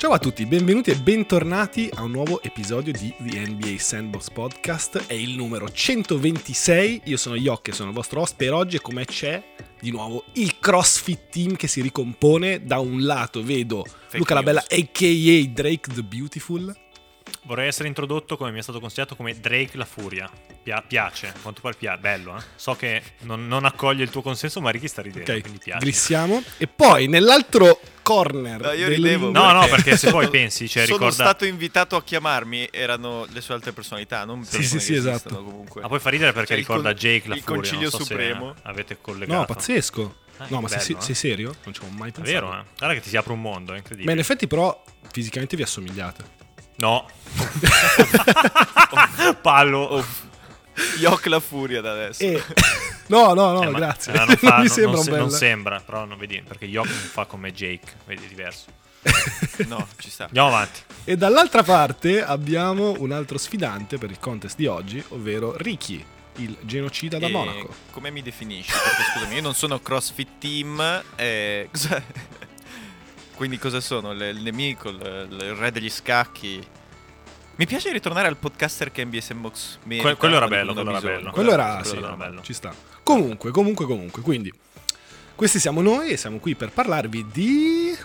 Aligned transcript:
Ciao 0.00 0.12
a 0.12 0.18
tutti, 0.18 0.46
benvenuti 0.46 0.90
e 0.90 0.96
bentornati 0.96 1.90
a 1.92 2.04
un 2.04 2.12
nuovo 2.12 2.42
episodio 2.42 2.90
di 2.90 3.14
The 3.18 3.46
NBA 3.46 3.74
Sandbox 3.76 4.30
Podcast. 4.30 5.04
È 5.06 5.12
il 5.12 5.36
numero 5.36 5.70
126. 5.70 7.02
Io 7.04 7.18
sono 7.18 7.34
Yok 7.34 7.74
sono 7.74 7.90
il 7.90 7.94
vostro 7.94 8.22
host 8.22 8.34
per 8.34 8.54
oggi 8.54 8.76
e 8.76 8.80
come 8.80 9.04
c'è 9.04 9.42
di 9.78 9.90
nuovo 9.90 10.24
il 10.36 10.58
CrossFit 10.58 11.28
Team 11.28 11.54
che 11.54 11.66
si 11.66 11.82
ricompone. 11.82 12.64
Da 12.64 12.78
un 12.78 13.04
lato 13.04 13.42
vedo 13.42 13.84
Fake 13.84 14.16
Luca 14.16 14.32
news. 14.36 14.46
Labella 14.46 14.64
a.k.a. 14.70 15.52
Drake 15.52 15.92
the 15.92 16.02
Beautiful. 16.02 16.74
Vorrei 17.44 17.68
essere 17.68 17.88
introdotto 17.88 18.36
come 18.36 18.50
mi 18.52 18.58
è 18.58 18.62
stato 18.62 18.80
consigliato 18.80 19.16
come 19.16 19.38
Drake 19.40 19.76
la 19.76 19.86
Furia. 19.86 20.30
Pia- 20.62 20.82
piace, 20.86 21.32
quanto 21.40 21.62
pare 21.62 21.74
piace, 21.76 21.98
bello, 21.98 22.36
eh. 22.36 22.42
So 22.54 22.74
che 22.74 23.02
non, 23.20 23.48
non 23.48 23.64
accoglie 23.64 24.02
il 24.02 24.10
tuo 24.10 24.20
consenso, 24.20 24.60
ma 24.60 24.70
Ricky 24.70 24.88
sta 24.88 25.00
ridendo, 25.00 25.32
Ok, 25.32 25.40
quindi 25.40 25.58
piace. 25.58 25.84
glissiamo. 25.86 26.42
E 26.58 26.66
poi 26.66 27.06
nell'altro 27.08 27.80
corner. 28.02 28.60
No, 28.60 28.72
io 28.72 28.86
del 28.88 28.96
ridevo. 28.96 29.24
ring- 29.26 29.36
No, 29.36 29.52
no, 29.52 29.66
perché 29.68 29.96
se 29.96 30.10
poi 30.10 30.28
pensi, 30.28 30.68
cioè 30.68 30.84
Sono 30.84 30.98
ricorda... 30.98 31.24
stato 31.24 31.44
invitato 31.46 31.96
a 31.96 32.02
chiamarmi, 32.04 32.68
erano 32.70 33.26
le 33.32 33.40
sue 33.40 33.54
altre 33.54 33.72
personalità, 33.72 34.24
non 34.24 34.44
Sì, 34.44 34.62
sì, 34.62 34.74
che 34.76 34.80
sì, 34.82 34.94
esatto. 34.96 35.42
comunque. 35.42 35.80
Ma 35.80 35.88
poi 35.88 35.98
fa 35.98 36.10
ridere 36.10 36.32
perché 36.32 36.48
Cioè, 36.48 36.56
il 36.58 36.62
ricorda 36.62 36.90
con- 36.90 36.98
Jake 36.98 37.28
la 37.28 37.34
il 37.36 37.40
Furia, 37.40 37.56
Concilio 37.56 37.88
non 37.88 37.90
so 37.90 38.04
Supremo. 38.04 38.54
se 38.54 38.60
avete 38.68 38.98
collegato. 39.00 39.38
No, 39.38 39.44
pazzesco. 39.46 40.14
Ah, 40.36 40.46
No, 40.48 40.60
ma 40.60 40.68
bello, 40.68 40.80
sei, 40.82 40.96
eh. 40.96 41.00
sei 41.02 41.14
serio? 41.14 41.54
Non 41.64 41.72
ci 41.74 41.80
avevo 41.82 41.96
mai 41.96 42.10
È 42.10 42.12
pensato. 42.12 42.32
vero, 42.46 42.60
eh. 42.60 42.64
Guarda 42.78 42.94
che 42.96 43.00
ti 43.02 43.08
si 43.08 43.16
apre 43.16 43.32
un 43.32 43.40
mondo, 43.40 43.70
è 43.70 43.74
Ma 43.74 43.78
incredibile. 43.78 44.12
in 44.12 44.18
effetti 44.18 44.46
però 44.46 44.82
fisicamente 45.10 45.56
vi 45.56 45.62
assomigliate. 45.62 46.38
No. 46.80 47.06
Pallo. 49.42 49.78
Oh, 49.78 50.04
Yok 50.98 51.26
la 51.26 51.40
furia 51.40 51.80
da 51.80 51.92
adesso. 51.92 52.22
E... 52.22 52.42
No, 53.08 53.34
no, 53.34 53.52
no, 53.52 53.62
Eh, 53.62 53.72
grazie. 53.72 54.12
eh, 54.12 54.16
non, 54.16 54.26
non 54.28 54.36
fa- 54.36 54.58
mi 54.60 54.66
non- 54.66 54.68
sembra 54.68 54.90
non 54.90 54.98
un 54.98 55.04
se- 55.04 55.10
non 55.18 55.30
sembra, 55.30 55.80
però 55.80 56.04
non 56.04 56.18
vedi, 56.18 56.42
perché 56.46 56.64
Yok 56.64 56.86
non 56.86 56.96
fa 56.96 57.24
come 57.26 57.52
Jake, 57.52 57.92
vedi, 58.06 58.24
è 58.24 58.28
diverso. 58.28 58.66
No, 59.66 59.86
ci 59.98 60.10
sta. 60.10 60.24
Andiamo 60.24 60.48
avanti. 60.48 60.80
E 61.04 61.16
dall'altra 61.16 61.62
parte 61.62 62.24
abbiamo 62.24 62.94
un 62.98 63.12
altro 63.12 63.38
sfidante 63.38 63.98
per 63.98 64.10
il 64.10 64.18
contest 64.18 64.56
di 64.56 64.66
oggi, 64.66 65.02
ovvero 65.08 65.54
Ricky, 65.56 66.02
il 66.36 66.56
genocida 66.62 67.18
da 67.18 67.26
E 67.26 67.30
Monaco. 67.30 67.74
Come 67.90 68.10
mi 68.10 68.22
definisci? 68.22 68.70
Perché 68.72 69.02
scusami, 69.12 69.34
io 69.34 69.42
non 69.42 69.54
sono 69.54 69.80
CrossFit 69.80 70.28
Team. 70.38 71.02
eh, 71.16 71.68
Quindi 73.40 73.56
cosa 73.56 73.80
sono? 73.80 74.12
Le- 74.12 74.28
il 74.28 74.42
nemico, 74.42 74.90
il, 74.90 75.26
il 75.30 75.54
re 75.54 75.70
degli 75.72 75.88
scacchi. 75.88 76.62
Mi 77.56 77.64
piace 77.64 77.90
ritornare 77.90 78.28
al 78.28 78.36
podcaster 78.36 78.92
che 78.92 79.02
NBA 79.02 79.22
Sandbox 79.22 79.78
merita, 79.84 80.08
Que- 80.08 80.16
quello 80.18 80.36
era 80.36 80.46
bello, 80.46 80.74
quello 80.74 80.90
era 80.90 81.00
bello. 81.00 81.30
Quello 81.30 81.50
era, 81.50 81.80
quello 81.80 81.84
sì, 81.86 81.96
era 81.96 82.16
bello. 82.16 82.42
ci 82.42 82.52
sta. 82.52 82.74
Comunque, 83.02 83.50
comunque, 83.50 83.86
comunque, 83.86 84.20
quindi 84.20 84.52
questi 85.34 85.58
siamo 85.58 85.80
noi 85.80 86.10
e 86.10 86.18
siamo 86.18 86.36
qui 86.36 86.54
per 86.54 86.70
parlarvi 86.70 87.28
di 87.32 87.96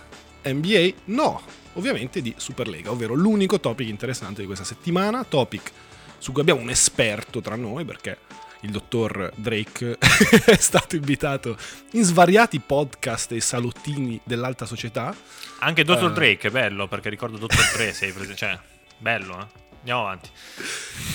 NBA 0.43 0.93
no, 1.07 1.41
ovviamente 1.73 2.21
di 2.21 2.33
Superlega, 2.37 2.91
ovvero 2.91 3.13
l'unico 3.13 3.59
topic 3.59 3.89
interessante 3.89 4.39
di 4.39 4.47
questa 4.47 4.63
settimana, 4.63 5.25
topic 5.25 5.69
su 6.17 6.31
cui 6.31 6.39
abbiamo 6.39 6.61
un 6.61 6.69
esperto 6.69 7.41
tra 7.41 7.57
noi 7.57 7.83
perché 7.83 8.19
il 8.65 8.71
dottor 8.71 9.31
Drake 9.35 9.97
è 10.45 10.57
stato 10.57 10.95
invitato 10.95 11.55
in 11.91 12.03
svariati 12.03 12.59
podcast 12.59 13.31
e 13.31 13.39
salottini 13.39 14.19
dell'alta 14.23 14.65
società. 14.65 15.15
Anche 15.59 15.83
Dr. 15.83 16.05
Eh. 16.05 16.11
Drake 16.11 16.47
è 16.47 16.51
bello, 16.51 16.87
perché 16.87 17.09
ricordo 17.09 17.37
Dr. 17.37 17.73
Dre, 17.73 17.93
sei 17.93 18.11
presente, 18.11 18.37
cioè, 18.37 18.59
bello, 18.97 19.39
eh. 19.39 19.63
Andiamo 19.85 20.01
avanti. 20.01 20.29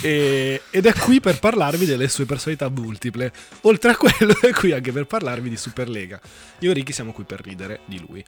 E- 0.03 0.63
ed 0.71 0.87
è 0.87 0.93
qui 0.93 1.19
per 1.19 1.41
parlarvi 1.41 1.87
delle 1.87 2.07
sue 2.09 2.25
personalità 2.25 2.69
multiple. 2.69 3.33
Oltre 3.63 3.91
a 3.91 3.97
quello, 3.97 4.41
è 4.41 4.53
qui 4.53 4.71
anche 4.71 4.93
per 4.93 5.07
parlarvi 5.07 5.49
di 5.49 5.57
Superlega. 5.57 6.21
Io 6.61 6.71
e 6.71 6.75
Ricky 6.75 6.93
siamo 6.93 7.11
qui 7.11 7.25
per 7.25 7.41
ridere 7.41 7.81
di 7.87 7.99
lui. 7.99 8.25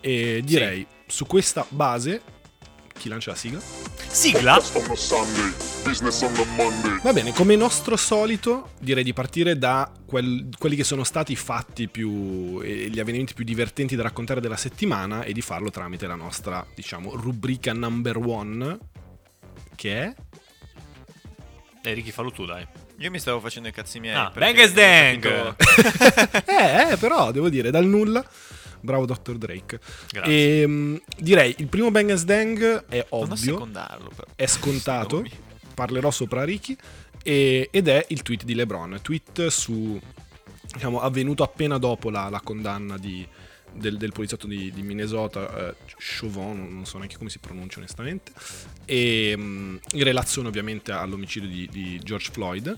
E 0.00 0.42
direi, 0.44 0.86
su 1.06 1.24
questa 1.24 1.64
base, 1.70 2.20
chi 2.98 3.08
lancia 3.08 3.30
la 3.30 3.36
sigla? 3.36 3.60
Sigla. 4.08 4.54
Podcast 4.54 4.76
on 4.76 4.90
a 4.90 4.94
Sunday, 4.96 5.52
business 5.84 6.22
on 6.22 6.34
a 6.36 6.44
Monday. 6.56 7.00
Va 7.02 7.12
bene, 7.12 7.32
come 7.32 7.56
nostro 7.56 7.96
solito, 7.96 8.70
direi 8.80 9.04
di 9.04 9.12
partire 9.12 9.58
da 9.58 9.90
quel- 10.06 10.48
quelli 10.58 10.76
che 10.76 10.84
sono 10.84 11.04
stati 11.04 11.32
i 11.32 11.36
fatti 11.36 11.88
più 11.88 12.60
e 12.62 12.88
gli 12.88 12.98
avvenimenti 12.98 13.34
più 13.34 13.44
divertenti 13.44 13.96
da 13.96 14.02
raccontare 14.02 14.40
della 14.40 14.56
settimana 14.56 15.22
e 15.22 15.32
di 15.32 15.40
farlo 15.42 15.70
tramite 15.70 16.06
la 16.06 16.14
nostra, 16.14 16.66
diciamo, 16.74 17.14
rubrica 17.16 17.72
number 17.72 18.16
one, 18.18 18.78
che 19.74 20.02
è... 20.02 20.14
E 21.82 21.92
Ricky, 21.92 22.10
fallo 22.10 22.32
tu, 22.32 22.44
dai. 22.46 22.66
Io 22.98 23.10
mi 23.10 23.18
stavo 23.18 23.38
facendo 23.40 23.68
i 23.68 23.72
cazzi 23.72 24.00
miei. 24.00 24.16
Ah, 24.16 24.32
Bang 24.34 24.56
capito- 24.56 25.54
eh, 26.50 26.92
eh, 26.92 26.96
però, 26.96 27.30
devo 27.30 27.48
dire, 27.50 27.70
dal 27.70 27.84
nulla. 27.84 28.24
Bravo 28.80 29.06
Dr. 29.06 29.36
Drake. 29.36 29.80
Grazie. 30.10 30.62
Ehm, 30.62 31.00
direi, 31.18 31.54
il 31.58 31.66
primo 31.68 31.90
Bang 31.90 32.12
Dang 32.22 32.84
è 32.86 33.04
ovvio, 33.10 33.58
però. 34.14 34.28
è 34.34 34.46
scontato, 34.46 35.24
parlerò 35.74 36.10
sopra 36.10 36.44
Ricky, 36.44 36.76
e- 37.22 37.68
ed 37.70 37.88
è 37.88 38.04
il 38.08 38.22
tweet 38.22 38.44
di 38.44 38.54
LeBron. 38.54 38.98
Tweet 39.02 39.46
su, 39.48 40.00
diciamo, 40.72 41.00
avvenuto 41.00 41.42
appena 41.42 41.78
dopo 41.78 42.10
la, 42.10 42.28
la 42.28 42.40
condanna 42.40 42.96
di- 42.98 43.26
del, 43.76 43.96
del 43.96 44.12
poliziotto 44.12 44.46
di, 44.46 44.72
di 44.72 44.82
Minnesota, 44.82 45.68
eh, 45.68 45.74
Chauvin, 45.98 46.74
non, 46.74 46.86
so 46.86 46.98
neanche 46.98 47.16
come 47.16 47.30
si 47.30 47.38
pronuncia 47.38 47.78
onestamente, 47.78 48.32
e, 48.84 49.34
mm, 49.36 49.76
in 49.92 50.04
relazione 50.04 50.48
ovviamente 50.48 50.92
all'omicidio 50.92 51.48
di, 51.48 51.68
di 51.70 52.00
George 52.02 52.30
Floyd. 52.32 52.74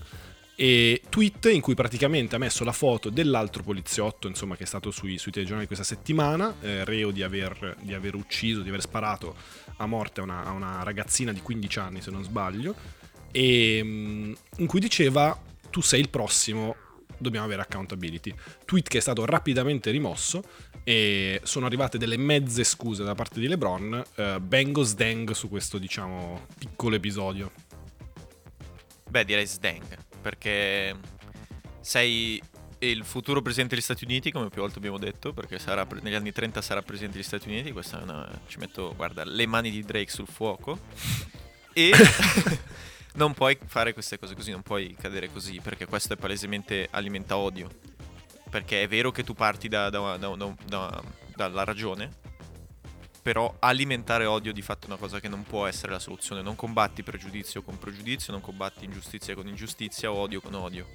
E 0.61 1.03
tweet 1.07 1.45
in 1.53 1.61
cui 1.61 1.73
praticamente 1.73 2.35
ha 2.35 2.37
messo 2.37 2.65
la 2.65 2.73
foto 2.73 3.09
dell'altro 3.09 3.63
poliziotto, 3.63 4.27
insomma, 4.27 4.57
che 4.57 4.63
è 4.63 4.65
stato 4.65 4.91
sui, 4.91 5.17
sui 5.17 5.31
telegiornali 5.31 5.67
questa 5.67 5.85
settimana, 5.85 6.53
eh, 6.59 6.83
reo 6.83 7.11
di 7.11 7.23
aver, 7.23 7.77
di 7.79 7.93
aver 7.93 8.15
ucciso, 8.15 8.59
di 8.59 8.67
aver 8.67 8.81
sparato 8.81 9.37
a 9.77 9.85
morte 9.85 10.19
a 10.19 10.23
una, 10.23 10.43
a 10.43 10.51
una 10.51 10.83
ragazzina 10.83 11.31
di 11.31 11.39
15 11.39 11.79
anni, 11.79 12.01
se 12.01 12.11
non 12.11 12.23
sbaglio, 12.23 12.75
e 13.31 13.79
mm, 13.81 14.33
in 14.57 14.67
cui 14.67 14.81
diceva 14.81 15.41
tu 15.69 15.79
sei 15.79 16.01
il 16.01 16.09
prossimo, 16.09 16.75
dobbiamo 17.17 17.45
avere 17.45 17.61
accountability. 17.61 18.35
Tweet 18.65 18.89
che 18.89 18.97
è 18.97 19.01
stato 19.01 19.23
rapidamente 19.23 19.91
rimosso 19.91 20.43
e 20.83 21.39
sono 21.45 21.67
arrivate 21.67 21.97
delle 21.97 22.17
mezze 22.17 22.65
scuse 22.65 23.05
da 23.05 23.15
parte 23.15 23.39
di 23.39 23.47
LeBron, 23.47 24.03
eh, 24.15 24.39
bengo 24.41 24.83
sdang 24.83 25.31
su 25.31 25.47
questo, 25.47 25.77
diciamo, 25.77 26.47
piccolo 26.57 26.95
episodio. 26.97 27.49
Beh, 29.09 29.23
direi 29.23 29.47
Sdang, 29.47 30.08
perché 30.19 30.95
sei 31.81 32.41
il 32.79 33.03
futuro 33.03 33.41
presidente 33.41 33.75
degli 33.75 33.83
Stati 33.83 34.05
Uniti, 34.05 34.31
come 34.31 34.49
più 34.49 34.61
volte 34.61 34.77
abbiamo 34.77 34.97
detto, 34.97 35.33
perché 35.33 35.59
sarà 35.59 35.85
negli 36.01 36.13
anni 36.13 36.31
30 36.31 36.61
sarà 36.61 36.81
presidente 36.81 37.17
degli 37.17 37.25
Stati 37.25 37.49
Uniti, 37.49 37.71
questa 37.71 37.99
è 37.99 38.03
una... 38.03 38.29
ci 38.47 38.57
metto, 38.59 38.93
guarda, 38.95 39.23
le 39.25 39.45
mani 39.45 39.69
di 39.69 39.83
Drake 39.83 40.09
sul 40.09 40.27
fuoco. 40.27 40.79
E 41.73 41.91
non 43.15 43.33
puoi 43.33 43.57
fare 43.65 43.93
queste 43.93 44.17
cose 44.17 44.35
così, 44.35 44.51
non 44.51 44.61
puoi 44.61 44.95
cadere 44.99 45.31
così, 45.31 45.59
perché 45.61 45.85
questo 45.85 46.13
è 46.13 46.17
palesemente 46.17 46.87
alimenta 46.91 47.37
odio. 47.37 47.69
Perché 48.49 48.83
è 48.83 48.87
vero 48.87 49.11
che 49.11 49.23
tu 49.23 49.33
parti 49.33 49.67
da- 49.67 49.89
da- 49.89 50.17
da- 50.17 51.03
dalla 51.35 51.63
ragione, 51.63 52.11
però 53.21 53.55
alimentare 53.59 54.25
odio 54.25 54.53
di 54.53 54.61
fatto 54.61 54.85
è 54.85 54.89
una 54.89 54.97
cosa 54.97 55.19
che 55.19 55.27
non 55.27 55.43
può 55.43 55.65
essere 55.65 55.91
la 55.91 55.99
soluzione. 55.99 56.41
Non 56.41 56.55
combatti 56.55 57.03
pregiudizio 57.03 57.61
con 57.61 57.77
pregiudizio, 57.77 58.31
non 58.31 58.41
combatti 58.41 58.85
ingiustizia 58.85 59.35
con 59.35 59.47
ingiustizia 59.47 60.11
odio 60.11 60.41
con 60.41 60.53
odio. 60.53 60.87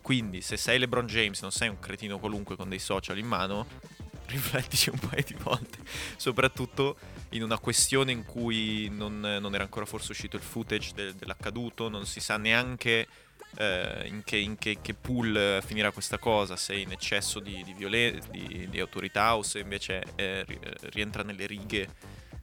Quindi, 0.00 0.40
se 0.40 0.56
sei 0.56 0.78
LeBron 0.78 1.06
James, 1.06 1.40
non 1.42 1.50
sei 1.50 1.68
un 1.68 1.78
cretino 1.78 2.18
qualunque 2.18 2.56
con 2.56 2.68
dei 2.68 2.78
social 2.78 3.18
in 3.18 3.26
mano, 3.26 3.66
riflettici 4.26 4.90
un 4.90 4.98
paio 4.98 5.24
di 5.26 5.36
volte. 5.38 5.78
Soprattutto 6.16 6.96
in 7.30 7.42
una 7.42 7.58
questione 7.58 8.12
in 8.12 8.24
cui 8.24 8.88
non, 8.90 9.20
non 9.20 9.54
era 9.54 9.64
ancora 9.64 9.84
forse 9.84 10.12
uscito 10.12 10.36
il 10.36 10.42
footage 10.42 10.92
de- 10.94 11.14
dell'accaduto, 11.14 11.88
non 11.88 12.06
si 12.06 12.20
sa 12.20 12.36
neanche 12.36 13.06
eh, 13.56 14.02
in, 14.06 14.22
che, 14.24 14.36
in 14.36 14.56
che- 14.58 14.78
che 14.80 14.94
pool 14.94 15.60
finirà 15.64 15.90
questa 15.90 16.18
cosa, 16.18 16.56
se 16.56 16.74
in 16.74 16.92
eccesso 16.92 17.40
di, 17.40 17.62
di, 17.64 17.72
violen- 17.74 18.20
di- 18.30 18.68
di 18.68 18.80
autorità 18.80 19.36
o 19.36 19.42
se 19.42 19.58
invece 19.60 20.02
eh, 20.16 20.44
eh, 20.48 20.58
rientra 20.90 21.22
nelle 21.22 21.46
righe 21.46 21.88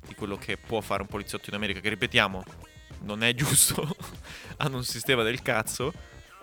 di 0.07 0.15
quello 0.15 0.37
che 0.37 0.57
può 0.57 0.81
fare 0.81 1.01
un 1.01 1.07
poliziotto 1.07 1.49
in 1.49 1.55
America, 1.55 1.79
che 1.79 1.89
ripetiamo, 1.89 2.43
non 3.01 3.23
è 3.23 3.33
giusto, 3.35 3.95
hanno 4.57 4.77
un 4.77 4.83
sistema 4.83 5.23
del 5.23 5.41
cazzo, 5.41 5.93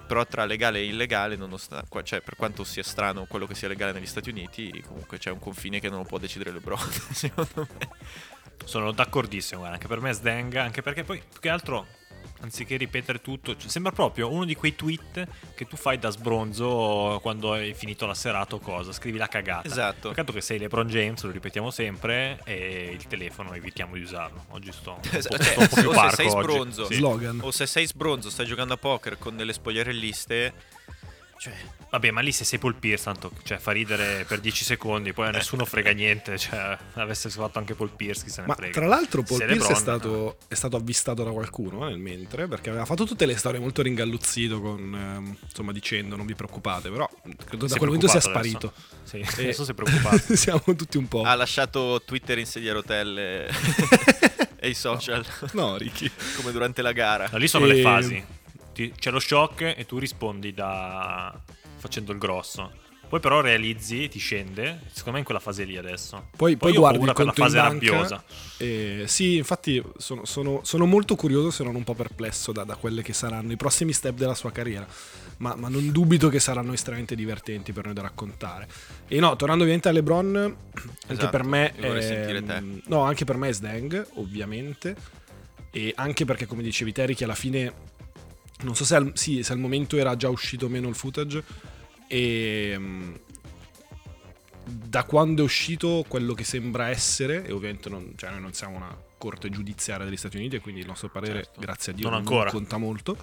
però 0.06 0.25
tra 0.26 0.44
legale 0.47 0.79
e 0.79 0.87
illegale, 0.87 1.37
nonostante, 1.37 2.03
cioè 2.03 2.21
per 2.23 2.35
quanto 2.37 2.64
sia 2.64 2.82
strano 2.82 3.26
quello 3.26 3.47
che 3.47 3.55
sia 3.55 3.69
legale 3.69 3.93
negli 3.93 4.06
Stati 4.06 4.31
Uniti, 4.31 4.82
comunque 4.87 5.19
c'è 5.19 5.31
un 5.31 5.38
confine 5.38 5.81
che 5.81 5.88
non 5.91 5.99
lo 5.99 6.05
può 6.05 6.19
decidere 6.19 6.50
LeBron, 6.53 6.91
secondo 7.12 7.69
me. 7.79 7.88
Sono 8.64 8.93
d'accordissimo, 8.93 9.59
guarda, 9.61 9.76
anche 9.76 9.88
per 9.88 10.00
me 10.00 10.12
Sdang, 10.12 10.55
anche 10.56 10.82
perché 10.82 11.05
poi 11.05 11.23
più 11.31 11.41
che 11.41 11.49
altro 11.49 11.87
anziché 12.41 12.76
ripetere 12.76 13.20
tutto, 13.20 13.56
cioè, 13.56 13.69
sembra 13.69 13.91
proprio 13.93 14.31
uno 14.31 14.44
di 14.44 14.55
quei 14.55 14.76
tweet 14.76 15.26
che 15.55 15.67
tu 15.67 15.76
fai 15.76 15.99
da 15.99 16.11
sbronzo 16.11 17.19
quando 17.20 17.53
hai 17.53 17.75
finito 17.75 18.06
la 18.06 18.15
serata 18.15 18.55
o 18.55 18.61
cosa, 18.61 18.93
scrivi 18.93 19.19
la 19.19 19.26
cagata. 19.26 19.67
Esatto. 19.67 20.11
Peccato 20.11 20.32
che 20.32 20.41
sei 20.41 20.59
LeBron 20.59 20.87
James, 20.87 21.23
lo 21.23 21.31
ripetiamo 21.31 21.70
sempre, 21.70 22.41
e 22.44 22.91
il 22.93 23.06
telefono 23.06 23.53
evitiamo 23.55 23.94
di 23.94 24.03
usarlo. 24.03 24.44
Oggi 24.50 24.73
sto 24.73 24.93
un 24.93 25.00
po', 25.00 25.17
Esatto, 25.17 25.43
sto 25.43 25.44
cioè, 25.44 25.59
un 25.59 25.69
po' 25.69 25.76
più 25.81 25.88
o 25.91 26.09
se 26.09 26.15
sei 26.15 26.31
sbronzo. 26.31 26.85
Sì. 26.87 26.94
Slogan. 26.94 27.41
O 27.43 27.50
se 27.50 27.67
sei 27.67 27.87
sbronzo, 27.87 28.31
stai 28.31 28.47
giocando 28.47 28.75
a 28.75 28.76
poker 28.76 29.19
con 29.19 29.37
delle 29.37 29.53
spogliarelliste, 29.53 30.55
Cioè, 31.38 31.52
Vabbè, 31.90 32.11
ma 32.11 32.20
lì 32.20 32.32
se 32.32 32.44
sei 32.44 32.58
Paul 32.58 32.75
Pierce, 32.75 33.05
tanto 33.05 33.31
cioè, 33.44 33.56
fa 33.56 33.70
ridere 33.73 34.25
per 34.29 34.40
10 34.40 34.62
secondi, 34.64 35.14
poi 35.14 35.29
a 35.29 35.31
nessuno 35.31 35.64
frega 35.64 35.93
niente. 35.93 36.37
Cioè, 36.37 36.76
avesse 36.94 37.31
fatto 37.31 37.58
anche 37.58 37.75
Paul 37.75 37.90
Pierce, 37.96 38.25
chi 38.25 38.31
se 38.31 38.43
ne 38.43 38.49
Ma 38.49 38.55
frega. 38.55 38.73
tra 38.73 38.87
l'altro 38.87 39.23
Paul 39.23 39.38
Se 39.38 39.46
Pierce 39.46 39.73
è 39.73 39.75
stato, 39.75 40.37
è 40.49 40.55
stato 40.55 40.76
avvistato 40.76 41.23
da 41.25 41.31
qualcuno 41.31 41.87
eh, 41.87 41.90
nel 41.90 41.99
mentre, 41.99 42.46
perché 42.46 42.69
aveva 42.69 42.85
fatto 42.85 43.05
tutte 43.06 43.25
le 43.25 43.37
storie 43.38 43.58
molto 43.58 43.81
ringalluzzito 43.81 44.61
con, 44.61 44.79
ehm, 44.94 45.37
insomma, 45.49 45.73
dicendo 45.73 46.14
non 46.17 46.26
vi 46.26 46.35
preoccupate, 46.35 46.90
però 46.90 47.08
credo 47.46 47.67
da 47.67 47.76
quel 47.76 47.87
momento 47.88 48.08
sia 48.08 48.20
sparito. 48.20 48.73
Sì, 49.05 49.19
E- 49.20 49.26
adesso 49.44 49.64
sei 49.64 49.75
preoccupato. 49.75 50.19
Siamo 50.37 50.62
tutti 50.76 50.99
un 50.99 51.08
po'... 51.08 51.23
ha 51.23 51.35
lasciato 51.37 52.02
Twitter 52.05 52.37
in 52.38 52.46
sedia 52.46 52.73
a 52.73 52.75
rotelle 52.75 53.49
e 54.61 54.69
i 54.69 54.75
social, 54.75 55.25
No, 55.52 55.76
Ricky. 55.79 56.11
come 56.37 56.52
durante 56.52 56.82
la 56.82 56.93
gara. 56.93 57.29
No, 57.32 57.38
lì 57.38 57.49
sono 57.49 57.64
E- 57.64 57.73
le 57.75 57.81
fasi. 57.82 58.25
Ti- 58.79 58.93
c'è 58.97 59.11
lo 59.11 59.19
shock 59.19 59.75
e 59.77 59.87
tu 59.87 59.99
rispondi 59.99 60.55
da 60.55 61.37
facendo 61.79 62.13
il 62.13 62.19
grosso. 62.19 62.71
Poi 63.09 63.19
però 63.19 63.41
realizzi, 63.41 64.07
ti 64.09 64.21
scende, 64.21 64.83
secondo 64.87 65.13
me 65.13 65.19
in 65.19 65.25
quella 65.25 65.41
fase 65.41 65.65
lì 65.65 65.77
adesso. 65.77 66.29
Poi, 66.37 66.57
poi 66.57 66.77
ho 66.77 66.79
guardi 66.79 66.99
il 67.05 67.13
paura 67.13 67.13
per 67.13 67.25
la 67.27 67.33
conto 67.33 67.41
in 67.41 67.47
fase 67.49 67.91
rabbiosa. 67.97 68.25
e- 68.59 69.05
sì, 69.09 69.37
infatti 69.39 69.83
sono, 69.97 70.25
sono- 70.25 70.61
sono 70.63 70.87
molto 70.87 71.17
curioso 71.17 71.51
se 71.51 71.65
non 71.65 71.75
un 71.75 71.83
po' 71.83 71.95
perplesso 71.95 72.53
da, 72.53 72.63
da 72.63 72.77
quelle 72.77 73.03
che 73.03 73.13
saranno 73.13 73.51
i 73.51 73.57
prossimi 73.57 73.93
step 73.93 74.15
della 74.15 74.35
sua 74.35 74.53
carriera. 74.53 74.87
Ma, 75.39 75.57
ma 75.57 75.69
non 75.69 75.91
dubito 75.91 76.29
che 76.29 76.39
saranno 76.39 76.73
estremamente 76.73 77.17
divertenti 77.17 77.73
per 77.73 77.87
noi 77.87 77.95
da 77.95 78.03
raccontare. 78.03 78.69
E 79.09 79.19
no, 79.19 79.35
tornando 79.35 79.63
ovviamente 79.65 79.89
a 79.89 79.93
LeBron, 79.93 80.37
anche 80.37 81.13
Esatto, 81.13 81.29
per 81.31 81.43
me... 81.45 81.75
è- 81.75 82.43
te. 82.45 82.63
No, 82.87 83.01
anche 83.01 83.25
per 83.25 83.37
me 83.39 83.49
è 83.49 83.53
Sdang, 83.53 84.07
ovviamente. 84.15 84.95
E 85.73 85.93
anche 85.97 86.25
perché, 86.25 86.47
come 86.47 86.63
dicevi 86.63 86.93
te, 86.93 87.07
Ricky, 87.07 87.25
alla 87.25 87.35
fine... 87.35 87.97
Non 88.63 88.75
so 88.75 88.85
se 88.85 88.95
al, 88.97 89.13
sì, 89.15 89.43
se 89.43 89.53
al 89.53 89.59
momento 89.59 89.97
era 89.97 90.17
già 90.17 90.29
uscito 90.29 90.67
o 90.67 90.69
meno 90.69 90.89
il 90.89 90.95
footage. 90.95 91.43
E... 92.09 92.75
mm, 92.77 93.15
da 94.71 95.05
quando 95.05 95.41
è 95.43 95.45
uscito 95.45 96.05
quello 96.09 96.35
che 96.35 96.45
sembra 96.45 96.89
essere, 96.91 97.45
e 97.47 97.53
ovviamente 97.53 97.89
non, 97.89 98.13
cioè 98.17 98.31
noi 98.31 98.41
non 98.41 98.53
siamo 98.53 98.77
una 98.77 98.95
corte 99.17 99.49
giudiziaria 99.49 100.05
degli 100.05 100.17
Stati 100.19 100.37
Uniti, 100.37 100.57
e 100.57 100.61
quindi 100.61 100.81
il 100.83 100.87
nostro 100.87 101.09
parere, 101.09 101.45
Certo. 101.45 101.61
grazie 101.61 101.93
a 101.93 101.95
Dio, 101.95 102.09
Non 102.11 102.19
ancora. 102.19 102.51
conta 102.51 102.77
molto. 102.77 103.17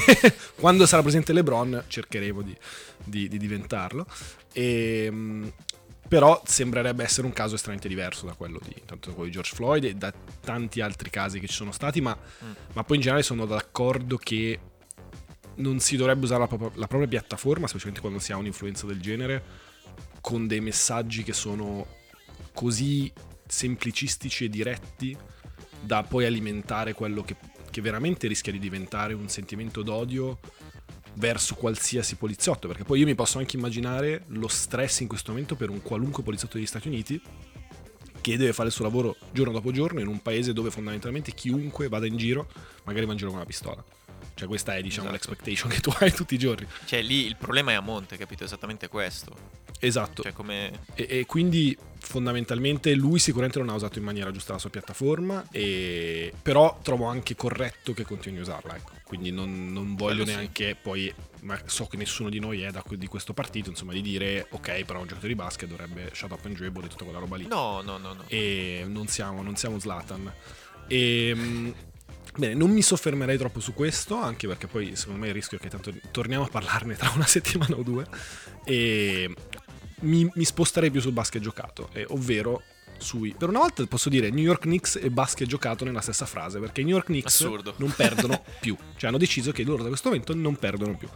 quando 0.56 0.86
sarà 0.86 1.02
presente 1.02 1.32
LeBron, 1.32 1.84
cercheremo 1.86 2.42
di, 2.42 2.56
di- 3.04 3.28
di 3.28 3.38
diventarlo. 3.38 4.04
E, 4.52 5.08
mh, 5.10 5.52
però 6.08 6.42
sembrerebbe 6.44 7.04
essere 7.04 7.24
un 7.28 7.32
caso 7.32 7.54
estremamente 7.54 7.86
diverso 7.88 8.26
da 8.26 8.32
quello 8.32 8.58
di, 8.64 8.74
tanto 8.84 9.10
quello 9.12 9.26
di 9.26 9.30
George 9.32 9.54
Floyd 9.54 9.84
e 9.84 9.94
da 9.94 10.12
tanti 10.40 10.80
altri 10.80 11.08
casi 11.08 11.38
che 11.38 11.46
ci 11.46 11.54
sono 11.54 11.70
stati, 11.70 12.00
ma, 12.00 12.16
Mm. 12.44 12.50
ma 12.72 12.82
poi 12.82 12.96
in 12.96 13.02
generale 13.02 13.22
sono 13.24 13.46
d'accordo 13.46 14.16
che 14.16 14.58
non 15.60 15.80
si 15.80 15.96
dovrebbe 15.96 16.24
usare 16.24 16.40
la, 16.40 16.46
propria- 16.46 16.70
la 16.74 16.86
propria 16.86 17.08
piattaforma, 17.08 17.66
specialmente 17.66 18.00
quando 18.00 18.18
si 18.18 18.32
ha 18.32 18.36
un'influenza 18.36 18.86
del 18.86 19.00
genere, 19.00 19.42
con 20.20 20.46
dei 20.46 20.60
messaggi 20.60 21.22
che 21.22 21.32
sono 21.32 21.86
così 22.52 23.12
semplicistici 23.46 24.44
e 24.44 24.48
diretti 24.48 25.16
da 25.80 26.02
poi 26.02 26.26
alimentare 26.26 26.92
quello 26.92 27.22
che, 27.22 27.36
che 27.70 27.80
veramente 27.80 28.26
rischia 28.26 28.52
di 28.52 28.58
diventare 28.58 29.14
un 29.14 29.28
sentimento 29.28 29.82
d'odio 29.82 30.38
verso 31.14 31.54
qualsiasi 31.54 32.16
poliziotto, 32.16 32.68
perché 32.68 32.84
poi 32.84 33.00
io 33.00 33.06
mi 33.06 33.14
posso 33.14 33.38
anche 33.38 33.56
immaginare 33.56 34.24
lo 34.28 34.48
stress 34.48 35.00
in 35.00 35.08
questo 35.08 35.32
momento 35.32 35.56
per 35.56 35.70
un 35.70 35.82
qualunque 35.82 36.22
poliziotto 36.22 36.56
degli 36.56 36.66
Stati 36.66 36.88
Uniti 36.88 37.20
che 38.20 38.36
deve 38.36 38.52
fare 38.52 38.68
il 38.68 38.74
suo 38.74 38.84
lavoro 38.84 39.16
giorno 39.32 39.52
dopo 39.52 39.72
giorno 39.72 40.00
in 40.00 40.06
un 40.06 40.20
paese 40.20 40.52
dove 40.52 40.70
fondamentalmente 40.70 41.32
chiunque 41.32 41.88
vada 41.88 42.06
in 42.06 42.18
giro 42.18 42.48
magari 42.84 43.06
va 43.06 43.12
in 43.12 43.18
giro 43.18 43.30
con 43.30 43.38
una 43.38 43.46
pistola. 43.46 43.82
Cioè 44.34 44.48
questa 44.48 44.74
è 44.76 44.82
diciamo 44.82 45.08
Esatto. 45.08 45.30
l'expectation 45.30 45.70
che 45.70 45.80
tu 45.80 45.92
hai 45.98 46.12
tutti 46.12 46.34
i 46.34 46.38
giorni. 46.38 46.66
Cioè, 46.86 47.02
lì 47.02 47.26
il 47.26 47.36
problema 47.36 47.72
è 47.72 47.74
a 47.74 47.80
monte, 47.80 48.16
capito? 48.16 48.44
Esattamente 48.44 48.88
questo. 48.88 49.34
Esatto. 49.78 50.22
Cioè, 50.22 50.32
come... 50.32 50.84
E, 50.94 51.06
e 51.08 51.26
quindi 51.26 51.76
fondamentalmente 51.98 52.94
lui 52.94 53.18
sicuramente 53.18 53.58
non 53.58 53.68
ha 53.68 53.74
usato 53.74 53.98
in 53.98 54.04
maniera 54.04 54.30
giusta 54.30 54.52
la 54.54 54.58
sua 54.58 54.70
piattaforma, 54.70 55.46
e, 55.50 56.32
però 56.40 56.78
trovo 56.82 57.06
anche 57.06 57.34
corretto 57.36 57.92
che 57.92 58.04
continui 58.04 58.38
a 58.38 58.42
usarla. 58.42 58.76
Ecco. 58.76 58.92
Quindi 59.04 59.30
non, 59.30 59.72
non 59.72 59.96
voglio 59.96 60.22
Quello 60.22 60.26
sì. 60.26 60.36
neanche 60.36 60.76
poi, 60.80 61.12
ma 61.40 61.58
so 61.66 61.86
che 61.86 61.96
nessuno 61.96 62.28
di 62.28 62.38
noi 62.38 62.62
è 62.62 62.70
da, 62.70 62.82
di 62.88 63.06
questo 63.06 63.32
partito, 63.32 63.68
insomma, 63.70 63.92
di 63.92 64.02
dire 64.02 64.46
ok, 64.50 64.84
però 64.84 65.00
un 65.00 65.06
giocatore 65.06 65.28
di 65.28 65.34
basket 65.34 65.68
dovrebbe 65.68 66.10
shut 66.14 66.30
up 66.30 66.44
and 66.44 66.56
dribble 66.56 66.84
e 66.84 66.88
tutta 66.88 67.04
quella 67.04 67.18
roba 67.18 67.36
lì. 67.36 67.46
No, 67.46 67.82
no, 67.82 67.98
no, 67.98 68.14
no. 68.14 68.24
E 68.28 68.84
non 68.86 69.08
siamo, 69.08 69.42
non 69.42 69.56
siamo 69.56 69.78
Zlatan. 69.78 70.32
E, 70.86 71.34
mh, 71.34 71.74
bene, 72.36 72.54
non 72.54 72.70
mi 72.70 72.82
soffermerei 72.82 73.38
troppo 73.38 73.60
su 73.60 73.74
questo, 73.74 74.16
anche 74.16 74.46
perché 74.46 74.66
poi 74.66 74.96
secondo 74.96 75.20
me 75.20 75.28
il 75.28 75.34
rischio 75.34 75.58
è 75.58 75.60
che 75.60 75.68
tanto 75.68 75.92
torniamo 76.10 76.44
a 76.44 76.48
parlarne 76.48 76.96
tra 76.96 77.10
una 77.14 77.26
settimana 77.28 77.76
o 77.76 77.82
due. 77.82 78.06
E 78.64 79.34
mi, 80.00 80.30
mi 80.34 80.44
sposterei 80.44 80.90
più 80.90 81.00
sul 81.00 81.12
basket 81.12 81.42
giocato, 81.42 81.90
eh, 81.92 82.04
ovvero 82.08 82.62
sui... 82.98 83.34
Per 83.36 83.48
una 83.48 83.60
volta 83.60 83.84
posso 83.86 84.08
dire 84.08 84.30
New 84.30 84.44
York 84.44 84.62
Knicks 84.62 84.96
e 84.96 85.10
basket 85.10 85.48
giocato 85.48 85.84
nella 85.84 86.00
stessa 86.00 86.26
frase, 86.26 86.58
perché 86.58 86.82
i 86.82 86.84
New 86.84 86.94
York 86.94 87.06
Knicks 87.06 87.34
Assurdo. 87.34 87.74
non 87.78 87.92
perdono 87.96 88.42
più. 88.60 88.76
Cioè 88.96 89.08
hanno 89.08 89.18
deciso 89.18 89.52
che 89.52 89.64
loro 89.64 89.82
da 89.82 89.88
questo 89.88 90.08
momento 90.08 90.34
non 90.34 90.56
perdono 90.56 90.96
più. 90.96 91.08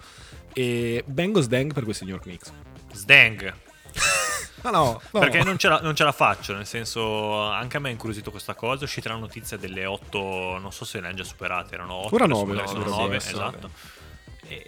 E 0.53 1.05
Bengals 1.07 1.47
Dang 1.47 1.73
per 1.73 1.85
questi 1.85 2.05
New 2.05 2.15
York 2.15 2.27
Knicks. 2.27 2.53
Sdang. 2.93 3.55
No, 4.65 4.71
no, 4.71 5.01
no. 5.13 5.21
Perché 5.21 5.43
non 5.43 5.59
ce, 5.59 5.69
la, 5.69 5.81
non 5.81 5.95
ce 5.95 6.05
la 6.05 6.13
faccio, 6.13 6.55
nel 6.55 6.67
senso, 6.67 7.43
anche 7.43 7.77
a 7.77 7.81
me 7.81 7.89
è 7.91 7.93
incuriosito 7.93 8.31
questa 8.31 8.55
cosa. 8.55 8.81
È 8.81 8.85
uscita 8.85 9.11
la 9.11 9.17
notizia 9.17 9.57
delle 9.57 9.85
8, 9.85 10.59
non 10.61 10.73
so 10.73 10.85
se 10.85 11.01
le 11.01 11.07
hanno 11.09 11.17
già 11.17 11.25
superate, 11.25 11.75
erano 11.75 11.95
8. 11.95 12.15
Ora 12.15 12.25
adesso 12.25 12.39
nove, 12.41 12.53
magari 12.53 12.69
sono 12.69 12.79
dovrebbero 12.85 13.03
9, 13.05 13.17
essere. 13.17 13.33
esatto. 13.35 13.71
E, 14.49 14.63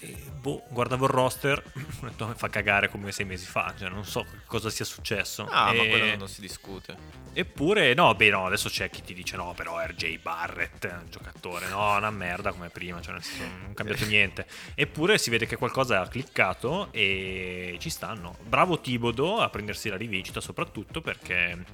e- 0.00 0.22
boh, 0.38 0.64
guardavo 0.68 1.04
il 1.06 1.10
roster, 1.10 1.62
ho 2.02 2.06
detto 2.06 2.26
mi 2.26 2.34
fa 2.36 2.48
cagare 2.48 2.88
come 2.90 3.10
sei 3.12 3.24
mesi 3.24 3.46
fa, 3.46 3.74
cioè 3.78 3.88
non 3.88 4.04
so 4.04 4.24
cosa 4.46 4.68
sia 4.70 4.84
successo. 4.84 5.46
Ah, 5.50 5.72
ma 5.72 5.82
E- 5.82 5.88
quello 5.88 6.16
non 6.16 6.28
si 6.28 6.40
discute. 6.40 7.22
Eppure, 7.36 7.94
no, 7.94 8.14
beh, 8.14 8.30
no, 8.30 8.46
adesso 8.46 8.68
c'è 8.68 8.88
chi 8.90 9.02
ti 9.02 9.12
dice 9.12 9.36
no, 9.36 9.54
però 9.54 9.80
RJ 9.84 10.18
Barrett 10.20 10.86
è 10.86 10.92
un 10.92 11.10
giocatore, 11.10 11.66
no, 11.68 11.96
una 11.96 12.10
merda 12.10 12.52
come 12.52 12.68
prima, 12.68 13.00
cioè 13.00 13.14
non 13.14 13.22
è 13.70 13.74
cambiato 13.74 14.04
niente. 14.06 14.46
Eppure 14.74 15.18
si 15.18 15.30
vede 15.30 15.46
che 15.46 15.56
qualcosa 15.56 16.00
ha 16.00 16.06
cliccato 16.08 16.92
e 16.92 17.76
ci 17.80 17.90
stanno. 17.90 18.36
Bravo 18.42 18.80
Tibodo 18.80 19.40
a 19.40 19.48
prendersi 19.48 19.88
la 19.88 19.96
rivincita, 19.96 20.40
soprattutto 20.40 21.00
perché 21.00 21.64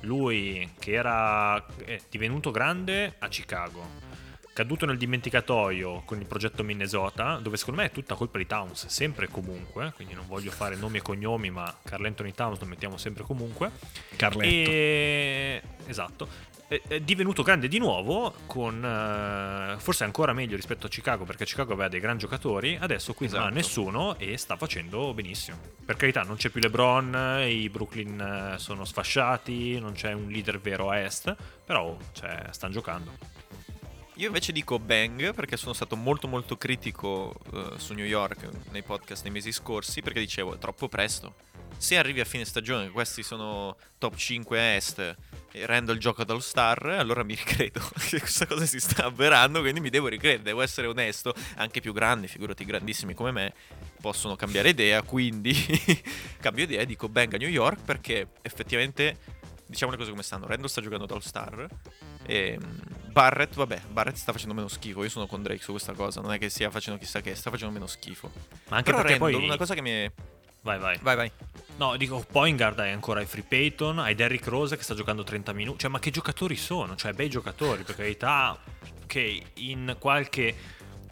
lui 0.00 0.72
che 0.78 0.92
era 0.92 1.62
è 1.84 2.00
divenuto 2.08 2.50
grande 2.50 3.16
a 3.18 3.28
Chicago. 3.28 4.00
Caduto 4.54 4.84
nel 4.84 4.98
dimenticatoio 4.98 6.02
con 6.04 6.20
il 6.20 6.26
progetto 6.26 6.62
Minnesota, 6.62 7.36
dove 7.36 7.56
secondo 7.56 7.80
me 7.80 7.86
è 7.86 7.90
tutta 7.90 8.14
colpa 8.14 8.36
di 8.36 8.46
Towns, 8.46 8.86
sempre 8.86 9.24
e 9.24 9.28
comunque. 9.28 9.92
Quindi 9.94 10.12
non 10.12 10.26
voglio 10.26 10.50
fare 10.50 10.76
nomi 10.76 10.98
e 10.98 11.02
cognomi, 11.02 11.50
ma 11.50 11.74
Carl 11.82 12.04
Anthony 12.04 12.32
Towns 12.32 12.60
lo 12.60 12.66
mettiamo 12.66 12.98
sempre 12.98 13.22
e 13.22 13.26
comunque. 13.26 13.70
Carletto. 14.16 14.70
E... 14.70 15.62
Esatto. 15.86 16.50
È 16.68 17.00
divenuto 17.00 17.42
grande 17.42 17.68
di 17.68 17.78
nuovo, 17.78 18.32
con 18.46 18.82
eh, 18.82 19.78
forse 19.78 20.04
ancora 20.04 20.32
meglio 20.32 20.56
rispetto 20.56 20.86
a 20.86 20.88
Chicago, 20.88 21.24
perché 21.24 21.44
Chicago 21.44 21.72
aveva 21.74 21.88
dei 21.88 22.00
gran 22.00 22.16
giocatori. 22.16 22.78
Adesso 22.80 23.12
qui 23.12 23.26
non 23.28 23.36
ha 23.36 23.40
Esatto. 23.40 23.54
nessuno 23.54 24.18
e 24.18 24.38
sta 24.38 24.56
facendo 24.56 25.12
benissimo. 25.12 25.58
Per 25.84 25.96
carità, 25.96 26.22
non 26.22 26.36
c'è 26.36 26.48
più 26.48 26.60
LeBron, 26.60 27.44
i 27.46 27.68
Brooklyn 27.68 28.54
eh, 28.54 28.58
sono 28.58 28.84
sfasciati, 28.86 29.78
non 29.80 29.92
c'è 29.92 30.12
un 30.12 30.28
leader 30.28 30.60
vero 30.60 30.88
a 30.88 30.98
est, 30.98 31.34
però 31.64 31.94
cioè, 32.12 32.46
stanno 32.52 32.72
giocando. 32.72 33.31
Io 34.16 34.26
invece 34.26 34.52
dico 34.52 34.78
Bang 34.78 35.32
perché 35.32 35.56
sono 35.56 35.72
stato 35.72 35.96
molto 35.96 36.28
molto 36.28 36.58
critico 36.58 37.34
eh, 37.54 37.78
su 37.78 37.94
New 37.94 38.04
York 38.04 38.46
nei 38.70 38.82
podcast 38.82 39.22
nei 39.22 39.32
mesi 39.32 39.52
scorsi 39.52 40.02
perché 40.02 40.20
dicevo 40.20 40.54
è 40.54 40.58
troppo 40.58 40.86
presto. 40.86 41.34
Se 41.78 41.96
arrivi 41.96 42.20
a 42.20 42.26
fine 42.26 42.44
stagione 42.44 42.90
questi 42.90 43.22
sono 43.22 43.74
top 43.96 44.14
5 44.14 44.58
a 44.58 44.74
est 44.74 45.16
e 45.50 45.66
Randall 45.66 45.96
gioca 45.96 46.24
da 46.24 46.34
All-Star, 46.34 46.88
allora 46.90 47.22
mi 47.22 47.34
ricredo 47.34 47.80
che 48.10 48.18
questa 48.18 48.46
cosa 48.46 48.66
si 48.66 48.80
sta 48.80 49.06
avverando, 49.06 49.60
quindi 49.60 49.80
mi 49.80 49.88
devo 49.88 50.08
ricredere, 50.08 50.42
devo 50.42 50.60
essere 50.60 50.86
onesto, 50.86 51.34
anche 51.56 51.80
più 51.80 51.94
grandi, 51.94 52.28
figurati 52.28 52.66
grandissimi 52.66 53.14
come 53.14 53.32
me, 53.32 53.54
possono 53.98 54.36
cambiare 54.36 54.68
idea, 54.68 55.00
quindi 55.02 55.54
cambio 56.38 56.64
idea 56.64 56.82
e 56.82 56.86
dico 56.86 57.08
Bang 57.08 57.32
a 57.32 57.38
New 57.38 57.48
York 57.48 57.80
perché 57.82 58.28
effettivamente 58.42 59.40
diciamo 59.66 59.90
le 59.90 59.96
cose 59.96 60.10
come 60.10 60.22
stanno. 60.22 60.46
Randall 60.46 60.68
sta 60.68 60.82
giocando 60.82 61.06
da 61.06 61.14
All-Star 61.14 61.66
e 62.24 62.58
mm, 62.62 63.01
Barrett, 63.12 63.54
vabbè, 63.54 63.82
Barrett 63.90 64.16
sta 64.16 64.32
facendo 64.32 64.54
meno 64.54 64.68
schifo. 64.68 65.02
Io 65.02 65.10
sono 65.10 65.26
con 65.26 65.42
Drake 65.42 65.62
su 65.62 65.70
questa 65.70 65.92
cosa. 65.92 66.20
Non 66.20 66.32
è 66.32 66.38
che 66.38 66.48
stia 66.48 66.70
facendo 66.70 66.98
chissà 66.98 67.20
che, 67.20 67.34
sta 67.34 67.50
facendo 67.50 67.72
meno 67.72 67.86
schifo. 67.86 68.30
Ma 68.68 68.78
anche 68.78 68.90
Però 68.90 69.02
perché 69.02 69.18
Randall, 69.18 69.32
poi... 69.32 69.44
una 69.44 69.56
cosa 69.56 69.74
che 69.74 69.82
mi 69.82 69.90
è. 69.90 70.10
Vai, 70.62 70.78
vai. 70.78 70.98
Vai, 71.02 71.16
vai. 71.16 71.30
No, 71.76 71.96
dico, 71.96 72.24
Poingard 72.30 72.78
hai 72.78 72.92
ancora 72.92 73.20
i 73.20 73.26
Free 73.26 73.44
Payton, 73.46 73.98
hai 73.98 74.14
Derrick 74.14 74.46
Rose 74.46 74.76
che 74.76 74.82
sta 74.82 74.94
giocando 74.94 75.22
30 75.24 75.52
minuti. 75.52 75.80
Cioè, 75.80 75.90
ma 75.90 75.98
che 75.98 76.10
giocatori 76.10 76.56
sono? 76.56 76.96
Cioè, 76.96 77.12
bei 77.12 77.28
giocatori, 77.28 77.82
per 77.82 77.96
carità. 77.96 78.58
Che 79.06 79.42
in 79.54 79.96
qualche 79.98 80.56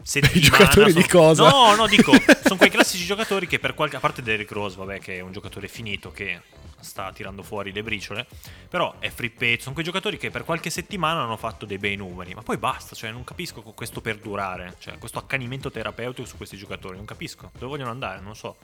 settimana... 0.01 0.41
giocatori 0.41 0.93
di 0.93 1.05
cosa? 1.05 1.49
No, 1.49 1.75
no, 1.75 1.87
dico, 1.87 2.13
sono 2.43 2.55
quei 2.55 2.71
classici 2.71 3.05
giocatori 3.05 3.45
che 3.45 3.59
per 3.59 3.75
qualche... 3.75 3.97
A 3.97 3.99
parte 3.99 4.23
Derrick 4.23 4.51
Rose, 4.51 4.75
vabbè, 4.77 4.99
che 4.99 5.17
è 5.17 5.19
un 5.19 5.31
giocatore 5.31 5.67
finito, 5.67 6.11
che 6.11 6.41
sta 6.81 7.11
tirando 7.13 7.43
fuori 7.43 7.71
le 7.71 7.83
briciole. 7.83 8.27
Però 8.69 8.95
è 8.99 9.09
free 9.09 9.29
pay, 9.31 9.59
sono 9.59 9.73
quei 9.73 9.85
giocatori 9.85 10.17
che 10.17 10.29
per 10.31 10.43
qualche 10.43 10.69
settimana 10.69 11.21
hanno 11.21 11.37
fatto 11.37 11.65
dei 11.65 11.77
bei 11.77 11.95
numeri, 11.95 12.33
ma 12.33 12.41
poi 12.41 12.57
basta, 12.57 12.95
cioè 12.95 13.11
non 13.11 13.23
capisco 13.23 13.61
questo 13.61 14.01
perdurare, 14.01 14.75
cioè 14.79 14.97
questo 14.97 15.19
accanimento 15.19 15.71
terapeutico 15.71 16.27
su 16.27 16.37
questi 16.37 16.57
giocatori, 16.57 16.95
non 16.97 17.05
capisco. 17.05 17.51
Dove 17.53 17.65
vogliono 17.67 17.91
andare? 17.91 18.19
Non 18.21 18.35
so. 18.35 18.57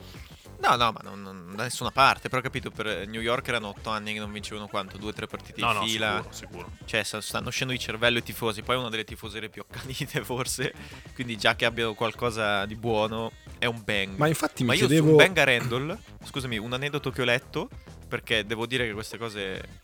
No, 0.60 0.74
no, 0.76 0.92
ma 0.92 1.00
non, 1.02 1.22
non- 1.22 1.52
da 1.54 1.62
nessuna 1.64 1.90
parte. 1.90 2.28
Però 2.28 2.40
ho 2.40 2.44
capito, 2.44 2.70
per 2.70 3.06
New 3.06 3.20
York 3.20 3.46
erano 3.48 3.68
otto 3.68 3.90
anni 3.90 4.12
che 4.12 4.18
non 4.18 4.32
vincevano 4.32 4.66
quanto? 4.66 4.96
Due 4.98 5.10
o 5.10 5.12
tre 5.12 5.26
partite 5.26 5.60
No, 5.60 5.70
in 5.70 5.76
no, 5.78 5.84
fila. 5.86 6.16
sicuro, 6.16 6.32
sicuro. 6.34 6.70
Cioè, 6.84 7.02
sta- 7.04 7.20
stanno 7.20 7.50
scendo 7.50 7.72
di 7.72 7.78
cervello 7.78 8.18
i 8.18 8.22
tifosi. 8.22 8.62
Poi 8.62 8.76
è 8.76 8.78
una 8.78 8.88
delle 8.88 9.04
tifoserie 9.04 9.48
più 9.48 9.62
accanite, 9.68 10.22
forse. 10.24 10.72
Quindi, 11.14 11.36
già 11.36 11.54
che 11.54 11.64
abbiano 11.64 11.94
qualcosa 11.94 12.66
di 12.66 12.74
buono, 12.74 13.32
è 13.58 13.66
un 13.66 13.80
bang. 13.84 14.16
Ma 14.16 14.26
infatti 14.26 14.62
mi 14.62 14.68
Ma 14.70 14.74
io 14.74 14.86
chiedevo... 14.86 15.04
su 15.06 15.10
un 15.12 15.16
bang 15.16 15.36
a 15.38 15.44
Randall, 15.44 15.98
scusami, 16.24 16.58
un 16.58 16.72
aneddoto 16.72 17.10
che 17.10 17.22
ho 17.22 17.24
letto, 17.24 17.68
perché 18.08 18.44
devo 18.44 18.66
dire 18.66 18.86
che 18.86 18.92
queste 18.92 19.18
cose 19.18 19.80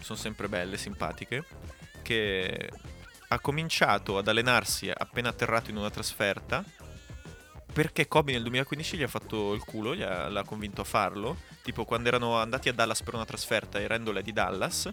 sono 0.00 0.18
sempre 0.18 0.48
belle, 0.48 0.76
simpatiche, 0.76 1.44
che 2.02 2.70
ha 3.28 3.40
cominciato 3.40 4.18
ad 4.18 4.28
allenarsi 4.28 4.90
appena 4.92 5.28
atterrato 5.28 5.70
in 5.70 5.76
una 5.76 5.90
trasferta, 5.90 6.64
perché 7.72 8.08
Kobe 8.08 8.32
nel 8.32 8.42
2015 8.42 8.96
gli 8.96 9.02
ha 9.02 9.08
fatto 9.08 9.52
il 9.52 9.62
culo, 9.64 9.94
gli 9.94 10.02
ha- 10.02 10.28
l'ha 10.28 10.44
convinto 10.44 10.80
a 10.80 10.84
farlo, 10.84 11.36
tipo 11.62 11.84
quando 11.84 12.08
erano 12.08 12.38
andati 12.38 12.68
a 12.68 12.72
Dallas 12.72 13.02
per 13.02 13.14
una 13.14 13.24
trasferta 13.24 13.84
Randall 13.86 14.18
è 14.18 14.22
di 14.22 14.32
Dallas. 14.32 14.88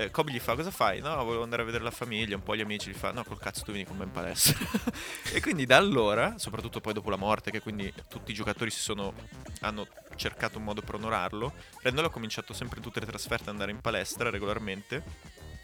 Eh, 0.00 0.10
Kobe 0.10 0.32
gli 0.32 0.38
fa 0.38 0.54
cosa 0.54 0.70
fai? 0.70 1.00
No, 1.00 1.22
volevo 1.24 1.42
andare 1.42 1.62
a 1.62 1.64
vedere 1.64 1.84
la 1.84 1.90
famiglia, 1.90 2.34
un 2.34 2.42
po' 2.42 2.56
gli 2.56 2.62
amici 2.62 2.90
gli 2.90 2.94
fa 2.94 3.12
no, 3.12 3.22
col 3.22 3.38
cazzo 3.38 3.64
tu 3.64 3.72
vieni 3.72 3.86
con 3.86 3.96
me 3.96 4.04
in 4.04 4.10
palestra. 4.10 4.58
e 5.32 5.40
quindi 5.40 5.66
da 5.66 5.76
allora, 5.76 6.38
soprattutto 6.38 6.80
poi 6.80 6.94
dopo 6.94 7.10
la 7.10 7.16
morte, 7.16 7.50
che 7.50 7.60
quindi 7.60 7.92
tutti 8.08 8.30
i 8.30 8.34
giocatori 8.34 8.70
si 8.70 8.80
sono 8.80 9.12
hanno 9.60 9.86
cercato 10.16 10.58
un 10.58 10.64
modo 10.64 10.80
per 10.80 10.94
onorarlo. 10.94 11.52
Randall 11.82 12.06
ha 12.06 12.10
cominciato 12.10 12.54
sempre 12.54 12.78
in 12.78 12.82
tutte 12.82 13.00
le 13.00 13.06
trasferte 13.06 13.44
ad 13.44 13.50
andare 13.50 13.72
in 13.72 13.80
palestra 13.80 14.30
regolarmente. 14.30 15.02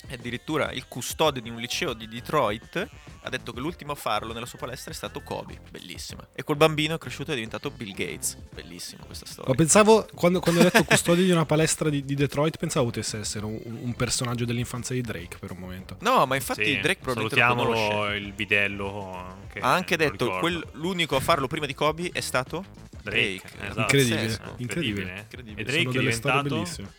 E 0.08 0.14
addirittura 0.14 0.70
il 0.72 0.86
custode 0.86 1.40
di 1.42 1.50
un 1.50 1.56
liceo 1.56 1.92
di 1.92 2.06
Detroit 2.06 2.88
ha 3.22 3.28
detto 3.28 3.52
che 3.52 3.58
l'ultimo 3.58 3.90
a 3.92 3.94
farlo 3.96 4.32
nella 4.32 4.46
sua 4.46 4.58
palestra 4.58 4.92
è 4.92 4.94
stato 4.94 5.20
Kobe. 5.20 5.58
Bellissima. 5.70 6.24
E 6.32 6.44
quel 6.44 6.56
bambino 6.56 6.94
è 6.94 6.98
cresciuto 6.98 7.30
e 7.30 7.32
è 7.32 7.34
diventato 7.34 7.70
Bill 7.70 7.92
Gates. 7.92 8.36
Bellissima 8.54 9.02
questa 9.04 9.26
storia. 9.26 9.50
Ma 9.50 9.56
pensavo, 9.56 10.06
quando, 10.14 10.38
quando 10.38 10.60
ho 10.60 10.64
detto 10.64 10.84
custode 10.84 11.24
di 11.24 11.30
una 11.32 11.44
palestra 11.44 11.90
di, 11.90 12.04
di 12.04 12.14
Detroit, 12.14 12.56
pensavo 12.56 12.86
potesse 12.86 13.18
essere 13.18 13.44
un, 13.46 13.60
un 13.64 13.94
personaggio 13.94 14.44
dell'infanzia 14.44 14.94
di 14.94 15.00
Drake 15.00 15.38
per 15.38 15.50
un 15.50 15.58
momento. 15.58 15.96
No, 16.00 16.24
ma 16.26 16.36
infatti 16.36 16.64
Sì, 16.64 16.78
Drake 16.80 17.00
probabilmente 17.02 17.34
lo 17.40 17.40
salutiamolo 17.46 17.88
conosce. 17.90 18.16
il 18.16 18.32
bidello. 18.32 19.36
Che 19.52 19.58
Ha 19.58 19.72
anche 19.74 19.96
lo 19.96 20.08
detto 20.08 20.38
quel- 20.38 20.64
l'unico 20.74 21.16
a 21.16 21.20
farlo 21.20 21.48
prima 21.48 21.66
di 21.66 21.74
Kobe 21.74 22.10
è 22.12 22.20
stato 22.20 22.64
Drake. 23.02 23.42
Drake. 23.56 23.68
esatto. 23.70 23.80
Incredibile, 23.80 24.40
incredibile. 24.58 25.18
Incredibile. 25.18 25.62
E 25.62 25.64
Sono 25.64 25.64
Drake 25.64 25.82
Sono 25.82 25.90
è 25.90 25.92
delle 25.98 26.12
storie 26.12 26.42
diventato 26.42 26.54
bellissime. 26.54 26.92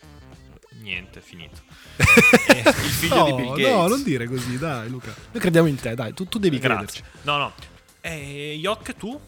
Niente, 0.88 1.22
finito. 1.22 1.62
il 1.98 2.74
figlio 2.74 3.16
no, 3.16 3.26
di 3.26 3.34
Bill 3.34 3.50
Gates. 3.56 3.68
no, 3.72 3.88
non 3.88 4.04
dire 4.04 4.28
così, 4.28 4.58
dai 4.58 4.90
Luca. 4.90 5.14
Noi 5.32 5.42
crediamo 5.42 5.68
in 5.68 5.76
te, 5.76 5.94
dai, 5.96 6.14
tu, 6.14 6.26
tu 6.26 6.40
devi 6.40 6.58
Grazie. 6.60 6.76
crederci. 7.02 7.04
No, 7.24 7.38
no. 7.38 7.54
Eh, 8.02 8.54
Yok, 8.60 8.96
tu? 8.96 9.20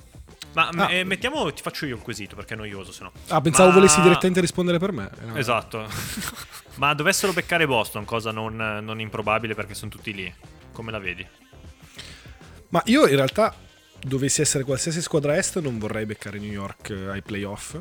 Ma 0.53 0.69
Ah. 0.69 0.91
eh, 0.91 1.03
mettiamo, 1.03 1.51
ti 1.53 1.61
faccio 1.61 1.85
io 1.85 1.95
il 1.95 2.01
quesito 2.01 2.35
perché 2.35 2.55
è 2.55 2.57
noioso, 2.57 2.91
se 2.91 3.03
no. 3.03 3.11
Ah, 3.27 3.39
pensavo 3.41 3.69
Ma- 3.69 3.75
volessi 3.75 4.01
direttamente 4.01 4.41
rispondere 4.41 4.79
per 4.79 4.91
me. 4.91 5.09
Eh, 5.21 5.25
no. 5.25 5.35
Esatto. 5.37 5.87
Ma 6.75 6.93
dovessero 6.95 7.33
beccare 7.33 7.67
Boston, 7.67 8.03
cosa 8.05 8.31
non, 8.31 8.55
non 8.55 8.99
improbabile 8.99 9.53
perché 9.53 9.73
sono 9.75 9.91
tutti 9.91 10.13
lì. 10.13 10.33
Come 10.71 10.91
la 10.91 10.99
vedi? 10.99 11.25
Ma 12.69 12.81
io 12.85 13.05
in 13.07 13.15
realtà, 13.15 13.55
dovessi 14.01 14.41
essere 14.41 14.63
qualsiasi 14.63 15.01
squadra 15.01 15.35
est, 15.35 15.59
non 15.59 15.77
vorrei 15.77 16.05
beccare 16.05 16.39
New 16.39 16.51
York 16.51 16.89
eh, 16.89 17.07
ai 17.09 17.21
playoff. 17.21 17.77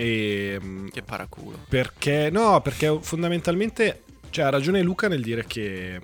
E, 0.00 0.56
mm, 0.62 0.88
Che 0.90 1.02
paraculo. 1.02 1.58
perché, 1.68 2.30
no, 2.30 2.60
perché 2.60 2.96
fondamentalmente, 3.02 4.04
cioè, 4.30 4.44
ha 4.44 4.48
ragione 4.48 4.80
Luca 4.80 5.08
nel 5.08 5.22
dire 5.22 5.44
che, 5.44 5.98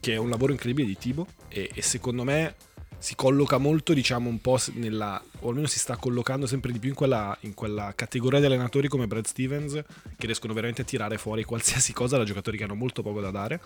che 0.00 0.14
è 0.14 0.16
un 0.16 0.30
lavoro 0.30 0.52
incredibile 0.52 0.88
di 0.88 0.96
Tibo 0.96 1.26
e, 1.48 1.70
e 1.74 1.82
secondo 1.82 2.24
me 2.24 2.54
si 2.96 3.14
colloca 3.14 3.58
molto, 3.58 3.92
diciamo, 3.92 4.30
un 4.30 4.40
po' 4.40 4.58
nella, 4.74 5.22
o 5.40 5.48
almeno 5.50 5.66
si 5.66 5.78
sta 5.78 5.96
collocando 5.96 6.46
sempre 6.46 6.72
di 6.72 6.78
più 6.78 6.88
in 6.88 6.94
quella, 6.94 7.36
in 7.40 7.52
quella 7.52 7.92
categoria 7.94 8.40
di 8.40 8.46
allenatori 8.46 8.88
come 8.88 9.06
Brad 9.06 9.26
Stevens, 9.26 9.74
che 10.16 10.24
riescono 10.26 10.54
veramente 10.54 10.80
a 10.80 10.84
tirare 10.86 11.18
fuori 11.18 11.44
qualsiasi 11.44 11.92
cosa 11.92 12.16
da 12.16 12.24
giocatori 12.24 12.56
che 12.56 12.64
hanno 12.64 12.74
molto 12.74 13.02
poco 13.02 13.20
da 13.20 13.30
dare 13.30 13.60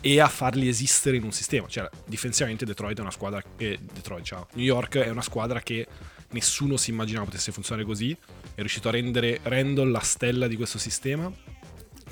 e 0.00 0.18
a 0.18 0.28
farli 0.28 0.66
esistere 0.66 1.18
in 1.18 1.24
un 1.24 1.32
sistema. 1.32 1.66
Cioè, 1.68 1.90
difensivamente 2.06 2.64
Detroit 2.64 2.96
è 2.96 3.02
una 3.02 3.10
squadra 3.10 3.42
che 3.56 3.78
Detroit, 3.92 4.24
ciao. 4.24 4.48
New 4.54 4.64
York 4.64 4.96
è 4.96 5.10
una 5.10 5.20
squadra 5.20 5.60
che 5.60 5.86
nessuno 6.32 6.76
si 6.76 6.90
immaginava 6.90 7.26
potesse 7.26 7.52
funzionare 7.52 7.86
così. 7.86 8.16
È 8.54 8.60
riuscito 8.60 8.88
a 8.88 8.92
rendere 8.92 9.40
Randall 9.42 9.90
la 9.90 10.00
stella 10.00 10.46
di 10.46 10.56
questo 10.56 10.78
sistema. 10.78 11.32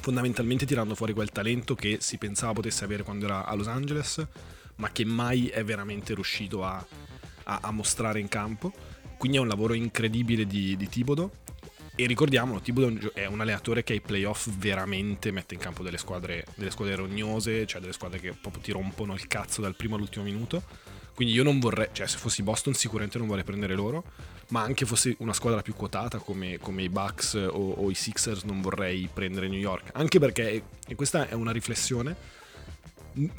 Fondamentalmente 0.00 0.64
tirando 0.64 0.94
fuori 0.94 1.12
quel 1.12 1.30
talento 1.30 1.74
che 1.74 1.98
si 2.00 2.16
pensava 2.16 2.52
potesse 2.52 2.84
avere 2.84 3.02
quando 3.02 3.26
era 3.26 3.44
a 3.44 3.54
Los 3.54 3.68
Angeles, 3.68 4.26
ma 4.76 4.90
che 4.90 5.04
mai 5.04 5.48
è 5.48 5.62
veramente 5.62 6.14
riuscito 6.14 6.64
a, 6.64 6.84
a- 7.44 7.58
a 7.62 7.70
mostrare 7.70 8.18
in 8.20 8.28
campo. 8.28 8.72
Quindi 9.18 9.36
è 9.36 9.40
un 9.40 9.48
lavoro 9.48 9.74
incredibile 9.74 10.46
di, 10.46 10.76
di 10.76 10.88
Thibodeau. 10.88 11.30
E 11.96 12.06
ricordiamolo, 12.06 12.62
gio- 12.62 13.12
è 13.12 13.26
un 13.26 13.40
allenatore 13.40 13.84
che 13.84 13.92
ai 13.92 14.00
playoff 14.00 14.48
veramente 14.56 15.30
mette 15.32 15.52
in 15.52 15.60
campo 15.60 15.82
delle 15.82 15.98
squadre, 15.98 16.46
delle 16.54 16.70
squadre 16.70 16.94
rognose, 16.94 17.66
cioè 17.66 17.80
delle 17.82 17.92
squadre 17.92 18.20
che 18.20 18.32
proprio 18.32 18.62
ti 18.62 18.72
rompono 18.72 19.12
il 19.12 19.26
cazzo 19.26 19.60
dal 19.60 19.76
primo 19.76 19.96
all'ultimo 19.96 20.24
minuto. 20.24 20.62
Quindi 21.20 21.36
io 21.36 21.44
non 21.44 21.60
vorrei, 21.60 21.88
cioè 21.92 22.06
se 22.06 22.16
fossi 22.16 22.42
Boston 22.42 22.72
sicuramente 22.72 23.18
non 23.18 23.26
vorrei 23.26 23.44
prendere 23.44 23.74
loro, 23.74 24.04
ma 24.48 24.62
anche 24.62 24.86
fossi 24.86 25.14
una 25.18 25.34
squadra 25.34 25.60
più 25.60 25.74
quotata 25.74 26.16
come, 26.16 26.56
come 26.56 26.82
i 26.82 26.88
Bucks 26.88 27.34
o, 27.34 27.72
o 27.72 27.90
i 27.90 27.94
Sixers 27.94 28.44
non 28.44 28.62
vorrei 28.62 29.06
prendere 29.12 29.46
New 29.46 29.58
York. 29.58 29.90
Anche 29.92 30.18
perché, 30.18 30.62
e 30.88 30.94
questa 30.94 31.28
è 31.28 31.34
una 31.34 31.52
riflessione, 31.52 32.16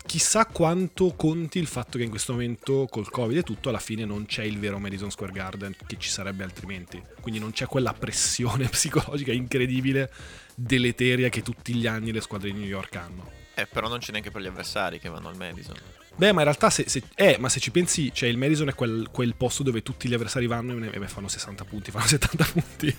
chissà 0.05 0.45
quanto 0.45 1.15
conti 1.15 1.57
il 1.57 1.65
fatto 1.65 1.97
che 1.97 2.03
in 2.03 2.11
questo 2.11 2.33
momento 2.33 2.85
col 2.87 3.09
Covid 3.09 3.37
e 3.37 3.41
tutto 3.41 3.69
alla 3.69 3.79
fine 3.79 4.05
non 4.05 4.27
c'è 4.27 4.43
il 4.43 4.59
vero 4.59 4.77
Madison 4.77 5.09
Square 5.09 5.31
Garden 5.31 5.75
che 5.87 5.97
ci 5.97 6.11
sarebbe 6.11 6.43
altrimenti. 6.43 7.01
Quindi 7.19 7.39
non 7.39 7.49
c'è 7.49 7.65
quella 7.65 7.93
pressione 7.93 8.67
psicologica 8.69 9.31
incredibile, 9.31 10.13
deleteria 10.53 11.29
che 11.29 11.41
tutti 11.41 11.73
gli 11.73 11.87
anni 11.87 12.11
le 12.11 12.21
squadre 12.21 12.51
di 12.51 12.59
New 12.59 12.67
York 12.67 12.95
hanno. 12.95 13.40
Eh, 13.53 13.67
però 13.67 13.87
non 13.87 13.99
c'è 13.99 14.11
neanche 14.11 14.31
per 14.31 14.41
gli 14.41 14.47
avversari 14.47 14.99
che 14.99 15.09
vanno 15.09 15.27
al 15.29 15.35
Madison. 15.35 15.75
Beh, 16.15 16.31
ma 16.31 16.39
in 16.39 16.45
realtà 16.45 16.69
se, 16.69 16.85
se- 16.87 17.03
eh, 17.15 17.37
ma 17.39 17.49
se 17.49 17.59
ci 17.59 17.71
pensi, 17.71 18.11
cioè 18.13 18.29
il 18.29 18.37
Madison 18.37 18.67
è 18.69 18.73
quel, 18.73 19.07
quel 19.11 19.35
posto 19.35 19.63
dove 19.63 19.81
tutti 19.81 20.07
gli 20.07 20.13
avversari 20.13 20.45
vanno 20.47 20.73
e 20.83 20.89
e 20.91 20.99
beh, 20.99 21.07
fanno 21.07 21.27
60 21.27 21.63
punti, 21.65 21.91
fanno 21.91 22.05
70 22.07 22.43
punti. 22.51 22.95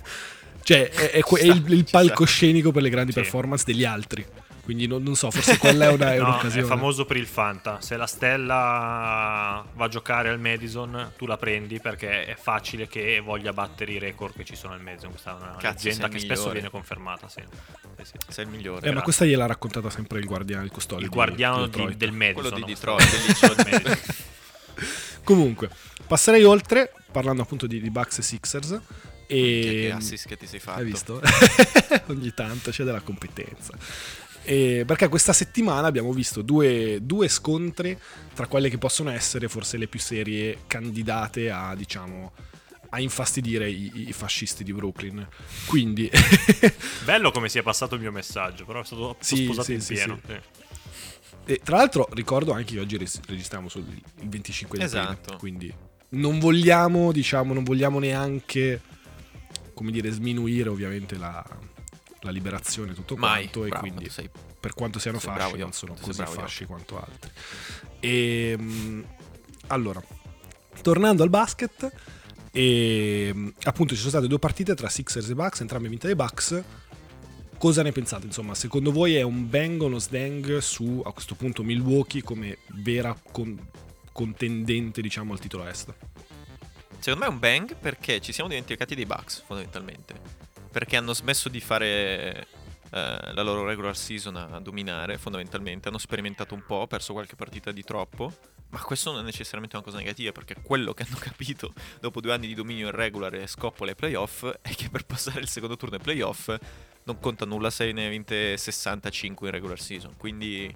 Cioè, 0.63 0.89
è, 0.89 1.11
è 1.11 1.19
que- 1.21 1.39
è 1.41 1.45
il, 1.45 1.63
il 1.71 1.85
palcoscenico 1.89 2.71
per 2.71 2.81
le 2.81 2.89
grandi 2.89 3.11
Sì. 3.11 3.19
performance 3.19 3.63
degli 3.65 3.83
altri. 3.85 4.25
Quindi 4.63 4.87
non, 4.87 5.03
non 5.03 5.15
so, 5.15 5.29
forse 5.29 5.57
quella 5.57 5.89
è, 5.89 5.91
una, 5.91 6.13
è 6.13 6.17
No, 6.19 6.23
un'occasione. 6.29 6.63
è 6.63 6.67
famoso 6.67 7.03
per 7.03 7.17
il 7.17 7.27
Fanta. 7.27 7.81
Se 7.81 7.97
la 7.97 8.07
stella 8.07 9.65
va 9.73 9.85
a 9.85 9.87
giocare 9.89 10.29
al 10.29 10.39
Madison, 10.39 11.11
tu 11.17 11.25
la 11.25 11.35
prendi 11.35 11.81
perché 11.81 12.25
è 12.25 12.35
facile 12.35 12.87
che 12.87 13.19
voglia 13.19 13.51
battere 13.51 13.91
i 13.91 13.99
record 13.99 14.35
che 14.37 14.45
ci 14.45 14.55
sono 14.55 14.73
al 14.73 14.81
Madison. 14.81 15.09
Questa 15.11 15.31
è 15.31 15.41
una 15.41 15.55
Cazzo, 15.59 15.87
leggenda 15.87 16.07
che 16.07 16.19
spesso 16.19 16.49
viene 16.51 16.69
confermata. 16.69 17.27
Sì. 17.27 17.41
Sì, 17.97 18.05
sì. 18.05 18.13
Sei 18.29 18.45
il 18.45 18.51
migliore. 18.51 18.87
Eh, 18.87 18.93
ma 18.93 19.01
questa 19.01 19.25
gliel'ha 19.25 19.45
raccontata 19.45 19.89
sempre 19.89 20.19
il 20.19 20.25
guardiano, 20.25 20.63
il 20.63 20.71
custode. 20.71 21.01
Il 21.03 21.09
di- 21.09 21.13
guardiano 21.13 21.67
di 21.67 21.97
del 21.97 22.11
Madison. 22.13 22.33
Quello 22.41 22.55
di 22.55 22.61
no? 22.61 22.65
Detroit, 22.67 23.57
Madison. 23.69 23.97
Comunque, 25.23 25.69
passerei 26.07 26.43
oltre, 26.43 26.91
parlando 27.11 27.41
appunto 27.41 27.67
di, 27.67 27.81
di 27.81 27.89
Bucks 27.89 28.19
e 28.19 28.21
Sixers. 28.21 28.81
Che, 29.25 29.33
E... 29.35 29.87
che 29.87 29.91
assist 29.95 30.27
che 30.27 30.37
ti 30.37 30.47
sei 30.47 30.59
fatto. 30.59 30.79
Hai 30.79 30.85
visto? 30.85 31.21
Ogni 32.07 32.33
tanto 32.33 32.71
c'è 32.71 32.83
della 32.83 32.99
competenza. 33.01 33.73
E 34.45 34.83
perché 34.85 35.07
questa 35.07 35.31
settimana 35.33 35.87
abbiamo 35.87 36.11
visto 36.11 36.41
due, 36.41 36.99
due 37.01 37.27
scontri 37.29 37.97
tra 38.33 38.47
quelle 38.47 38.69
che 38.69 38.77
possono 38.77 39.09
essere 39.11 39.47
forse 39.47 39.77
le 39.77 39.87
più 39.87 39.99
serie 39.99 40.59
candidate 40.67 41.49
a, 41.49 41.75
diciamo, 41.75 42.33
a 42.89 42.99
infastidire 42.99 43.69
i, 43.69 44.09
i 44.09 44.13
fascisti 44.13 44.63
di 44.63 44.73
Brooklyn. 44.73 45.25
Quindi, 45.65 46.09
Bello 47.05 47.31
come 47.31 47.49
sia 47.49 47.63
passato 47.63 47.95
il 47.95 48.01
mio 48.01 48.11
messaggio, 48.11 48.65
però 48.65 48.81
è 48.81 48.85
stato 48.85 49.15
Sì, 49.19 49.43
sposato 49.43 49.65
sì, 49.67 49.73
in 49.73 49.81
sì, 49.81 49.93
pieno. 49.93 50.19
sì. 50.25 50.39
e 51.45 51.59
tra 51.63 51.77
l'altro 51.77 52.07
ricordo 52.11 52.51
anche 52.53 52.73
che 52.75 52.79
oggi 52.79 52.97
registriamo 52.97 53.69
sul 53.69 53.85
il 53.87 54.29
25 54.29 54.77
di 54.77 54.83
aprile, 54.83 55.13
Esatto. 55.13 55.37
quindi 55.37 55.73
non 56.09 56.39
vogliamo, 56.39 57.11
diciamo, 57.11 57.53
non 57.53 57.63
vogliamo 57.63 57.97
neanche, 57.99 58.81
come 59.73 59.91
dire, 59.91 60.11
sminuire 60.11 60.69
ovviamente 60.69 61.17
la, 61.17 61.43
la 62.23 62.31
liberazione 62.31 62.91
e 62.91 62.95
tutto 62.95 63.15
Mai. 63.15 63.43
quanto 63.43 63.65
e 63.65 63.69
Bravo, 63.69 63.81
quindi 63.85 64.05
tu 64.05 64.11
sei 64.11 64.29
per 64.59 64.73
quanto 64.73 64.97
siano 64.99 65.19
fasci 65.19 65.35
bravo, 65.35 65.57
non 65.57 65.67
Io. 65.67 65.73
sono 65.73 65.93
così 65.99 66.17
bravo, 66.17 66.33
Io. 66.33 66.39
fasci 66.39 66.65
quanto 66.65 66.97
altri. 66.97 67.31
E, 67.99 68.55
mm, 68.57 69.01
allora, 69.67 70.01
tornando 70.81 71.23
al 71.23 71.29
basket, 71.29 71.91
e, 72.51 73.31
mm, 73.33 73.47
appunto 73.63 73.93
ci 73.93 73.99
sono 73.99 74.11
state 74.11 74.27
due 74.27 74.39
partite 74.39 74.73
tra 74.75 74.87
Sixers 74.89 75.29
e 75.29 75.35
Bucks, 75.35 75.59
entrambe 75.61 75.89
vinte 75.89 76.07
dai 76.07 76.15
Bucks. 76.15 76.63
Cosa 77.57 77.81
ne 77.81 77.91
pensate? 77.91 78.25
Insomma, 78.25 78.55
secondo 78.55 78.91
voi 78.91 79.15
è 79.15 79.21
un 79.21 79.49
bang 79.49 79.81
o 79.81 79.85
uno 79.85 79.99
sdang 79.99 80.57
su 80.57 81.01
a 81.05 81.11
questo 81.13 81.35
punto 81.35 81.63
Milwaukee 81.63 82.21
come 82.21 82.57
vera 82.81 83.15
con- 83.31 83.57
contendente, 84.11 85.01
diciamo, 85.01 85.33
al 85.33 85.39
titolo 85.39 85.65
est? 85.65 85.93
Secondo 86.99 87.19
me 87.19 87.25
è 87.25 87.33
un 87.33 87.39
bang 87.39 87.75
perché 87.75 88.21
ci 88.21 88.31
siamo 88.31 88.49
dimenticati 88.49 88.95
dei 88.95 89.05
Bucks, 89.05 89.43
fondamentalmente. 89.45 90.42
Perché 90.73 90.97
hanno 90.97 91.13
smesso 91.13 91.49
di 91.49 91.59
fare 91.59 92.47
eh, 92.89 93.33
la 93.33 93.41
loro 93.43 93.63
regular 93.63 93.95
season 93.95 94.35
a 94.35 94.59
dominare 94.59 95.19
fondamentalmente, 95.19 95.87
hanno 95.87 95.99
sperimentato 95.99 96.55
un 96.55 96.65
po', 96.65 96.87
perso 96.87 97.13
qualche 97.13 97.35
partita 97.35 97.71
di 97.71 97.83
troppo, 97.83 98.33
ma 98.69 98.81
questo 98.81 99.11
non 99.11 99.21
è 99.21 99.23
necessariamente 99.23 99.75
una 99.75 99.85
cosa 99.85 99.97
negativa 99.97 100.31
perché 100.31 100.55
quello 100.63 100.95
che 100.95 101.03
hanno 101.03 101.17
capito 101.21 101.73
dopo 102.01 102.21
due 102.21 102.33
anni 102.33 102.47
di 102.47 102.55
dominio 102.55 102.87
in 102.87 102.91
regular 102.91 103.35
e 103.35 103.45
scoppola 103.45 103.91
ai 103.91 103.95
playoff 103.95 104.47
è 104.61 104.73
che 104.73 104.89
per 104.89 105.05
passare 105.05 105.41
il 105.41 105.47
secondo 105.47 105.77
turno 105.77 105.97
ai 105.97 106.01
playoff 106.01 106.51
non 107.03 107.19
conta 107.19 107.45
nulla 107.45 107.69
se 107.69 107.91
ne 107.91 108.05
hai 108.05 108.09
vinte 108.09 108.57
65 108.57 109.47
in 109.47 109.53
regular 109.53 109.79
season, 109.79 110.17
quindi 110.17 110.75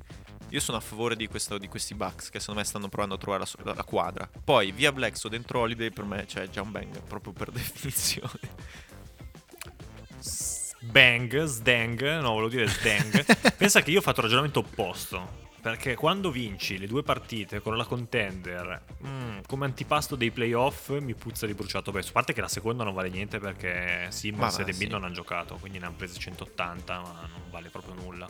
io 0.49 0.59
sono 0.59 0.77
a 0.77 0.81
favore 0.81 1.15
di, 1.15 1.27
questo, 1.27 1.57
di 1.57 1.67
questi 1.67 1.95
Bucks 1.95 2.29
che 2.29 2.39
secondo 2.39 2.61
me 2.61 2.67
stanno 2.67 2.87
provando 2.87 3.15
a 3.15 3.17
trovare 3.17 3.45
la, 3.63 3.73
la 3.73 3.83
quadra. 3.83 4.29
Poi 4.43 4.71
via 4.71 4.91
Black 4.91 5.19
o 5.23 5.27
dentro 5.27 5.61
Holiday 5.61 5.89
per 5.89 6.05
me 6.05 6.19
c'è 6.19 6.25
cioè, 6.25 6.49
già 6.49 6.61
un 6.61 6.71
bang 6.71 7.01
proprio 7.01 7.33
per 7.33 7.49
definizione. 7.51 8.85
Bang, 10.89 11.43
Sdang, 11.43 12.19
no, 12.19 12.29
volevo 12.31 12.49
dire 12.49 12.67
Sdang. 12.67 13.25
Pensa 13.57 13.81
che 13.81 13.91
io 13.91 13.99
ho 13.99 14.01
fatto 14.01 14.19
il 14.19 14.25
ragionamento 14.25 14.59
opposto. 14.59 15.45
Perché 15.59 15.95
quando 15.95 16.31
vinci 16.31 16.77
le 16.77 16.87
due 16.87 17.03
partite 17.03 17.61
con 17.61 17.75
la 17.75 17.83
contender, 17.83 18.83
mm, 19.05 19.39
come 19.47 19.65
antipasto 19.65 20.15
dei 20.15 20.31
playoff 20.31 20.97
mi 20.99 21.13
puzza 21.13 21.45
di 21.45 21.53
bruciato 21.53 21.91
peso. 21.91 22.09
A 22.09 22.13
parte 22.13 22.31
che 22.31 22.39
la 22.39 22.47
seconda 22.47 22.85
non 22.85 22.93
vale 22.93 23.09
niente 23.09 23.39
perché 23.39 24.07
Simmons 24.09 24.55
va, 24.55 24.61
Embiid 24.61 24.77
sì. 24.77 24.87
non 24.87 25.03
hanno 25.03 25.13
giocato, 25.13 25.55
quindi 25.55 25.79
ne 25.79 25.87
hanno 25.87 25.95
prese 25.97 26.19
180, 26.19 26.99
ma 26.99 27.27
non 27.29 27.41
vale 27.49 27.69
proprio 27.69 27.95
nulla. 27.95 28.29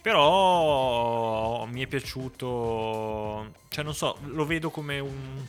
Però 0.00 1.66
mi 1.66 1.82
è 1.82 1.86
piaciuto, 1.86 3.52
cioè 3.68 3.82
non 3.82 3.94
so, 3.94 4.18
lo 4.26 4.46
vedo 4.46 4.70
come 4.70 5.00
un 5.00 5.44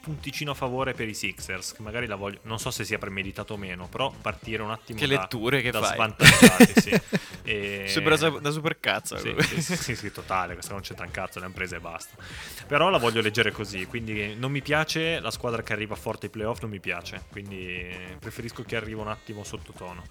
punticino 0.00 0.52
a 0.52 0.54
favore 0.54 0.92
per 0.94 1.08
i 1.08 1.14
Sixers, 1.14 1.72
che 1.74 1.82
magari 1.82 2.06
la 2.06 2.16
voglio, 2.16 2.38
non 2.44 2.58
so 2.58 2.70
se 2.70 2.84
sia 2.84 2.98
premeditato 2.98 3.54
o 3.54 3.56
meno, 3.56 3.86
però 3.88 4.10
partire 4.10 4.62
un 4.62 4.70
attimo 4.70 4.98
Che 4.98 5.06
da, 5.06 5.18
letture 5.20 5.60
che 5.60 5.70
da 5.70 5.80
fai. 5.82 5.94
svantaggiati, 5.94 6.80
sì. 6.80 7.00
E- 7.42 7.84
Sembra 7.88 8.16
da 8.16 8.50
super 8.50 8.78
cazzo. 8.78 9.16
sì, 9.18 9.34
sì, 9.40 9.60
sì, 9.62 9.76
sì, 9.76 9.96
sì, 9.96 10.12
totale, 10.12 10.52
questa 10.54 10.72
non 10.72 10.82
c'entra 10.82 11.04
un 11.06 11.10
cazzo, 11.10 11.38
le 11.38 11.46
hanno 11.46 11.54
prese 11.54 11.76
e 11.76 11.80
basta. 11.80 12.16
Però 12.66 12.90
la 12.90 12.98
voglio 12.98 13.20
leggere 13.20 13.50
così, 13.50 13.86
quindi 13.86 14.34
non 14.36 14.50
mi 14.52 14.60
piace 14.62 15.18
la 15.20 15.30
squadra 15.30 15.62
che 15.62 15.72
arriva 15.72 15.94
forte 15.94 16.26
ai 16.26 16.32
playoff, 16.32 16.60
non 16.60 16.70
mi 16.70 16.80
piace, 16.80 17.24
quindi 17.30 17.88
preferisco 18.20 18.62
che 18.62 18.76
arriva 18.76 19.00
un 19.00 19.08
attimo 19.08 19.42
sottotono. 19.42 20.04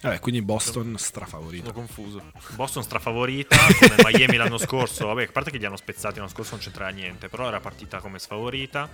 Vabbè, 0.00 0.20
quindi 0.20 0.42
Boston 0.42 0.84
Sono 0.84 0.96
strafavorito. 0.96 1.72
confuso. 1.72 2.22
Boston 2.54 2.82
strafavorita, 2.84 3.56
come 3.80 3.96
Miami 4.04 4.36
l'anno 4.36 4.58
scorso, 4.58 5.06
vabbè, 5.06 5.24
a 5.24 5.28
parte 5.32 5.50
che 5.50 5.58
li 5.58 5.64
hanno 5.64 5.76
spezzati 5.76 6.18
l'anno 6.18 6.28
scorso 6.28 6.52
non 6.52 6.60
c'entrava 6.60 6.90
niente, 6.90 7.28
però 7.28 7.48
era 7.48 7.58
partita 7.58 7.98
come 7.98 8.18
sfavorita. 8.18 8.88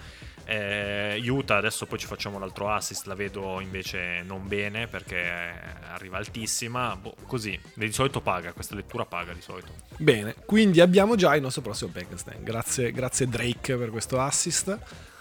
Eh, 0.46 1.22
Utah, 1.26 1.56
adesso 1.56 1.86
poi 1.86 1.98
ci 1.98 2.06
facciamo 2.06 2.38
l'altro 2.38 2.70
assist, 2.70 3.06
la 3.06 3.14
vedo 3.14 3.60
invece 3.60 4.22
non 4.24 4.48
bene 4.48 4.86
perché 4.86 5.52
arriva 5.92 6.16
altissima, 6.16 6.96
boh, 6.96 7.14
così, 7.26 7.58
di 7.74 7.92
solito 7.92 8.20
paga, 8.20 8.52
questa 8.52 8.74
lettura 8.74 9.04
paga 9.04 9.32
di 9.34 9.42
solito. 9.42 9.72
Bene, 9.98 10.34
quindi 10.46 10.80
abbiamo 10.80 11.16
già 11.16 11.34
il 11.36 11.42
nostro 11.42 11.60
prossimo 11.60 11.90
Bekenstein. 11.90 12.42
Grazie, 12.42 12.92
grazie 12.92 13.28
Drake 13.28 13.76
per 13.76 13.90
questo 13.90 14.20
assist. 14.20 14.78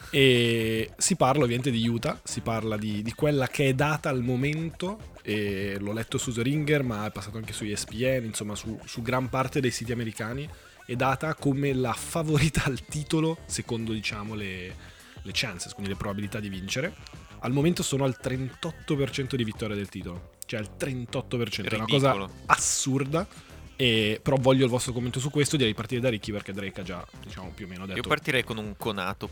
E 0.09 0.91
si 0.95 1.15
parla 1.15 1.43
ovviamente 1.43 1.71
di 1.71 1.87
Utah, 1.87 2.19
si 2.23 2.41
parla 2.41 2.77
di, 2.77 3.01
di 3.01 3.13
quella 3.13 3.47
che 3.47 3.69
è 3.69 3.73
data 3.73 4.09
al 4.09 4.21
momento, 4.21 5.12
e 5.23 5.77
l'ho 5.79 5.93
letto 5.93 6.17
su 6.17 6.31
The 6.31 6.43
Ringer, 6.43 6.83
ma 6.83 7.05
è 7.05 7.11
passato 7.11 7.37
anche 7.37 7.53
su 7.53 7.63
ESPN, 7.63 8.25
insomma 8.25 8.55
su, 8.55 8.77
su 8.85 9.01
gran 9.01 9.29
parte 9.29 9.61
dei 9.61 9.71
siti 9.71 9.91
americani, 9.91 10.47
è 10.85 10.95
data 10.95 11.33
come 11.33 11.73
la 11.73 11.93
favorita 11.93 12.65
al 12.65 12.83
titolo 12.85 13.37
secondo 13.45 13.93
diciamo 13.93 14.35
le, 14.35 14.75
le 15.21 15.31
chances, 15.33 15.73
quindi 15.73 15.91
le 15.91 15.97
probabilità 15.97 16.39
di 16.39 16.49
vincere. 16.49 16.93
Al 17.39 17.51
momento 17.51 17.83
sono 17.83 18.03
al 18.03 18.17
38% 18.21 19.35
di 19.35 19.43
vittoria 19.43 19.75
del 19.75 19.89
titolo, 19.89 20.31
cioè 20.45 20.59
al 20.59 20.69
38%, 20.77 21.69
è 21.69 21.75
una 21.75 21.85
cosa 21.85 22.29
assurda. 22.45 23.27
E, 23.75 24.19
però 24.21 24.37
voglio 24.39 24.63
il 24.63 24.69
vostro 24.69 24.93
commento 24.93 25.19
su 25.19 25.29
questo. 25.29 25.55
Direi 25.55 25.71
di 25.71 25.77
partire 25.77 26.01
da 26.01 26.09
Ricky 26.09 26.31
perché 26.31 26.53
Drake 26.53 26.81
ha 26.81 26.83
già, 26.83 27.07
diciamo, 27.23 27.51
più 27.53 27.65
o 27.65 27.69
meno 27.69 27.85
detto. 27.85 27.97
Io 27.97 28.07
partirei 28.07 28.43
con 28.43 28.57
un 28.57 28.75
conato. 28.77 29.29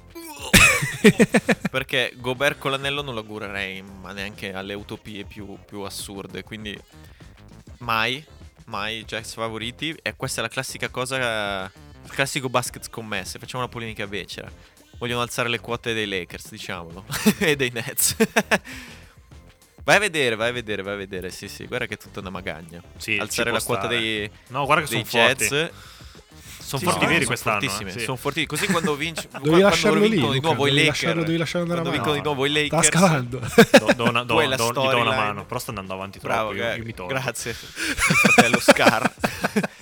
Perché 1.72 2.14
Gobert 2.18 2.58
con 2.58 2.72
l'anello 2.72 3.02
non 3.02 3.14
lo 3.14 3.22
augurerei, 3.22 3.82
ma 3.82 4.12
neanche 4.12 4.54
alle 4.54 4.74
utopie 4.74 5.26
più, 5.26 5.58
più 5.66 5.82
assurde. 5.82 6.44
Quindi 6.44 6.78
mai, 7.80 8.24
mai 8.66 9.04
Jacks 9.06 9.34
favoriti. 9.34 9.96
E 10.02 10.16
questa 10.16 10.42
è 10.42 10.44
la 10.44 10.50
classica 10.50 10.90
cosa, 10.90 11.72
il 12.04 12.12
classico 12.12 12.50
basket 12.50 12.84
scommesse. 12.84 13.40
Facciamo 13.40 13.64
una 13.64 13.72
polemica 13.72 14.08
becera. 14.08 14.52
Vogliono 14.98 15.22
alzare 15.22 15.50
le 15.50 15.60
quote 15.60 15.94
dei 15.94 16.08
Lakers, 16.08 16.50
diciamolo. 16.50 17.06
e 17.40 17.56
dei 17.56 17.72
Nets. 17.72 18.16
Vai 19.84 19.96
a 19.96 20.00
vedere, 20.00 20.36
vai 20.36 20.50
a 20.50 20.54
vedere, 20.54 20.82
vai 20.82 20.94
a 20.94 20.98
vedere. 20.98 21.30
Sì, 21.32 21.48
sì, 21.48 21.66
guarda 21.66 21.86
che 21.86 21.96
è 21.96 21.98
tutta 21.98 22.20
una 22.20 22.30
magagna. 22.30 22.82
Sì, 22.98 23.18
Alzare 23.18 23.52
la 23.52 23.62
quota 23.62 23.82
stare. 23.86 24.00
dei, 24.00 24.30
No, 24.48 24.66
guarda 24.66 24.84
che 24.86 24.90
dei 24.90 25.06
sono 25.06 25.26
forti. 25.26 25.46
Jets. 25.48 25.72
Sono 26.72 26.84
Sì, 26.84 26.88
forti 26.90 27.02
no, 27.04 27.08
veri 27.12 27.24
sono 27.24 27.28
quest'anno. 27.36 27.60
fortissime, 27.60 27.90
eh, 27.90 27.94
sì. 27.94 28.00
sono 28.06 28.16
forti- 28.16 28.46
Così 28.46 28.66
quando 28.68 28.96
vinci, 28.96 29.28
Devi 29.44 29.60
lasciarlo 29.60 29.98
quando 30.00 30.06
lì. 30.06 30.10
vincono 30.12 30.32
di 30.34 30.40
nuovo 30.40 30.68
i 30.68 30.70
devi 30.70 30.80
Lakers, 30.86 31.02
lasciarlo, 31.02 31.24
devi 31.26 31.38
lasciarlo 31.38 31.72
andare 31.74 31.82
quando 31.82 32.10
avanti. 32.10 32.22
vincono 32.22 32.36
di 32.36 32.46
nuovo 32.46 32.46
i 32.46 32.70
Lakers, 32.70 32.88
Sta 32.88 32.98
scavando. 32.98 33.40
Do, 33.40 33.94
do 33.94 34.10
una, 34.10 34.24
do- 34.24 34.34
do- 34.36 34.42
gli 34.42 34.90
do 34.90 34.98
una 35.02 35.16
mano, 35.16 35.46
però 35.46 35.60
sta 35.60 35.72
andando 35.72 35.94
avanti 35.94 36.20
troppo. 36.20 36.34
Bravo, 36.34 36.52
io, 36.52 36.58
gra- 36.58 36.76
io 36.76 36.84
mi 36.86 36.94
tolgo. 36.94 37.14
grazie, 37.14 37.52
fratello 37.54 38.60
Scar. 38.62 39.14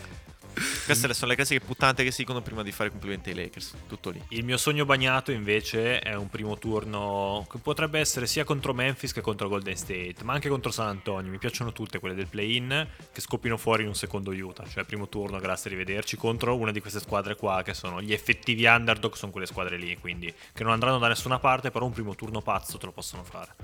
Queste 0.85 1.13
sono 1.13 1.29
le 1.29 1.35
classiche 1.35 1.63
puttanate 1.63 2.03
che 2.03 2.11
si 2.11 2.21
dicono 2.21 2.41
prima 2.41 2.63
di 2.63 2.71
fare 2.71 2.89
complimenti 2.89 3.29
ai 3.29 3.35
Lakers. 3.35 3.75
Tutto 3.87 4.09
lì. 4.09 4.21
Il 4.29 4.43
mio 4.43 4.57
sogno 4.57 4.85
bagnato 4.85 5.31
invece 5.31 5.99
è 5.99 6.15
un 6.15 6.29
primo 6.29 6.57
turno 6.57 7.45
che 7.49 7.57
potrebbe 7.59 7.99
essere 7.99 8.27
sia 8.27 8.43
contro 8.43 8.73
Memphis 8.73 9.13
che 9.13 9.21
contro 9.21 9.47
Golden 9.47 9.75
State, 9.75 10.15
ma 10.23 10.33
anche 10.33 10.49
contro 10.49 10.71
San 10.71 10.87
Antonio. 10.87 11.31
Mi 11.31 11.37
piacciono 11.37 11.71
tutte 11.71 11.99
quelle 11.99 12.15
del 12.15 12.27
play-in 12.27 12.87
che 13.11 13.21
scoppino 13.21 13.57
fuori 13.57 13.83
in 13.83 13.89
un 13.89 13.95
secondo 13.95 14.31
Utah, 14.31 14.67
cioè 14.67 14.83
primo 14.83 15.07
turno, 15.09 15.39
grazie, 15.39 15.69
arrivederci, 15.69 16.17
contro 16.17 16.55
una 16.55 16.71
di 16.71 16.79
queste 16.79 16.99
squadre 16.99 17.35
qua 17.35 17.61
che 17.63 17.73
sono 17.73 18.01
gli 18.01 18.13
effettivi 18.13 18.65
underdog, 18.65 19.13
sono 19.13 19.31
quelle 19.31 19.47
squadre 19.47 19.77
lì, 19.77 19.97
quindi 19.97 20.33
che 20.53 20.63
non 20.63 20.71
andranno 20.71 20.97
da 20.97 21.07
nessuna 21.07 21.39
parte, 21.39 21.71
però 21.71 21.85
un 21.85 21.93
primo 21.93 22.15
turno 22.15 22.41
pazzo 22.41 22.77
te 22.77 22.85
lo 22.85 22.91
possono 22.91 23.23
fare. 23.23 23.55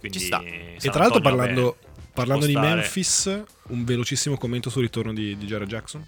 Quindi, 0.00 0.18
Ci 0.18 0.24
sta. 0.26 0.38
San 0.38 0.46
E 0.46 0.78
tra 0.78 1.00
l'altro 1.00 1.18
Antonio, 1.18 1.36
parlando, 1.36 1.62
vabbè, 1.62 1.89
parlando 2.12 2.46
di 2.46 2.52
stare. 2.52 2.74
Memphis, 2.74 3.42
un 3.68 3.84
velocissimo 3.84 4.36
commento 4.36 4.70
sul 4.70 4.82
ritorno 4.82 5.12
di, 5.12 5.36
di 5.36 5.46
Jared 5.46 5.68
Jackson. 5.68 6.06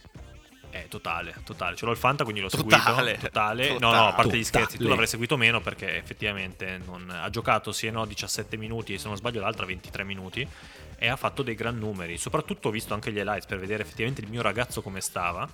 Eh, 0.74 0.86
totale, 0.88 1.34
totale. 1.44 1.76
Ce 1.76 1.84
l'ho 1.84 1.90
il 1.90 1.98
Fanta, 1.98 2.24
quindi 2.24 2.40
l'ho 2.40 2.48
Totale. 2.48 2.94
seguito. 3.10 3.26
Totale. 3.26 3.68
No, 3.68 3.74
Totale. 3.74 3.96
no, 3.96 4.06
a 4.06 4.12
parte 4.14 4.36
gli 4.38 4.42
Totale. 4.42 4.64
scherzi, 4.64 4.78
tu 4.78 4.88
l'avrei 4.88 5.06
seguito 5.06 5.36
meno 5.36 5.60
perché 5.60 5.96
effettivamente 5.96 6.80
non- 6.86 7.10
ha 7.10 7.28
giocato 7.28 7.72
sì 7.72 7.88
e 7.88 7.90
no 7.90 8.06
17 8.06 8.56
minuti, 8.56 8.96
se 8.96 9.06
non 9.06 9.16
sbaglio 9.16 9.40
l'altra 9.42 9.66
23 9.66 10.02
minuti 10.04 10.48
e 10.98 11.08
ha 11.08 11.16
fatto 11.16 11.42
dei 11.42 11.54
gran 11.54 11.78
numeri. 11.78 12.16
Soprattutto 12.16 12.68
ho 12.68 12.70
visto 12.70 12.94
anche 12.94 13.12
gli 13.12 13.18
highlights 13.18 13.46
per 13.46 13.58
vedere 13.58 13.82
effettivamente 13.82 14.20
il 14.20 14.28
mio 14.28 14.42
ragazzo 14.42 14.82
come 14.82 15.00
stava 15.00 15.48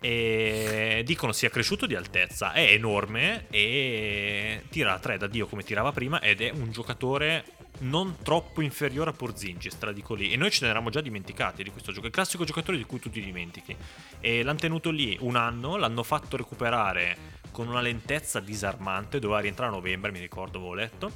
e 0.00 1.02
dicono 1.04 1.32
sia 1.32 1.50
cresciuto 1.50 1.86
di 1.86 1.94
altezza, 1.94 2.52
è 2.52 2.72
enorme 2.72 3.46
e 3.50 4.62
tira 4.70 4.92
la 4.92 4.98
3 4.98 5.18
da 5.18 5.26
Dio 5.26 5.46
come 5.46 5.62
tirava 5.62 5.92
prima 5.92 6.20
ed 6.20 6.40
è 6.40 6.50
un 6.50 6.70
giocatore 6.70 7.44
non 7.80 8.16
troppo 8.22 8.60
inferiore 8.60 9.10
a 9.10 9.12
Porzingis, 9.12 9.78
te 9.78 9.92
dico 9.92 10.14
lì. 10.14 10.32
E 10.32 10.36
noi 10.36 10.50
ce 10.50 10.64
ne 10.64 10.70
eravamo 10.70 10.90
già 10.90 11.00
dimenticati 11.00 11.62
di 11.62 11.70
questo 11.70 11.92
gioco. 11.92 12.06
Il 12.06 12.12
classico 12.12 12.44
giocatore 12.44 12.76
di 12.76 12.84
cui 12.84 12.98
tu 12.98 13.10
ti 13.10 13.22
dimentichi. 13.22 13.76
E 14.20 14.42
l'hanno 14.42 14.58
tenuto 14.58 14.90
lì 14.90 15.16
un 15.20 15.36
anno, 15.36 15.76
l'hanno 15.76 16.02
fatto 16.02 16.36
recuperare 16.36 17.36
con 17.52 17.68
una 17.68 17.80
lentezza 17.80 18.40
disarmante. 18.40 19.18
Doveva 19.18 19.40
rientrare 19.40 19.70
a 19.70 19.74
novembre, 19.74 20.10
mi 20.10 20.20
ricordo, 20.20 20.58
avevo 20.58 20.74
letto. 20.74 21.12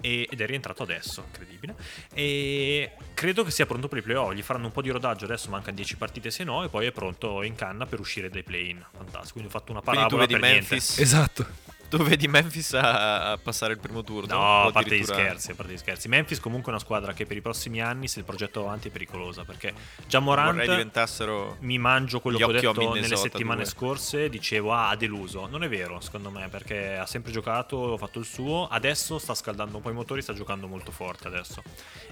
E- 0.00 0.28
ed 0.30 0.40
è 0.40 0.46
rientrato 0.46 0.82
adesso, 0.82 1.24
incredibile. 1.26 1.74
E 2.14 2.92
credo 3.14 3.42
che 3.44 3.50
sia 3.50 3.66
pronto 3.66 3.88
per 3.88 3.98
i 3.98 4.02
playoff. 4.02 4.32
Gli 4.32 4.42
faranno 4.42 4.66
un 4.66 4.72
po' 4.72 4.82
di 4.82 4.90
rodaggio 4.90 5.24
adesso, 5.24 5.50
mancano 5.50 5.76
10 5.76 5.96
partite 5.96 6.30
se 6.30 6.44
no. 6.44 6.62
E 6.64 6.68
poi 6.68 6.86
è 6.86 6.92
pronto 6.92 7.42
in 7.42 7.54
canna 7.54 7.86
per 7.86 8.00
uscire 8.00 8.28
dai 8.30 8.42
play-in. 8.42 8.84
Fantastico. 8.96 9.32
Quindi 9.34 9.48
ho 9.48 9.58
fatto 9.58 9.72
una 9.72 9.80
Quindi 9.80 10.00
tu 10.02 10.16
parabola 10.16 10.26
vedi 10.26 10.32
per 10.40 10.42
niente. 10.50 10.68
Memphis, 10.70 10.98
Esatto. 10.98 11.46
Tu 11.88 11.98
vedi 11.98 12.28
Memphis 12.28 12.74
a, 12.74 13.32
a 13.32 13.38
passare 13.38 13.72
il 13.72 13.78
primo 13.78 14.02
turno? 14.02 14.34
No, 14.34 14.62
a 14.66 14.70
parte 14.70 14.98
gli 14.98 15.04
scherzi, 15.04 15.52
a 15.52 15.54
parte 15.54 15.72
gli 15.72 15.78
scherzi. 15.78 16.08
Memphis 16.08 16.40
comunque 16.40 16.70
è 16.70 16.74
una 16.74 16.84
squadra 16.84 17.12
che 17.12 17.26
per 17.26 17.36
i 17.36 17.40
prossimi 17.40 17.80
anni, 17.80 18.08
se 18.08 18.18
il 18.18 18.24
progetto 18.24 18.60
va 18.60 18.68
avanti, 18.68 18.88
è 18.88 18.90
pericolosa. 18.90 19.44
Perché 19.44 19.72
già 20.06 20.20
Morant 20.20 20.60
diventassero 20.60 21.56
mi 21.60 21.78
mangio 21.78 22.20
quello 22.20 22.38
che 22.38 22.44
ho 22.44 22.52
detto 22.52 22.92
nelle 22.94 23.16
settimane 23.16 23.62
due. 23.62 23.70
scorse, 23.70 24.28
dicevo 24.28 24.72
ah 24.72 24.90
ha 24.90 24.96
deluso, 24.96 25.46
non 25.46 25.62
è 25.62 25.68
vero 25.68 26.00
secondo 26.00 26.30
me 26.30 26.48
perché 26.48 26.96
ha 26.96 27.06
sempre 27.06 27.32
giocato, 27.32 27.94
ha 27.94 27.98
fatto 27.98 28.18
il 28.18 28.24
suo, 28.24 28.68
adesso 28.68 29.18
sta 29.18 29.34
scaldando 29.34 29.76
un 29.76 29.82
po' 29.82 29.90
i 29.90 29.94
motori, 29.94 30.22
sta 30.22 30.32
giocando 30.32 30.66
molto 30.66 30.90
forte 30.90 31.28
adesso 31.28 31.62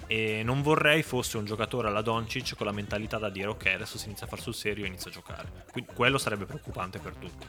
e 0.07 0.43
non 0.45 0.63
vorrei 0.63 1.03
fosse 1.03 1.37
un 1.37 1.45
giocatore 1.45 1.89
alla 1.89 2.03
Doncic 2.03 2.55
con 2.57 2.67
la 2.67 2.73
mentalità 2.73 3.19
da 3.19 3.29
dire 3.29 3.49
ok 3.49 3.67
adesso 3.67 3.99
si 3.99 4.07
inizia 4.07 4.27
a 4.27 4.29
far 4.29 4.41
sul 4.41 4.55
serio 4.55 4.85
e 4.85 4.89
inizia 4.89 5.11
a 5.11 5.15
giocare, 5.15 5.65
quindi 5.71 5.93
quello 5.95 6.19
sarebbe 6.19 6.45
preoccupante 6.45 6.99
per 6.99 7.15
tutti. 7.15 7.47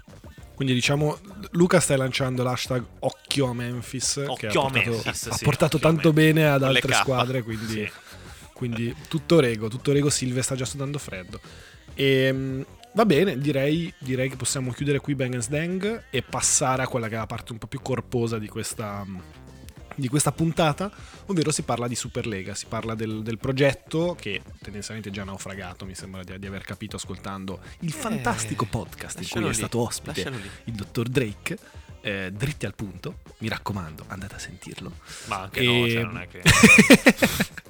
Quindi 0.58 0.74
diciamo, 0.74 1.20
Luca 1.52 1.80
stai 1.80 1.98
lanciando 1.98 2.42
l'hashtag 2.42 2.84
occhio 3.02 3.46
a 3.48 3.54
Memphis, 3.54 4.14
che 4.16 4.22
ha 4.22 4.32
Occhio 4.32 4.48
a 4.48 4.64
portato, 4.72 4.90
Memphis, 4.90 5.28
ha 5.28 5.32
sì, 5.36 5.44
portato 5.44 5.78
tanto 5.78 6.12
bene 6.14 6.50
ad 6.50 6.64
altre 6.64 6.94
squadre, 6.94 7.44
quindi, 7.44 7.74
Sì. 7.86 7.92
quindi 8.54 8.96
tutto 9.08 9.40
rego, 9.40 9.68
tutto 9.68 9.92
rego, 9.92 10.10
Silve 10.10 10.42
sta 10.42 10.56
già 10.56 10.66
sudando 10.66 10.98
freddo. 10.98 11.40
E, 11.94 12.66
va 12.94 13.06
bene, 13.06 13.38
direi, 13.38 13.94
direi 14.00 14.30
che 14.32 14.36
possiamo 14.36 14.72
chiudere 14.72 15.00
qui 15.00 15.14
Bang 15.14 15.46
Dang 15.46 16.06
e 16.10 16.24
passare 16.24 16.82
a 16.82 16.88
quella 16.88 17.08
che 17.08 17.14
è 17.14 17.18
la 17.20 17.28
parte 17.28 17.52
un 17.52 17.60
po' 17.60 17.68
più 17.68 17.80
corposa 17.84 18.40
di 18.40 18.48
questa, 18.48 19.06
di 19.98 20.08
questa 20.08 20.32
puntata, 20.32 20.92
ovvero 21.26 21.52
si 21.52 21.64
parla 21.64 21.88
di 21.88 21.96
Superlega, 21.96 22.54
si 22.54 22.68
parla 22.68 22.94
del, 22.96 23.24
del 23.24 23.38
progetto 23.40 24.16
che 24.20 24.42
tendenzialmente 24.62 25.10
è 25.10 25.12
già 25.12 25.24
naufragato, 25.24 25.86
mi 25.86 25.96
sembra 25.96 26.24
di, 26.24 26.38
di 26.38 26.46
aver 26.46 26.64
capito 26.64 26.96
ascoltando 26.98 27.60
il 27.80 27.92
fantastico 27.92 28.66
podcast 28.66 29.20
in 29.22 29.28
cui 29.28 29.42
Eh, 29.42 29.44
lascialo 29.44 29.46
è 29.46 29.50
lì, 29.50 29.56
stato 29.56 29.80
ospite 29.80 30.30
lì. 30.30 30.50
il 30.66 30.74
dottor 30.74 31.08
Drake. 31.10 31.58
eh, 32.02 32.32
dritti 32.32 32.66
al 32.66 32.76
punto, 32.76 33.20
mi 33.40 33.50
raccomando, 33.50 34.06
andate 34.08 34.36
a 34.36 34.40
sentirlo. 34.40 34.92
Ma 35.26 35.42
anche 35.42 35.60
E- 35.60 35.66
no, 35.66 35.90
cioè 35.90 36.04
non 36.04 36.18
è 36.20 36.28
che... 36.28 36.42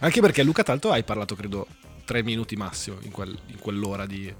Anche 0.00 0.20
perché 0.20 0.42
Luca 0.42 0.62
Talto 0.62 0.90
hai 0.92 1.02
parlato, 1.02 1.34
credo, 1.34 1.66
tre 2.04 2.22
minuti 2.22 2.56
massimo 2.56 2.98
in, 3.02 3.10
quel- 3.10 3.38
in 3.46 3.58
quell'ora 3.58 4.04
di... 4.06 4.32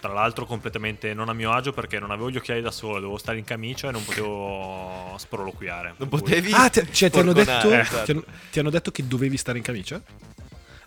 Tra 0.00 0.12
l'altro 0.12 0.46
completamente 0.46 1.12
non 1.12 1.28
a 1.28 1.32
mio 1.32 1.52
agio 1.52 1.72
perché 1.72 1.98
non 1.98 2.10
avevo 2.10 2.30
gli 2.30 2.36
occhiali 2.36 2.60
da 2.60 2.70
sole, 2.70 3.00
dovevo 3.00 3.18
stare 3.18 3.38
in 3.38 3.44
camicia 3.44 3.88
e 3.88 3.92
non 3.92 4.04
potevo 4.04 5.14
sproloquiare. 5.16 5.94
Non 5.96 6.08
potevi. 6.08 6.52
Ah, 6.52 6.68
ti, 6.68 6.86
cioè, 6.92 7.10
ti 7.10 7.18
hanno 7.18 7.32
detto, 7.32 7.68
ti, 7.68 7.74
esatto. 7.74 8.10
hanno, 8.10 8.24
ti 8.50 8.58
hanno 8.60 8.70
detto 8.70 8.90
che 8.92 9.06
dovevi 9.06 9.36
stare 9.36 9.58
in 9.58 9.64
camicia? 9.64 10.00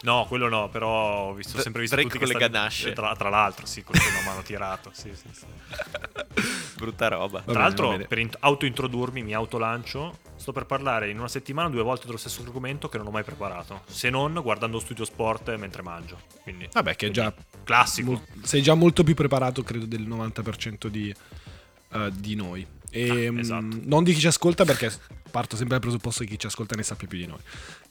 No, 0.04 0.26
quello 0.28 0.50
no, 0.50 0.68
però 0.70 1.28
ho 1.28 1.34
visto, 1.34 1.60
sempre 1.62 1.82
visto 1.82 1.96
Drake 1.96 2.10
tutti 2.12 2.24
con 2.24 2.28
che 2.28 2.34
le 2.34 2.40
stanno- 2.40 2.60
ganasce. 2.60 2.94
Tra, 2.94 3.16
tra 3.16 3.30
l'altro, 3.30 3.66
sì, 3.68 3.84
quello 3.84 4.02
che 4.04 4.10
mi 4.24 4.28
hanno 4.30 4.42
tirato. 4.42 4.90
Sì, 4.94 5.12
sì, 5.14 5.28
sì. 5.32 5.46
Brutta 6.78 7.08
roba. 7.08 7.42
Tra 7.42 7.46
bene, 7.54 7.60
l'altro, 7.60 7.98
per 8.08 8.18
int- 8.18 8.38
autointrodurmi, 8.40 9.22
mi 9.24 9.34
autolancio. 9.34 10.18
Sto 10.36 10.52
per 10.54 10.66
parlare 10.66 11.12
in 11.12 11.20
una 11.20 11.28
settimana 11.28 11.70
due 11.70 11.84
volte 11.84 12.08
dello 12.08 12.18
stesso 12.18 12.42
argomento 12.42 12.90
che 12.90 12.98
non 12.98 13.06
ho 13.06 13.12
mai 13.12 13.24
preparato. 13.24 13.84
Se 13.86 14.10
non 14.10 14.34
guardando 14.42 14.80
Studio 14.80 15.06
Sport 15.06 15.56
mentre 15.58 15.84
mangio. 15.84 16.20
Quindi, 16.42 16.68
Vabbè, 16.72 16.96
che 16.96 17.08
è 17.08 17.12
già... 17.12 17.32
classico. 17.64 18.12
mol- 18.12 18.24
sei 18.42 18.64
già 18.64 18.74
molto 18.74 19.04
più 19.04 19.14
preparato, 19.14 19.62
credo, 19.62 19.86
del 19.86 20.02
90% 20.08 20.88
di, 20.88 21.14
eh, 21.94 22.10
di 22.16 22.34
noi. 22.36 22.66
E, 22.90 23.28
Ah, 23.28 23.32
mm, 23.32 23.38
esatto. 23.38 23.68
Non 23.84 24.04
di 24.04 24.14
chi 24.14 24.20
ci 24.20 24.28
ascolta, 24.28 24.66
perché 24.66 24.92
parto 25.30 25.56
sempre 25.56 25.76
dal 25.78 25.82
presupposto 25.86 26.24
che 26.24 26.32
chi 26.32 26.40
ci 26.40 26.48
ascolta 26.48 26.76
ne 26.76 26.82
sappia 26.84 27.08
più 27.08 27.20
di 27.20 27.28
noi. 27.28 27.40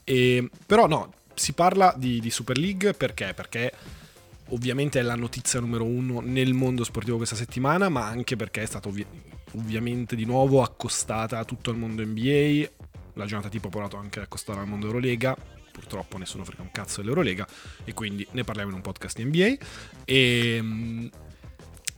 E, 0.03 0.51
però 0.67 0.89
no, 0.89 1.13
si 1.35 1.53
parla 1.53 1.95
di, 1.97 2.21
di 2.21 2.31
Super 2.31 2.59
League 2.59 2.95
perché? 2.95 3.33
Perché 3.35 3.73
ovviamente 4.49 4.99
è 4.99 5.03
la 5.03 5.15
notizia 5.15 5.61
numero 5.61 5.85
uno 5.85 6.21
nel 6.21 6.55
mondo 6.55 6.85
sportivo 6.85 7.17
questa 7.17 7.37
settimana, 7.37 7.89
ma 7.89 8.07
anche 8.07 8.37
perché 8.37 8.63
è 8.63 8.67
stata 8.67 8.89
ovvi- 8.89 9.07
ovviamente 9.53 10.17
di 10.17 10.25
nuovo 10.25 10.63
accostata 10.63 11.39
a 11.39 11.45
tutto 11.45 11.71
il 11.71 11.77
mondo 11.77 12.05
NBA. 12.05 12.69
La 13.15 13.27
giornata 13.27 13.49
tipo 13.49 13.69
ha 13.69 13.71
provato 13.71 13.97
anche 13.97 14.21
a 14.21 14.23
accostare 14.23 14.61
al 14.61 14.69
mondo 14.69 14.87
Eurolega. 14.87 15.37
Purtroppo 15.73 16.19
nessuno 16.19 16.45
frega 16.45 16.63
un 16.63 16.73
cazzo 16.73 17.01
dell'Eurolega 17.01 17.47
e 17.85 17.95
quindi 17.95 18.27
ne 18.33 18.45
parliamo 18.45 18.71
in 18.71 18.77
un 18.77 18.83
podcast 18.83 19.21
NBA. 19.23 19.55
E 20.05 20.59
mm, 20.61 21.07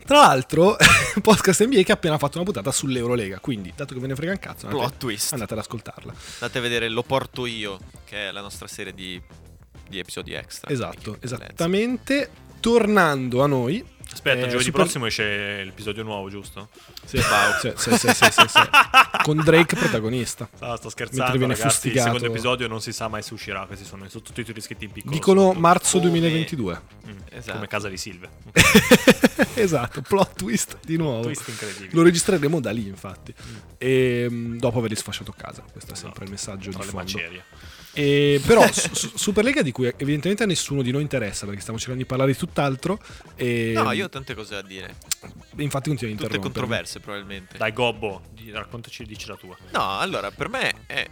tra 0.05 0.19
l'altro, 0.21 0.77
podcast 1.23 1.65
NBA 1.65 1.83
che 1.83 1.93
ha 1.93 1.95
appena 1.95 2.19
fatto 2.19 2.37
una 2.37 2.45
puntata 2.45 2.71
sull'Eurolega. 2.71 3.39
Quindi, 3.41 3.73
dato 3.75 3.95
che 3.95 4.01
ve 4.01 4.07
ne 4.09 4.15
frega 4.15 4.33
un 4.33 4.39
cazzo, 4.39 4.67
andate, 4.67 5.07
andate 5.31 5.53
ad 5.53 5.59
ascoltarla. 5.59 6.15
Andate 6.35 6.59
a 6.59 6.61
vedere 6.61 6.89
Lo 6.89 7.03
porto 7.03 7.47
io, 7.47 7.79
che 8.05 8.29
è 8.29 8.33
la 8.33 8.41
nostra 8.41 8.67
serie 8.67 8.93
di, 8.93 9.21
di 9.89 9.99
episodi 9.99 10.33
extra. 10.33 10.71
Esatto, 10.71 11.17
esattamente. 11.21 12.31
Tornando 12.63 13.43
a 13.43 13.47
noi, 13.49 13.85
Aspetta, 14.13 14.41
eh, 14.41 14.49
giovedì 14.51 14.65
Super- 14.65 14.83
prossimo 14.83 15.07
esce 15.07 15.65
l'episodio 15.65 16.03
nuovo, 16.03 16.29
giusto? 16.29 16.69
Sì, 17.05 17.17
sì, 17.19 17.73
sì, 17.77 17.97
sì, 17.97 18.09
sì, 18.13 18.25
sì, 18.31 18.47
sì. 18.47 18.61
Con 19.25 19.39
Drake 19.43 19.75
protagonista. 19.75 20.49
Ah, 20.61 20.77
sto 20.77 20.91
scherzando, 20.91 21.39
viene 21.39 21.55
ragazzi. 21.55 21.71
fustigato. 21.71 22.09
Il 22.11 22.15
secondo 22.15 22.35
episodio 22.35 22.69
non 22.69 22.81
si 22.83 22.93
sa 22.93 23.09
mai 23.09 23.23
se 23.23 23.33
uscirà. 23.35 23.65
Questi 23.67 23.85
sono 23.87 24.05
i 24.05 24.11
sottotitoli 24.11 24.61
scritti 24.61 24.85
in 24.85 24.93
piccolo. 24.93 25.13
Dicono 25.15 25.41
sotto. 25.49 25.59
marzo 25.61 25.99
Come- 25.99 26.11
2022. 26.11 26.81
Mm, 27.09 27.19
Esatto. 27.31 27.53
Come 27.55 27.67
casa 27.69 27.89
di 27.89 27.97
Silve. 27.97 28.29
esatto, 29.55 30.03
plot 30.03 30.37
twist 30.37 30.79
di 30.85 30.97
nuovo. 30.99 31.23
Twist 31.23 31.49
incredibile. 31.49 31.91
Lo 31.93 32.03
registreremo 32.03 32.61
da 32.61 32.71
lì, 32.71 32.87
infatti. 32.87 33.35
E 33.79 34.27
mm, 34.31 34.59
dopo 34.59 34.79
averli 34.79 34.97
sfasciato 34.97 35.31
a 35.31 35.35
casa. 35.41 35.63
Questo 35.73 35.93
è 35.93 35.97
sempre 35.97 36.25
Esatto. 36.25 36.25
il 36.25 36.31
messaggio 36.31 36.71
Tra 36.71 36.81
di 36.81 36.85
le 36.85 36.91
fondo. 36.91 37.05
macerie. 37.13 37.45
E, 37.95 38.41
però 38.47 38.67
su- 38.73 38.95
su- 38.95 39.13
Superlega 39.17 39.63
di 39.63 39.71
cui 39.73 39.87
evidentemente 39.87 40.43
a 40.43 40.47
nessuno 40.47 40.83
di 40.83 40.91
noi 40.91 41.03
interessa 41.03 41.45
perché 41.45 41.61
stiamo 41.61 41.79
cercando 41.79 42.03
di 42.03 42.09
parlare 42.09 42.33
di 42.33 42.39
tutt'altro 42.39 42.99
e 43.35 43.73
No, 43.75 43.93
io 43.93 44.07
ho 44.07 44.09
tante 44.09 44.35
cose 44.35 44.55
da 44.55 44.63
dire. 44.63 44.95
infatti 45.57 45.89
continua 45.89 45.93
a 45.93 45.97
Tutte 45.97 46.07
interrompere. 46.11 46.39
controverse, 46.41 47.01
probabilmente. 47.01 47.59
Dai, 47.59 47.73
Gobbo, 47.73 48.23
raccontaci, 48.53 49.05
dici 49.05 49.27
la 49.27 49.37
tua. 49.37 49.57
No, 49.73 49.99
allora, 49.99 50.31
per 50.31 50.49
me 50.49 50.73
è 50.87 51.07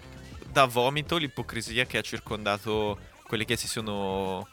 da 0.50 0.64
vomito 0.64 1.16
l'ipocrisia 1.16 1.84
che 1.86 1.98
ha 1.98 2.02
circondato 2.02 2.98
quelli 3.26 3.44
che 3.44 3.56
si 3.56 3.68
sono 3.68 4.48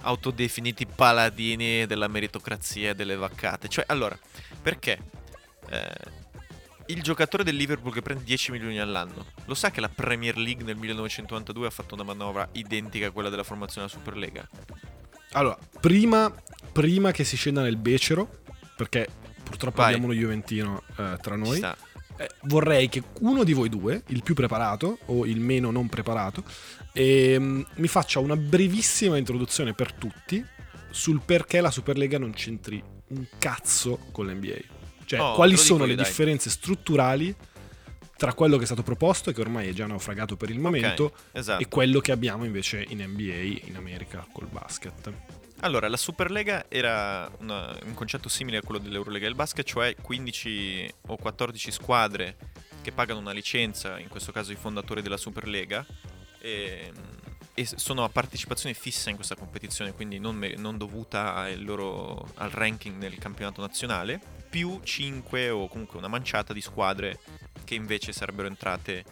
autodefiniti 0.00 0.86
paladini 0.86 1.86
della 1.86 2.08
meritocrazia 2.08 2.90
e 2.90 2.94
delle 2.94 3.16
vaccate. 3.16 3.68
Cioè, 3.68 3.84
allora, 3.88 4.18
perché 4.60 4.98
eh, 5.70 5.90
il 6.88 7.02
giocatore 7.02 7.44
del 7.44 7.56
Liverpool 7.56 7.92
che 7.92 8.02
prende 8.02 8.24
10 8.24 8.52
milioni 8.52 8.78
all'anno 8.78 9.26
lo 9.44 9.54
sa 9.54 9.70
che 9.70 9.80
la 9.80 9.88
Premier 9.88 10.36
League 10.36 10.64
nel 10.64 10.76
1992 10.76 11.66
ha 11.66 11.70
fatto 11.70 11.94
una 11.94 12.04
manovra 12.04 12.48
identica 12.52 13.08
a 13.08 13.10
quella 13.10 13.28
della 13.28 13.42
formazione 13.42 13.86
della 13.86 13.98
Superlega? 13.98 14.48
Allora, 15.32 15.58
prima, 15.80 16.32
prima 16.72 17.10
che 17.10 17.24
si 17.24 17.36
scenda 17.36 17.60
nel 17.60 17.76
becero, 17.76 18.40
perché 18.76 19.08
purtroppo 19.42 19.82
Vai. 19.82 19.92
abbiamo 19.92 20.06
uno 20.06 20.14
Juventino 20.14 20.82
eh, 20.96 21.18
tra 21.20 21.36
noi, 21.36 21.60
eh, 21.60 22.30
vorrei 22.42 22.88
che 22.88 23.02
uno 23.20 23.44
di 23.44 23.52
voi 23.52 23.68
due, 23.68 24.02
il 24.06 24.22
più 24.22 24.34
preparato 24.34 24.98
o 25.06 25.26
il 25.26 25.40
meno 25.40 25.70
non 25.70 25.88
preparato, 25.88 26.42
ehm, 26.92 27.66
mi 27.74 27.88
faccia 27.88 28.20
una 28.20 28.36
brevissima 28.36 29.18
introduzione 29.18 29.74
per 29.74 29.92
tutti 29.92 30.44
sul 30.90 31.20
perché 31.24 31.60
la 31.60 31.70
Superlega 31.70 32.18
non 32.18 32.32
c'entri 32.32 32.82
un 33.08 33.26
cazzo 33.38 33.98
con 34.10 34.26
l'NBA. 34.26 34.77
Cioè, 35.08 35.20
Oh, 35.20 35.32
quali 35.34 35.56
sono 35.56 35.86
le 35.86 35.94
dai. 35.94 36.04
differenze 36.04 36.50
strutturali 36.50 37.34
tra 38.18 38.34
quello 38.34 38.56
che 38.56 38.64
è 38.64 38.66
stato 38.66 38.82
proposto 38.82 39.30
e 39.30 39.32
che 39.32 39.40
ormai 39.40 39.68
è 39.68 39.72
già 39.72 39.86
naufragato 39.86 40.36
per 40.36 40.50
il 40.50 40.58
momento 40.58 41.04
Ok, 41.04 41.12
esatto. 41.32 41.62
e 41.62 41.68
quello 41.68 42.00
che 42.00 42.12
abbiamo 42.12 42.44
invece 42.44 42.84
in 42.88 42.98
NBA 43.00 43.66
in 43.68 43.76
America 43.76 44.26
col 44.32 44.48
basket. 44.48 45.12
Allora, 45.60 45.88
la 45.88 45.96
Superlega 45.96 46.66
era 46.68 47.30
una- 47.38 47.76
un 47.84 47.94
concetto 47.94 48.28
simile 48.28 48.58
a 48.58 48.62
quello 48.62 48.80
dell'Eurolega 48.80 49.24
del 49.26 49.34
basket, 49.34 49.66
cioè 49.66 49.94
15 50.00 50.92
o 51.06 51.16
14 51.16 51.70
squadre 51.72 52.36
che 52.82 52.92
pagano 52.92 53.18
una 53.20 53.32
licenza, 53.32 53.98
in 53.98 54.08
questo 54.08 54.30
caso 54.30 54.52
i 54.52 54.56
fondatori 54.56 55.00
della 55.00 55.16
Superlega, 55.16 55.84
e, 56.40 56.92
e 57.54 57.66
sono 57.76 58.04
a 58.04 58.08
partecipazione 58.08 58.74
fissa 58.74 59.10
in 59.10 59.16
questa 59.16 59.34
competizione, 59.36 59.92
quindi 59.94 60.18
non, 60.18 60.38
non 60.58 60.76
dovuta 60.76 61.48
loro, 61.56 62.28
al 62.36 62.50
ranking 62.50 62.96
nel 62.96 63.16
campionato 63.18 63.60
nazionale, 63.60 64.20
più 64.48 64.80
5 64.82 65.50
o 65.50 65.68
comunque 65.68 65.98
una 65.98 66.08
manciata 66.08 66.52
di 66.52 66.60
squadre 66.60 67.18
che 67.64 67.74
invece 67.74 68.12
sarebbero 68.12 68.48
entrate 68.48 69.04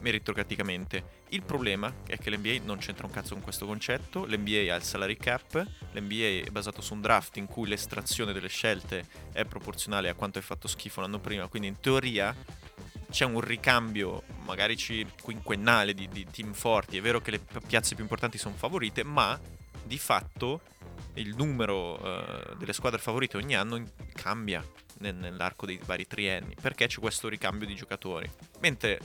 meritocraticamente. 0.00 1.24
Il 1.30 1.42
problema 1.42 1.92
è 2.06 2.16
che 2.18 2.30
l'NBA 2.30 2.58
non 2.62 2.78
c'entra 2.78 3.06
un 3.06 3.12
cazzo 3.12 3.34
con 3.34 3.42
questo 3.42 3.66
concetto, 3.66 4.24
l'NBA 4.24 4.72
ha 4.72 4.76
il 4.76 4.82
salary 4.82 5.16
cap, 5.16 5.54
l'NBA 5.92 6.46
è 6.46 6.50
basato 6.50 6.80
su 6.80 6.94
un 6.94 7.00
draft 7.00 7.36
in 7.36 7.46
cui 7.46 7.68
l'estrazione 7.68 8.32
delle 8.32 8.48
scelte 8.48 9.06
è 9.32 9.44
proporzionale 9.44 10.08
a 10.08 10.14
quanto 10.14 10.38
hai 10.38 10.44
fatto 10.44 10.68
schifo 10.68 11.00
l'anno 11.00 11.18
prima, 11.18 11.48
quindi 11.48 11.68
in 11.68 11.80
teoria 11.80 12.34
c'è 13.10 13.24
un 13.24 13.40
ricambio 13.40 14.22
magari 14.44 14.76
quinquennale 15.20 15.94
di, 15.94 16.08
di 16.08 16.26
team 16.30 16.52
forti, 16.52 16.96
è 16.96 17.00
vero 17.00 17.20
che 17.20 17.32
le 17.32 17.38
pi- 17.38 17.60
piazze 17.66 17.94
più 17.94 18.04
importanti 18.04 18.38
sono 18.38 18.54
favorite, 18.54 19.02
ma 19.02 19.38
di 19.82 19.98
fatto 19.98 20.60
il 21.16 21.34
numero 21.36 21.98
eh, 22.02 22.56
delle 22.56 22.72
squadre 22.72 22.98
favorite 22.98 23.36
ogni 23.36 23.54
anno 23.54 23.82
cambia 24.14 24.64
nel- 24.98 25.14
nell'arco 25.14 25.66
dei 25.66 25.78
vari 25.84 26.06
trienni, 26.06 26.54
perché 26.60 26.86
c'è 26.86 26.98
questo 27.00 27.28
ricambio 27.28 27.66
di 27.66 27.74
giocatori. 27.74 28.30
Mentre 28.60 29.00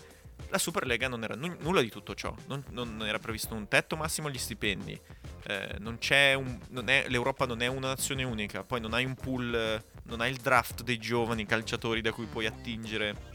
la 0.50 0.58
Superlega 0.58 1.08
non 1.08 1.24
era 1.24 1.36
nu- 1.36 1.56
nulla 1.60 1.82
di 1.82 1.90
tutto 1.90 2.16
ciò, 2.16 2.34
non, 2.48 2.64
non 2.70 3.06
era 3.06 3.20
previsto 3.20 3.54
un 3.54 3.68
tetto 3.68 3.96
massimo 3.96 4.28
agli 4.28 4.38
stipendi, 4.38 5.00
eh, 5.44 5.76
non 5.80 5.98
un, 6.36 6.60
non 6.70 6.90
è- 6.90 7.06
l'Europa 7.08 7.46
non 7.46 7.62
è 7.62 7.68
una 7.68 7.90
nazione 7.90 8.24
unica, 8.24 8.64
poi 8.64 8.82
non 8.82 8.94
hai 8.94 9.06
un 9.06 9.16
pool, 9.16 9.82
non 10.04 10.22
hai 10.22 10.32
il 10.32 10.38
draft 10.38 10.84
dei 10.84 10.98
giovani 10.98 11.46
calciatori 11.46 12.02
da 12.02 12.12
cui 12.12 12.26
puoi 12.26 12.46
attingere 12.46 13.31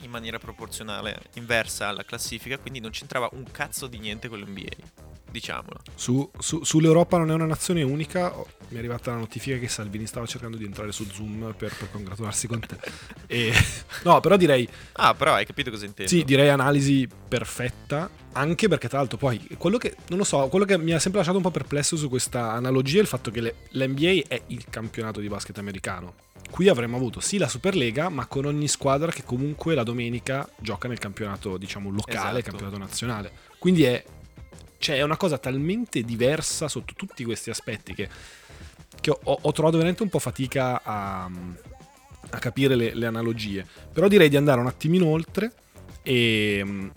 in 0.00 0.10
maniera 0.10 0.38
proporzionale 0.38 1.20
inversa 1.34 1.88
alla 1.88 2.04
classifica, 2.04 2.58
quindi 2.58 2.80
non 2.80 2.90
c'entrava 2.90 3.28
un 3.32 3.44
cazzo 3.50 3.86
di 3.86 3.98
niente 3.98 4.28
con 4.28 4.38
l'NBA. 4.38 5.08
Diciamolo. 5.30 5.78
Su, 5.94 6.28
su- 6.40 6.64
sull'Europa 6.64 7.16
non 7.16 7.30
è 7.30 7.34
una 7.34 7.46
nazione 7.46 7.82
unica. 7.84 8.36
oh, 8.36 8.48
mi 8.70 8.76
è 8.76 8.78
arrivata 8.78 9.12
la 9.12 9.18
notifica 9.18 9.58
che 9.58 9.68
Salvini 9.68 10.04
stava 10.06 10.26
cercando 10.26 10.56
di 10.56 10.64
entrare 10.64 10.90
su 10.90 11.04
Zoom 11.04 11.54
per, 11.56 11.72
per 11.76 11.88
congratularsi 11.92 12.48
con 12.48 12.58
te. 12.58 12.76
E- 13.28 13.52
no, 14.02 14.18
però 14.18 14.36
direi, 14.36 14.68
Ah, 14.94 15.14
però 15.14 15.34
hai 15.34 15.46
capito 15.46 15.70
cosa 15.70 15.84
intendo? 15.86 16.10
sì, 16.10 16.24
direi 16.24 16.48
analisi 16.48 17.08
perfetta. 17.28 18.10
Anche 18.32 18.66
perché, 18.66 18.88
tra 18.88 18.98
l'altro, 18.98 19.18
poi 19.18 19.40
quello 19.56 19.76
che 19.78 19.94
non 20.08 20.18
lo 20.18 20.24
so, 20.24 20.48
quello 20.48 20.64
che 20.64 20.76
mi 20.78 20.92
ha 20.92 20.98
sempre 20.98 21.18
lasciato 21.20 21.38
un 21.38 21.44
po' 21.44 21.50
perplesso 21.52 21.96
su 21.96 22.08
questa 22.08 22.50
analogia 22.52 22.98
è 22.98 23.02
il 23.02 23.06
fatto 23.06 23.30
che 23.30 23.40
le- 23.40 23.54
l'NBA 23.70 24.22
è 24.26 24.42
il 24.48 24.64
campionato 24.68 25.20
di 25.20 25.28
basket 25.28 25.58
americano. 25.58 26.14
Qui 26.50 26.68
avremmo 26.68 26.96
avuto 26.96 27.20
sì 27.20 27.38
la 27.38 27.48
Superlega, 27.48 28.08
ma 28.08 28.26
con 28.26 28.44
ogni 28.44 28.68
squadra 28.68 29.12
che 29.12 29.22
comunque 29.24 29.74
la 29.74 29.84
domenica 29.84 30.48
gioca 30.58 30.88
nel 30.88 30.98
campionato, 30.98 31.56
diciamo, 31.56 31.90
locale, 31.90 32.40
Esatto. 32.40 32.50
campionato 32.50 32.78
nazionale. 32.78 33.32
Quindi 33.58 33.84
è, 33.84 34.04
cioè, 34.78 34.96
è 34.96 35.02
una 35.02 35.16
cosa 35.16 35.38
talmente 35.38 36.02
diversa 36.02 36.68
sotto 36.68 36.94
tutti 36.96 37.24
questi 37.24 37.50
aspetti 37.50 37.94
che, 37.94 38.08
che 39.00 39.10
ho, 39.10 39.38
ho 39.42 39.52
trovato 39.52 39.76
veramente 39.76 40.02
un 40.02 40.08
po' 40.08 40.18
fatica 40.18 40.82
a, 40.82 41.30
a 42.30 42.38
capire 42.38 42.74
le, 42.74 42.94
le 42.94 43.06
analogie. 43.06 43.64
Però 43.92 44.08
direi 44.08 44.28
di 44.28 44.36
andare 44.36 44.60
un 44.60 44.66
attimino 44.66 45.06
oltre 45.06 45.52
e, 46.02 46.90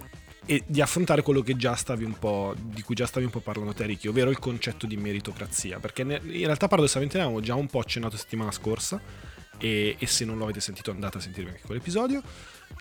e 0.46 0.64
di 0.66 0.82
affrontare 0.82 1.22
quello 1.22 1.42
che 1.42 1.56
già 1.56 1.76
stavi 1.76 2.04
un 2.04 2.18
po', 2.18 2.56
di 2.60 2.82
cui 2.82 2.96
già 2.96 3.06
stavi 3.06 3.26
un 3.26 3.32
po' 3.32 3.40
parlando 3.40 3.74
te 3.74 3.86
Ricky, 3.86 4.08
ovvero 4.08 4.30
il 4.30 4.40
concetto 4.40 4.88
di 4.88 4.98
meritocrazia, 4.98 5.80
perché 5.80 6.02
in 6.02 6.46
realtà 6.46 6.68
paradossalmente 6.68 7.18
ne 7.18 7.24
avevamo 7.24 7.44
già 7.44 7.56
un 7.56 7.68
po' 7.68 7.80
accennato 7.80 8.18
settimana 8.18 8.52
scorsa 8.52 9.00
e, 9.58 9.96
e 9.98 10.06
se 10.08 10.26
non 10.26 10.38
lo 10.38 10.44
avete 10.46 10.60
sentito 10.60 10.92
andate 10.92 11.18
a 11.18 11.22
sentirvi 11.22 11.52
anche 11.52 11.62
quell'episodio. 11.66 12.22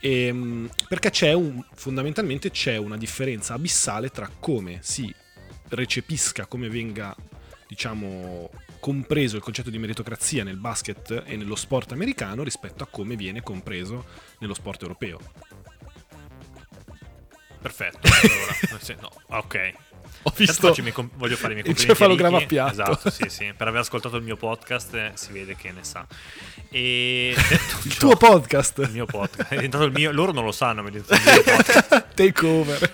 Ehm, 0.00 0.70
perché 0.88 1.10
c'è 1.10 1.32
un, 1.32 1.62
fondamentalmente 1.74 2.50
c'è 2.50 2.76
una 2.76 2.96
differenza 2.96 3.54
abissale 3.54 4.10
tra 4.10 4.30
come 4.38 4.78
si 4.82 5.12
recepisca, 5.68 6.46
come 6.46 6.68
venga 6.68 7.14
diciamo 7.66 8.50
compreso 8.80 9.36
il 9.36 9.42
concetto 9.42 9.70
di 9.70 9.78
meritocrazia 9.78 10.44
nel 10.44 10.56
basket 10.56 11.22
e 11.24 11.36
nello 11.36 11.54
sport 11.54 11.92
americano 11.92 12.42
rispetto 12.42 12.82
a 12.82 12.88
come 12.90 13.16
viene 13.16 13.42
compreso 13.42 14.04
nello 14.40 14.54
sport 14.54 14.82
europeo. 14.82 15.20
Perfetto. 17.60 18.08
Allora, 18.08 19.00
no, 19.00 19.36
ok. 19.38 19.72
Ho 20.24 20.30
Intanto 20.30 20.32
visto 20.36 20.66
faccio 20.68 20.80
i 20.80 20.82
miei 20.82 20.94
com- 20.94 21.10
voglio 21.14 21.36
fare 21.36 21.52
i 21.52 21.56
miei 21.56 21.66
complimenti. 21.66 21.82
a 21.90 21.94
cefalogramma 21.94 22.38
Ricky. 22.38 22.48
piatto. 22.48 22.70
Esatto, 22.72 23.10
sì, 23.10 23.24
sì. 23.28 23.52
Per 23.56 23.66
aver 23.66 23.80
ascoltato 23.80 24.16
il 24.16 24.22
mio 24.22 24.36
podcast 24.36 24.94
eh, 24.94 25.10
si 25.14 25.32
vede 25.32 25.56
che 25.56 25.72
ne 25.72 25.82
sa. 25.82 26.06
E 26.70 27.34
il 27.84 27.96
tuo 27.96 28.16
podcast. 28.16 28.78
Il 28.78 28.90
mio 28.90 29.06
podcast. 29.06 29.50
È 29.50 29.56
diventato 29.56 29.84
il 29.84 29.92
mio. 29.92 30.12
Loro 30.12 30.32
non 30.32 30.44
lo 30.44 30.52
sanno, 30.52 30.82
ma 30.82 30.88
è 30.88 30.92
diventato 30.92 31.20
il 31.28 31.32
mio 31.34 31.42
podcast. 31.56 32.06
Take 32.14 32.46
over. 32.46 32.90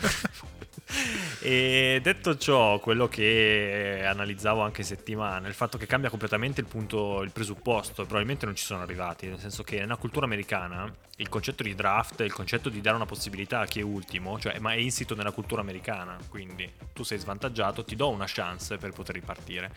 E 1.40 2.00
detto 2.02 2.36
ciò, 2.36 2.80
quello 2.80 3.06
che 3.06 4.02
analizzavo 4.04 4.60
anche 4.60 4.82
settimana, 4.82 5.46
il 5.46 5.54
fatto 5.54 5.78
che 5.78 5.86
cambia 5.86 6.10
completamente 6.10 6.60
il 6.60 6.66
punto, 6.66 7.22
il 7.22 7.30
presupposto, 7.30 8.02
probabilmente 8.02 8.44
non 8.44 8.56
ci 8.56 8.64
sono 8.64 8.82
arrivati, 8.82 9.28
nel 9.28 9.38
senso 9.38 9.62
che 9.62 9.78
nella 9.78 9.96
cultura 9.96 10.26
americana 10.26 10.92
il 11.16 11.28
concetto 11.28 11.62
di 11.62 11.76
draft, 11.76 12.20
il 12.20 12.32
concetto 12.32 12.68
di 12.68 12.80
dare 12.80 12.96
una 12.96 13.06
possibilità 13.06 13.60
a 13.60 13.66
chi 13.66 13.78
è 13.78 13.84
ultimo, 13.84 14.38
cioè, 14.40 14.58
ma 14.58 14.72
è 14.72 14.78
insito 14.78 15.14
nella 15.14 15.30
cultura 15.30 15.60
americana, 15.60 16.16
quindi 16.28 16.70
tu 16.92 17.04
sei 17.04 17.18
svantaggiato, 17.18 17.84
ti 17.84 17.94
do 17.94 18.08
una 18.08 18.26
chance 18.26 18.76
per 18.76 18.90
poter 18.90 19.14
ripartire. 19.14 19.72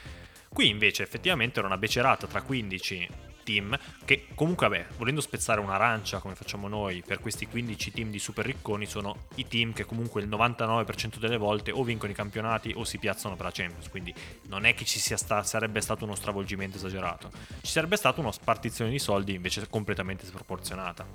Qui 0.53 0.67
invece 0.67 1.03
effettivamente 1.03 1.59
era 1.59 1.67
una 1.67 1.77
becerata 1.77 2.27
tra 2.27 2.41
15 2.41 3.07
team 3.43 3.77
che 4.05 4.27
comunque 4.35 4.67
vabbè, 4.67 4.87
volendo 4.97 5.21
spezzare 5.21 5.61
un'arancia 5.61 6.19
come 6.19 6.35
facciamo 6.35 6.67
noi 6.67 7.01
per 7.05 7.19
questi 7.19 7.47
15 7.47 7.91
team 7.91 8.09
di 8.09 8.19
super 8.19 8.45
ricconi 8.45 8.85
sono 8.85 9.27
i 9.35 9.47
team 9.47 9.71
che 9.71 9.85
comunque 9.85 10.21
il 10.21 10.27
99% 10.27 11.17
delle 11.19 11.37
volte 11.37 11.71
o 11.71 11.83
vincono 11.83 12.11
i 12.11 12.15
campionati 12.15 12.73
o 12.75 12.83
si 12.83 12.97
piazzano 12.97 13.35
per 13.35 13.45
la 13.45 13.51
Champions, 13.51 13.89
quindi 13.89 14.13
non 14.47 14.65
è 14.65 14.73
che 14.73 14.83
ci 14.83 14.99
sta- 14.99 15.43
sarebbe 15.43 15.79
stato 15.79 16.03
uno 16.03 16.15
stravolgimento 16.15 16.75
esagerato, 16.75 17.31
ci 17.61 17.71
sarebbe 17.71 17.95
stata 17.95 18.19
una 18.19 18.33
spartizione 18.33 18.91
di 18.91 18.99
soldi 18.99 19.33
invece 19.33 19.67
completamente 19.69 20.25
sproporzionata. 20.25 21.07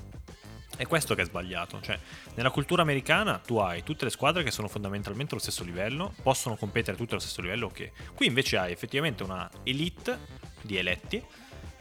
È 0.77 0.87
questo 0.87 1.15
che 1.15 1.23
è 1.23 1.25
sbagliato, 1.25 1.81
cioè 1.81 1.99
nella 2.35 2.51
cultura 2.51 2.83
americana 2.83 3.39
tu 3.39 3.57
hai 3.57 3.83
tutte 3.83 4.05
le 4.05 4.11
squadre 4.11 4.43
che 4.43 4.51
sono 4.51 4.69
fondamentalmente 4.69 5.33
allo 5.33 5.43
stesso 5.43 5.65
livello, 5.65 6.13
possono 6.23 6.55
competere 6.57 6.97
tutte 6.99 7.13
allo 7.13 7.21
stesso 7.21 7.41
livello, 7.41 7.67
ok. 7.67 8.15
Qui 8.15 8.27
invece 8.27 8.59
hai 8.59 8.73
effettivamente 8.73 9.23
una 9.23 9.51
elite 9.63 10.19
di 10.61 10.77
eletti 10.77 11.25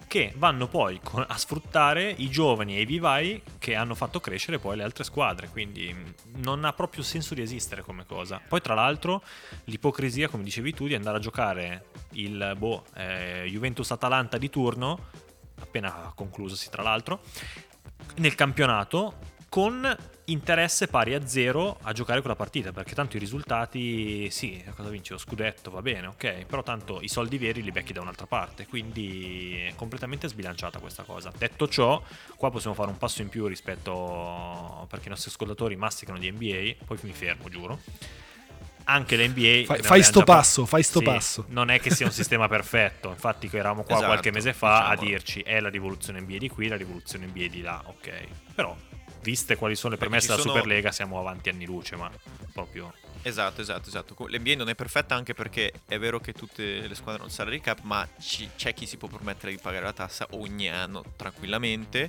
che 0.07 0.33
vanno 0.37 0.67
poi 0.67 0.97
a 1.27 1.37
sfruttare 1.37 2.09
i 2.09 2.29
giovani 2.29 2.77
e 2.77 2.81
i 2.81 2.85
vivai 2.85 3.41
che 3.59 3.75
hanno 3.75 3.95
fatto 3.95 4.21
crescere 4.21 4.59
poi 4.59 4.77
le 4.77 4.83
altre 4.83 5.03
squadre, 5.03 5.49
quindi 5.49 5.91
mh, 5.91 6.41
non 6.41 6.63
ha 6.63 6.71
proprio 6.71 7.03
senso 7.03 7.33
di 7.33 7.41
esistere 7.41 7.81
come 7.81 8.05
cosa. 8.05 8.39
Poi 8.47 8.61
tra 8.61 8.75
l'altro 8.75 9.21
l'ipocrisia, 9.65 10.29
come 10.29 10.43
dicevi 10.43 10.73
tu, 10.73 10.87
di 10.87 10.95
andare 10.95 11.17
a 11.17 11.19
giocare 11.19 11.87
il 12.11 12.55
boh, 12.57 12.85
eh, 12.95 13.45
Juventus-Atalanta 13.49 14.37
di 14.37 14.49
turno, 14.49 15.09
appena 15.59 16.13
conclusosi 16.15 16.69
tra 16.69 16.81
l'altro, 16.81 17.21
nel 18.17 18.35
campionato 18.35 19.33
con 19.49 19.95
interesse 20.25 20.87
pari 20.87 21.13
a 21.13 21.25
zero 21.27 21.77
a 21.83 21.93
giocare 21.93 22.19
quella 22.19 22.35
partita 22.35 22.71
perché 22.71 22.95
tanto 22.95 23.15
i 23.15 23.19
risultati 23.19 24.29
sì 24.31 24.63
cosa 24.75 24.89
vinci? 24.89 25.11
Lo 25.11 25.17
scudetto 25.17 25.69
va 25.69 25.81
bene 25.81 26.07
ok 26.07 26.45
però 26.45 26.63
tanto 26.63 26.99
i 27.01 27.07
soldi 27.07 27.37
veri 27.37 27.61
li 27.61 27.71
becchi 27.71 27.93
da 27.93 28.01
un'altra 28.01 28.25
parte 28.25 28.65
quindi 28.65 29.65
è 29.67 29.75
completamente 29.75 30.27
sbilanciata 30.27 30.79
questa 30.79 31.03
cosa. 31.03 31.31
Detto 31.37 31.67
ciò 31.67 32.01
qua 32.35 32.49
possiamo 32.49 32.75
fare 32.75 32.89
un 32.89 32.97
passo 32.97 33.21
in 33.21 33.29
più 33.29 33.45
rispetto 33.47 34.85
perché 34.89 35.07
i 35.07 35.09
nostri 35.09 35.29
ascoltatori 35.29 35.75
masticano 35.75 36.17
di 36.17 36.31
NBA 36.31 36.85
poi 36.85 36.97
mi 37.01 37.13
fermo 37.13 37.47
giuro 37.49 37.79
anche 38.85 39.17
l'NBA 39.17 39.63
Fai- 39.65 39.81
fai 39.83 40.03
sto 40.03 40.23
par- 40.23 40.37
passo, 40.37 40.65
fai 40.65 40.83
sto 40.83 40.99
Sì, 40.99 41.05
passo. 41.05 41.45
non 41.49 41.69
è 41.69 41.79
che 41.79 41.89
sia 41.91 42.05
un 42.05 42.11
sistema 42.13 42.47
perfetto 42.47 43.09
infatti 43.09 43.49
eravamo 43.51 43.83
qua 43.83 43.93
Esatto, 43.95 44.07
qualche 44.11 44.31
mese 44.31 44.53
fa 44.53 44.85
a 44.87 44.89
diciamolo. 44.91 45.07
dirci 45.09 45.39
è 45.41 45.59
la 45.59 45.69
rivoluzione 45.69 46.19
NBA 46.21 46.37
di 46.37 46.49
qui 46.49 46.67
la 46.67 46.77
rivoluzione 46.77 47.25
NBA 47.25 47.47
di 47.47 47.61
là 47.61 47.81
ok 47.85 48.11
però 48.53 48.75
viste 49.21 49.55
quali 49.55 49.75
sono 49.75 49.93
le 49.93 49.97
Perché 49.99 50.11
premesse 50.11 50.27
della 50.31 50.41
sono- 50.41 50.53
Superlega 50.55 50.91
siamo 50.91 51.19
avanti 51.19 51.49
anni 51.49 51.65
luce 51.65 51.95
ma 51.95 52.09
proprio 52.53 52.93
Esatto, 53.27 53.59
esatto, 53.59 53.89
esatto. 53.89 54.15
L'NBA 54.27 54.53
non 54.55 54.69
è 54.69 54.75
perfetta 54.75 55.15
anche 55.15 55.33
perché 55.33 55.73
è 55.87 55.97
vero 55.97 56.19
che 56.19 56.31
tutte 56.31 56.87
le 56.87 56.93
squadre 56.93 57.21
hanno 57.21 57.29
il 57.29 57.33
salary 57.33 57.59
cap, 57.59 57.79
ma 57.81 58.07
ci- 58.21 58.47
c'è 58.55 58.75
chi 58.75 58.85
si 58.85 58.97
può 58.97 59.07
permettere 59.07 59.51
di 59.51 59.57
pagare 59.59 59.83
la 59.83 59.93
tassa 59.93 60.27
ogni 60.33 60.69
anno 60.69 61.03
tranquillamente. 61.15 62.07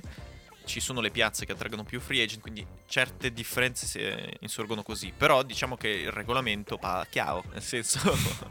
Ci 0.67 0.81
sono 0.81 0.99
le 0.99 1.11
piazze 1.11 1.45
che 1.45 1.53
attraggono 1.53 1.83
più 1.85 1.99
free 2.01 2.21
agent, 2.21 2.41
quindi 2.41 2.65
certe 2.87 3.31
differenze 3.31 3.85
si 3.87 3.99
eh, 3.99 4.35
insorgono 4.41 4.83
così. 4.83 5.13
Però 5.15 5.41
diciamo 5.41 5.77
che 5.77 5.87
il 5.87 6.11
regolamento 6.11 6.77
fa 6.77 7.07
chiaro, 7.09 7.43
nel 7.53 7.63
senso 7.63 7.99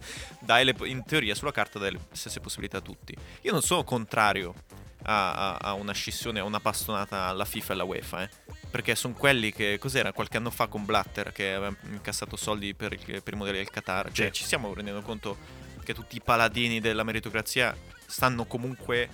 dai 0.41 0.65
le- 0.65 0.75
in 0.85 1.05
teoria 1.05 1.35
sulla 1.35 1.53
carta 1.53 1.79
dai 1.79 1.93
le 1.93 2.01
stesse 2.13 2.41
possibilità 2.41 2.79
a 2.79 2.81
tutti. 2.81 3.15
Io 3.43 3.53
non 3.53 3.61
sono 3.61 3.85
contrario 3.85 4.55
a, 5.03 5.33
a- 5.33 5.57
a 5.59 5.73
una 5.75 5.93
scissione, 5.93 6.41
a 6.41 6.45
una 6.45 6.59
bastonata 6.59 7.27
alla 7.27 7.45
FIFA 7.45 7.69
e 7.69 7.73
alla 7.75 7.85
UEFA, 7.85 8.23
eh. 8.23 8.31
Perché 8.71 8.95
sono 8.95 9.13
quelli 9.15 9.53
che, 9.53 9.77
cos'era, 9.79 10.13
qualche 10.13 10.39
anno 10.39 10.51
fa 10.51 10.67
con 10.69 10.85
Blatter 10.87 11.33
che 11.33 11.53
aveva 11.55 11.75
incassato 11.91 12.37
soldi 12.37 12.75
per, 12.75 12.95
il- 12.95 13.23
per 13.23 13.35
i 13.35 13.37
modelli 13.37 13.59
del 13.59 13.71
Qatar. 13.71 14.11
Cioè, 14.11 14.31
ci 14.31 14.43
stiamo 14.43 14.73
rendendo 14.73 15.03
conto 15.03 15.37
che 15.85 15.93
tutti 15.95 16.17
i 16.17 16.21
paladini 16.23 16.81
della 16.81 17.05
meritocrazia 17.05 17.77
stanno 18.07 18.45
comunque 18.47 19.11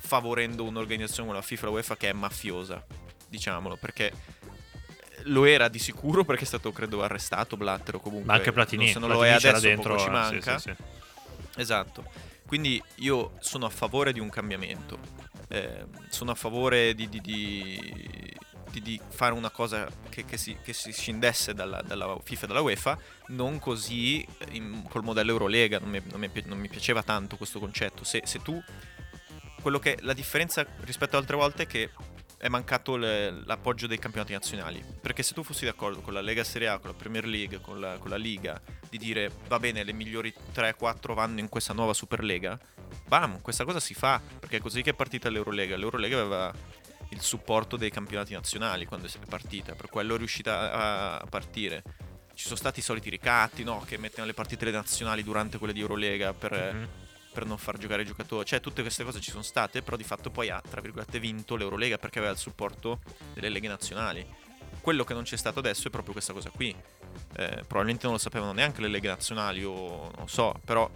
favorendo 0.00 0.64
un'organizzazione 0.64 1.28
come 1.28 1.40
la 1.40 1.44
FIFA 1.46 1.66
la 1.66 1.72
UEFA 1.72 1.96
che 1.96 2.08
è 2.08 2.12
mafiosa, 2.12 2.84
diciamolo, 3.28 3.76
perché 3.76 4.12
lo 5.24 5.44
era 5.44 5.68
di 5.68 5.78
sicuro 5.78 6.24
perché 6.24 6.44
è 6.44 6.46
stato, 6.46 6.72
credo, 6.72 7.02
arrestato 7.02 7.56
Blatter 7.56 7.96
o 7.96 8.00
comunque... 8.00 8.26
ma 8.26 8.34
anche 8.34 8.52
Platini 8.52 8.88
Se 8.90 8.98
non 8.98 9.10
lo 9.10 9.18
Platini 9.18 9.36
è 9.36 9.40
c'era 9.40 9.58
adesso, 9.58 9.74
dentro 9.74 9.98
ci 9.98 10.08
manca. 10.08 10.58
sì, 10.58 10.68
sì, 10.70 10.74
sì. 10.76 11.60
Esatto. 11.60 12.04
Quindi 12.46 12.82
io 12.96 13.32
sono 13.40 13.66
a 13.66 13.70
favore 13.70 14.12
di 14.12 14.18
un 14.20 14.28
cambiamento. 14.30 14.98
Eh, 15.48 15.84
sono 16.08 16.30
a 16.30 16.34
favore 16.34 16.94
di, 16.94 17.08
di- 17.08 17.20
di- 17.20 18.80
di- 18.80 19.00
fare 19.08 19.34
una 19.34 19.50
cosa 19.50 19.88
che, 20.08 20.24
che 20.24 20.36
si, 20.36 20.56
che 20.62 20.72
si 20.72 20.92
scindesse 20.92 21.54
dalla, 21.54 21.82
dalla 21.82 22.16
FIFA 22.22 22.44
e 22.44 22.46
dalla 22.48 22.60
UEFA, 22.60 22.98
non 23.28 23.58
così 23.58 24.26
in- 24.52 24.84
col 24.88 25.02
modello 25.04 25.32
Eurolega. 25.32 25.78
Non 25.78 25.90
mi, 25.90 26.00
non 26.10 26.18
mi 26.20 26.30
non 26.46 26.58
mi 26.58 26.68
piaceva 26.68 27.02
tanto 27.02 27.36
questo 27.36 27.58
concetto. 27.58 28.04
Se, 28.04 28.22
se 28.24 28.40
tu. 28.40 28.60
Che 29.80 29.98
la 30.00 30.12
differenza 30.12 30.66
rispetto 30.80 31.16
ad 31.16 31.22
altre 31.22 31.36
volte 31.36 31.62
è 31.64 31.66
che 31.66 31.90
è 32.38 32.48
mancato 32.48 32.96
le- 32.96 33.30
l'appoggio 33.44 33.86
dei 33.86 33.98
campionati 33.98 34.32
nazionali. 34.32 34.82
Perché 35.00 35.22
se 35.22 35.34
tu 35.34 35.42
fossi 35.42 35.64
d'accordo 35.66 36.00
con 36.00 36.14
la 36.14 36.20
Lega 36.22 36.42
Serie 36.44 36.68
A, 36.68 36.78
con 36.78 36.90
la 36.90 36.96
Premier 36.96 37.26
League, 37.26 37.60
con 37.60 37.78
la, 37.80 37.98
con 37.98 38.08
la 38.10 38.16
Liga, 38.16 38.60
di 38.88 38.96
dire 38.98 39.30
va 39.48 39.58
bene, 39.58 39.84
le 39.84 39.92
migliori 39.92 40.32
3-4 40.54 41.12
vanno 41.14 41.40
in 41.40 41.48
questa 41.48 41.74
nuova 41.74 41.92
Superlega, 41.92 42.58
bam, 43.06 43.40
questa 43.42 43.64
cosa 43.64 43.78
si 43.80 43.92
fa. 43.94 44.20
Perché 44.38 44.56
è 44.56 44.60
così 44.60 44.80
che 44.82 44.90
è 44.90 44.94
partita 44.94 45.28
l'Eurolega. 45.28 45.76
L'Eurolega 45.76 46.18
aveva 46.20 46.52
il 47.10 47.20
supporto 47.20 47.76
dei 47.76 47.90
campionati 47.90 48.32
nazionali 48.32 48.86
quando 48.86 49.06
è 49.06 49.10
partita, 49.28 49.74
per 49.74 49.88
quello 49.90 50.14
è 50.14 50.18
riuscita 50.18 50.72
a- 51.20 51.26
partire. 51.28 51.82
Ci 52.34 52.44
sono 52.46 52.56
stati 52.56 52.78
i 52.80 52.82
soliti 52.82 53.10
ricatti, 53.10 53.64
no? 53.64 53.84
Che 53.86 53.98
mettono 53.98 54.26
le 54.26 54.32
partite 54.32 54.70
nazionali 54.70 55.22
durante 55.22 55.58
quelle 55.58 55.74
di 55.74 55.80
Eurolega 55.80 56.32
per, 56.32 56.52
Mhm. 56.74 56.88
Per 57.32 57.46
non 57.46 57.58
far 57.58 57.78
giocare 57.78 58.02
i 58.02 58.04
giocatori. 58.06 58.44
Cioè, 58.46 58.60
tutte 58.60 58.82
queste 58.82 59.04
cose 59.04 59.20
ci 59.20 59.30
sono 59.30 59.42
state, 59.42 59.82
però 59.82 59.96
di 59.96 60.04
fatto 60.04 60.30
poi 60.30 60.50
ha, 60.50 60.60
tra 60.68 60.80
virgolette, 60.80 61.18
vinto 61.18 61.56
l'Eurolega 61.56 61.98
perché 61.98 62.18
aveva 62.18 62.32
il 62.32 62.38
supporto 62.38 63.00
delle 63.34 63.48
leghe 63.48 63.68
nazionali. 63.68 64.26
Quello 64.80 65.04
che 65.04 65.14
non 65.14 65.24
c'è 65.24 65.36
stato 65.36 65.58
adesso 65.58 65.88
è 65.88 65.90
proprio 65.90 66.12
questa 66.12 66.32
cosa 66.32 66.50
qui. 66.50 66.74
Eh, 67.36 67.64
probabilmente 67.66 68.04
non 68.04 68.14
lo 68.14 68.18
sapevano 68.18 68.52
neanche 68.52 68.80
le 68.80 68.88
leghe 68.88 69.08
nazionali 69.08 69.64
o 69.64 70.10
non 70.16 70.28
so, 70.28 70.58
però 70.64 70.90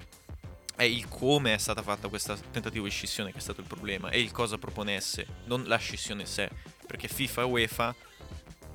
è 0.77 0.83
il 0.83 1.09
come 1.09 1.55
è 1.55 1.59
stata 1.59 1.83
fatta 1.83 2.09
questo 2.09 2.37
tentativo 2.51 2.85
di 2.85 2.91
scissione 2.91 3.31
che 3.31 3.39
è 3.39 3.41
stato 3.41 3.61
il 3.61 3.67
problema 3.67 4.11
e 4.11 4.21
il 4.21 4.33
cosa 4.33 4.59
proponesse, 4.59 5.27
non 5.45 5.65
la 5.67 5.77
scissione 5.77 6.23
in 6.23 6.27
sé, 6.27 6.51
perché 6.87 7.09
FIFA 7.09 7.43
e 7.43 7.45
UEFA 7.45 7.95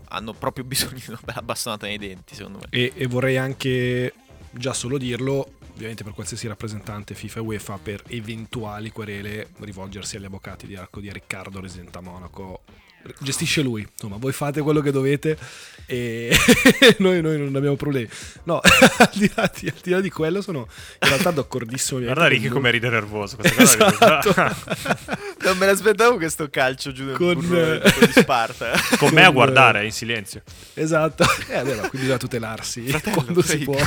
hanno 0.09 0.33
proprio 0.33 0.63
bisogno 0.63 0.99
di 0.99 1.09
una 1.09 1.19
bella 1.23 1.41
bastonata 1.41 1.87
nei 1.87 1.97
denti, 1.97 2.35
secondo 2.35 2.59
me. 2.59 2.67
E, 2.69 2.93
e 2.95 3.07
vorrei 3.07 3.37
anche 3.37 4.13
già 4.51 4.73
solo 4.73 4.97
dirlo, 4.97 5.57
ovviamente 5.79 6.03
per 6.03 6.11
qualsiasi 6.13 6.45
rappresentante 6.47 7.15
FIFA 7.15 7.39
e 7.39 7.41
UEFA, 7.41 7.79
per 7.81 8.03
eventuali 8.09 8.91
querele 8.91 9.47
rivolgersi 9.61 10.17
agli 10.17 10.25
avvocati 10.25 10.67
di 10.67 10.75
arco 10.75 10.99
di 10.99 11.09
Riccardo 11.11 11.61
Residente 11.61 11.97
a 11.97 12.01
Monaco 12.01 12.63
gestisce 13.19 13.61
lui. 13.61 13.87
Insomma, 13.89 14.17
voi 14.17 14.33
fate 14.33 14.59
quello 14.59 14.81
che 14.81 14.91
dovete 14.91 15.37
e 15.85 16.35
noi, 16.99 17.21
noi 17.21 17.37
non 17.39 17.55
abbiamo 17.55 17.77
problemi. 17.77 18.09
No, 18.43 18.59
al 18.97 19.09
di, 19.13 19.31
là 19.33 19.49
di, 19.57 19.67
al 19.67 19.79
di 19.81 19.89
là 19.91 20.01
di 20.01 20.09
quello 20.09 20.41
sono 20.41 20.67
in 21.01 21.07
realtà 21.07 21.31
d'accordissimo. 21.31 22.01
Guarda 22.01 22.27
Ricky 22.27 22.47
con- 22.47 22.57
come 22.57 22.71
ride 22.71 22.89
nervoso. 22.89 23.37
Questa 23.37 23.55
cosa 23.55 24.19
Esatto. 24.19 25.17
Non 25.41 25.57
me 25.57 25.65
l'aspettavo 25.67 26.17
questo 26.17 26.49
calcio 26.49 26.91
giù 26.91 27.13
Con, 27.13 27.35
burrone 27.35 27.81
eh, 27.81 28.05
di 28.05 28.11
Sparta. 28.11 28.71
Con 28.97 29.11
me 29.13 29.21
a 29.21 29.25
Con- 29.25 29.33
guardare 29.35 29.85
in 29.85 29.93
silenzio. 29.93 30.43
Esatto. 30.73 31.23
Eh, 31.47 31.63
ma 31.63 31.71
quindi 31.87 31.89
bisogna 31.99 32.17
tutelarsi 32.17 32.83
quando 33.13 33.41
si 33.41 33.59
fake. 33.59 33.63
può. 33.63 33.77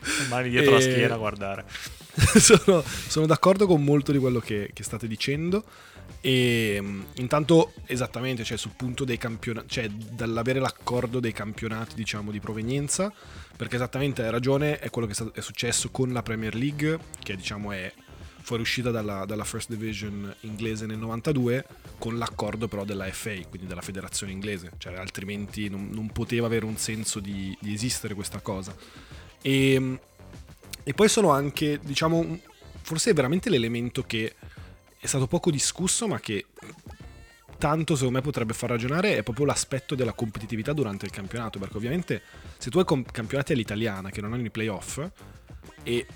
Mani 0.28 0.50
dietro 0.50 0.72
la 0.72 0.78
E- 0.78 0.82
schiena 0.82 1.14
a 1.14 1.18
guardare. 1.18 1.64
sono, 2.38 2.82
sono 2.84 3.26
d'accordo 3.26 3.66
con 3.66 3.82
molto 3.82 4.12
di 4.12 4.18
quello 4.18 4.40
che, 4.40 4.70
che 4.72 4.82
state 4.82 5.06
dicendo. 5.06 5.64
E 6.20 6.78
mh, 6.80 7.06
intanto 7.14 7.72
esattamente, 7.86 8.44
cioè 8.44 8.58
sul 8.58 8.72
punto 8.76 9.04
dei 9.04 9.16
campionati, 9.16 9.68
cioè 9.68 9.88
dall'avere 9.88 10.60
l'accordo 10.60 11.20
dei 11.20 11.32
campionati, 11.32 11.94
diciamo, 11.94 12.30
di 12.30 12.40
provenienza, 12.40 13.12
perché 13.56 13.76
esattamente 13.76 14.22
hai 14.22 14.30
ragione, 14.30 14.78
è 14.78 14.90
quello 14.90 15.06
che 15.08 15.30
è 15.32 15.40
successo 15.40 15.90
con 15.90 16.12
la 16.12 16.22
Premier 16.22 16.54
League, 16.54 16.98
che 17.22 17.36
diciamo 17.36 17.72
è 17.72 17.92
fuoriuscita 18.42 18.90
dalla, 18.90 19.24
dalla 19.26 19.44
First 19.44 19.68
Division 19.68 20.34
inglese 20.40 20.86
nel 20.86 20.98
92, 20.98 21.64
con 21.98 22.18
l'accordo 22.18 22.68
però 22.68 22.84
della 22.84 23.10
FA, 23.12 23.34
quindi 23.48 23.66
della 23.66 23.82
federazione 23.82 24.32
inglese, 24.32 24.72
cioè 24.78 24.94
altrimenti 24.94 25.68
non, 25.68 25.88
non 25.92 26.10
poteva 26.10 26.46
avere 26.46 26.64
un 26.64 26.76
senso 26.76 27.20
di, 27.20 27.56
di 27.60 27.72
esistere 27.72 28.14
questa 28.14 28.40
cosa. 28.40 28.74
E, 29.42 29.78
mh, 29.78 30.00
e 30.84 30.94
poi 30.94 31.08
sono 31.08 31.30
anche, 31.30 31.78
diciamo, 31.82 32.40
forse 32.82 33.10
è 33.10 33.14
veramente 33.14 33.50
l'elemento 33.50 34.02
che 34.02 34.34
è 34.98 35.06
stato 35.06 35.26
poco 35.26 35.50
discusso, 35.50 36.06
ma 36.08 36.20
che 36.20 36.46
tanto 37.58 37.94
secondo 37.94 38.18
me 38.18 38.24
potrebbe 38.24 38.54
far 38.54 38.70
ragionare, 38.70 39.16
è 39.16 39.22
proprio 39.22 39.44
l'aspetto 39.44 39.94
della 39.94 40.14
competitività 40.14 40.72
durante 40.72 41.04
il 41.04 41.12
campionato, 41.12 41.58
perché 41.58 41.76
ovviamente 41.76 42.22
se 42.56 42.70
tu 42.70 42.78
hai 42.78 42.84
com- 42.84 43.04
campionati 43.04 43.52
all'italiana 43.52 44.10
che 44.10 44.20
non 44.22 44.32
hanno 44.32 44.46
i 44.46 44.50
playoff 44.50 44.98
e, 45.82 46.06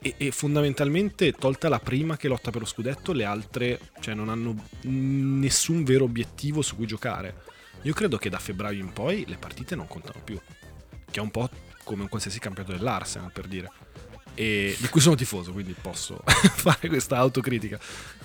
e- 0.00 0.14
e 0.18 0.30
fondamentalmente 0.30 1.32
tolta 1.32 1.70
la 1.70 1.80
prima 1.80 2.16
che 2.16 2.28
lotta 2.28 2.50
per 2.50 2.60
lo 2.60 2.66
scudetto, 2.66 3.12
le 3.12 3.24
altre 3.24 3.80
cioè, 4.00 4.14
non 4.14 4.28
hanno 4.28 4.54
nessun 4.82 5.82
vero 5.82 6.04
obiettivo 6.04 6.60
su 6.60 6.76
cui 6.76 6.86
giocare. 6.86 7.42
Io 7.82 7.94
credo 7.94 8.18
che 8.18 8.28
da 8.28 8.38
febbraio 8.38 8.80
in 8.80 8.92
poi 8.92 9.24
le 9.26 9.36
partite 9.36 9.74
non 9.74 9.88
contano 9.88 10.20
più, 10.22 10.38
che 11.10 11.18
è 11.18 11.22
un 11.22 11.30
po' 11.30 11.48
come 11.84 12.02
un 12.02 12.08
qualsiasi 12.08 12.38
campionato 12.38 12.76
dell'Arsenal 12.76 13.32
per 13.32 13.46
dire 13.46 13.70
e 14.34 14.76
di 14.78 14.88
cui 14.88 15.00
sono 15.00 15.14
tifoso, 15.14 15.52
quindi 15.52 15.74
posso 15.78 16.22
fare 16.24 16.88
questa 16.88 17.18
autocritica. 17.18 17.78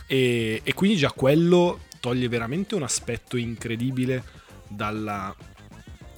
E, 0.06 0.62
e 0.64 0.74
quindi 0.74 0.98
già 0.98 1.12
quello 1.12 1.82
toglie 2.00 2.30
veramente 2.30 2.76
un 2.76 2.84
aspetto 2.84 3.36
incredibile 3.38 4.24
dalla, 4.68 5.36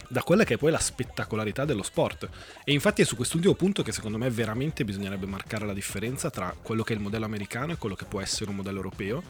da 0.07 0.23
quella 0.23 0.43
che 0.43 0.55
è 0.55 0.57
poi 0.57 0.71
la 0.71 0.79
spettacolarità 0.79 1.65
dello 1.65 1.83
sport. 1.83 2.29
E 2.63 2.71
infatti 2.71 3.01
è 3.01 3.05
su 3.05 3.15
quest'ultimo 3.15 3.55
punto 3.55 3.81
che 3.81 3.91
secondo 3.91 4.17
me 4.17 4.29
veramente 4.29 4.85
bisognerebbe 4.85 5.25
marcare 5.25 5.65
la 5.65 5.73
differenza 5.73 6.29
tra 6.29 6.55
quello 6.61 6.83
che 6.83 6.93
è 6.93 6.95
il 6.95 7.01
modello 7.01 7.25
americano 7.25 7.73
e 7.73 7.77
quello 7.77 7.95
che 7.95 8.05
può 8.05 8.21
essere 8.21 8.49
un 8.49 8.57
modello 8.57 8.77
europeo. 8.77 9.23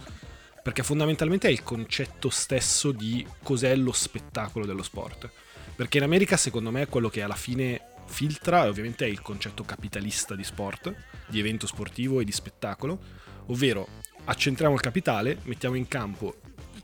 Perché 0.62 0.84
fondamentalmente 0.84 1.48
è 1.48 1.52
il 1.52 1.64
concetto 1.64 2.30
stesso 2.30 2.92
di 2.92 3.26
cos'è 3.42 3.76
lo 3.76 3.94
spettacolo 3.94 4.66
dello 4.66 4.84
sport. 4.84 5.30
Perché 5.74 5.98
in 5.98 6.04
America 6.04 6.36
secondo 6.36 6.70
me 6.70 6.88
quello 6.88 7.08
che 7.08 7.22
alla 7.22 7.36
fine 7.36 7.89
filtra 8.10 8.68
ovviamente 8.68 9.06
è 9.06 9.08
il 9.08 9.22
concetto 9.22 9.64
capitalista 9.64 10.36
di 10.36 10.44
sport, 10.44 10.94
di 11.28 11.40
evento 11.40 11.68
sportivo 11.68 12.20
e 12.20 12.26
di 12.26 12.32
spettacolo, 12.32 13.00
ovvero 13.48 13.88
accentriamo 14.26 14.74
il 14.74 14.82
capitale, 14.82 15.38
mettiamo 15.44 15.76
in 15.76 15.88
campo 15.88 16.36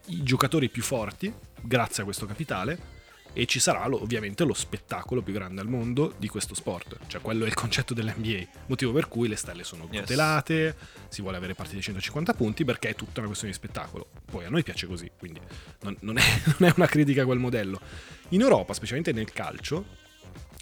i 0.07 0.23
giocatori 0.23 0.69
più 0.69 0.83
forti 0.83 1.33
grazie 1.61 2.03
a 2.03 2.05
questo 2.05 2.25
capitale 2.25 2.93
e 3.33 3.45
ci 3.47 3.59
sarà 3.59 3.85
ovviamente 3.85 4.45
lo 4.45 4.53
spettacolo 4.53 5.21
più 5.21 5.33
grande 5.33 5.59
al 5.59 5.67
mondo 5.67 6.13
di 6.17 6.29
questo 6.29 6.55
sport, 6.55 6.97
cioè 7.07 7.19
quello 7.19 7.43
è 7.43 7.47
il 7.47 7.53
concetto 7.53 7.93
dell'NBA, 7.93 8.47
motivo 8.67 8.93
per 8.93 9.09
cui 9.09 9.27
le 9.27 9.35
stelle 9.35 9.65
sono 9.65 9.89
Yes. 9.91 10.01
tutelate, 10.01 10.75
si 11.09 11.21
vuole 11.21 11.35
avere 11.35 11.53
partite 11.53 11.77
di 11.77 11.83
150 11.83 12.33
punti 12.33 12.63
perché 12.63 12.89
è 12.89 12.95
tutta 12.95 13.19
una 13.19 13.27
questione 13.27 13.51
di 13.53 13.59
spettacolo, 13.59 14.07
poi 14.23 14.45
a 14.45 14.49
noi 14.49 14.63
piace 14.63 14.87
così, 14.87 15.11
quindi 15.17 15.41
non, 15.81 15.97
non 16.01 16.17
è, 16.17 16.23
non 16.57 16.69
è 16.69 16.73
una 16.77 16.87
critica 16.87 17.23
a 17.23 17.25
quel 17.25 17.39
modello. 17.39 17.81
In 18.29 18.39
Europa, 18.39 18.73
specialmente 18.73 19.11
nel 19.11 19.29
calcio, 19.33 20.03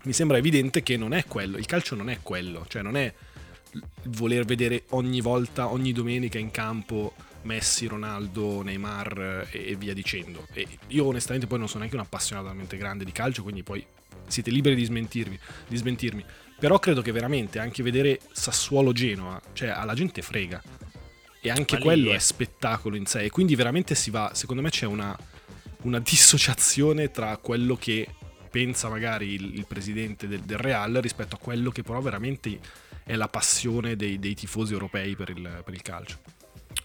mi 0.03 0.13
sembra 0.13 0.37
evidente 0.37 0.83
che 0.83 0.97
non 0.97 1.13
è 1.13 1.25
quello, 1.25 1.57
il 1.57 1.65
calcio 1.65 1.95
non 1.95 2.09
è 2.09 2.19
quello, 2.21 2.65
cioè 2.67 2.81
non 2.81 2.97
è 2.97 3.13
voler 4.03 4.45
vedere 4.45 4.83
ogni 4.89 5.21
volta, 5.21 5.71
ogni 5.71 5.91
domenica 5.91 6.37
in 6.37 6.51
campo 6.51 7.13
Messi, 7.43 7.87
Ronaldo, 7.87 8.61
Neymar 8.61 9.47
eh, 9.51 9.71
e 9.71 9.75
via 9.75 9.93
dicendo. 9.93 10.47
E 10.53 10.67
io 10.87 11.05
onestamente 11.05 11.47
poi 11.47 11.59
non 11.59 11.67
sono 11.67 11.79
neanche 11.79 11.97
un 11.97 12.03
appassionato 12.03 12.47
talmente 12.47 12.77
grande 12.77 13.05
di 13.05 13.11
calcio, 13.11 13.43
quindi 13.43 13.63
poi 13.63 13.85
siete 14.27 14.51
liberi 14.51 14.75
di 14.75 14.83
smentirvi, 14.83 15.39
di 15.67 15.77
smentirmi. 15.77 16.23
Però 16.59 16.79
credo 16.79 17.01
che 17.01 17.11
veramente 17.11 17.59
anche 17.59 17.83
vedere 17.83 18.19
Sassuolo-Genoa, 18.31 19.41
cioè 19.53 19.69
alla 19.69 19.93
gente 19.93 20.21
frega. 20.21 20.61
E 21.41 21.49
anche 21.49 21.77
quello 21.77 22.11
è- 22.11 22.15
è 22.15 22.19
spettacolo 22.19 22.95
in 22.95 23.05
sé. 23.05 23.23
E 23.23 23.29
quindi 23.29 23.55
veramente 23.55 23.95
si 23.95 24.09
va, 24.09 24.31
secondo 24.33 24.61
me 24.61 24.69
c'è 24.69 24.85
una, 24.85 25.17
una 25.81 25.99
dissociazione 25.99 27.11
tra 27.11 27.35
quello 27.37 27.75
che 27.75 28.07
pensa 28.53 28.87
magari 28.87 29.33
il, 29.33 29.55
il 29.55 29.65
presidente 29.65 30.27
del, 30.27 30.41
del 30.41 30.59
Real 30.59 30.93
rispetto 31.01 31.33
a 31.33 31.39
quello 31.39 31.71
che 31.71 31.81
però 31.81 31.99
veramente 32.01 32.59
è 33.03 33.15
la 33.15 33.27
passione 33.27 33.95
dei, 33.95 34.19
dei 34.19 34.35
tifosi 34.35 34.73
europei 34.73 35.15
per 35.15 35.29
il, 35.29 35.61
per 35.65 35.73
il 35.73 35.81
calcio. 35.81 36.19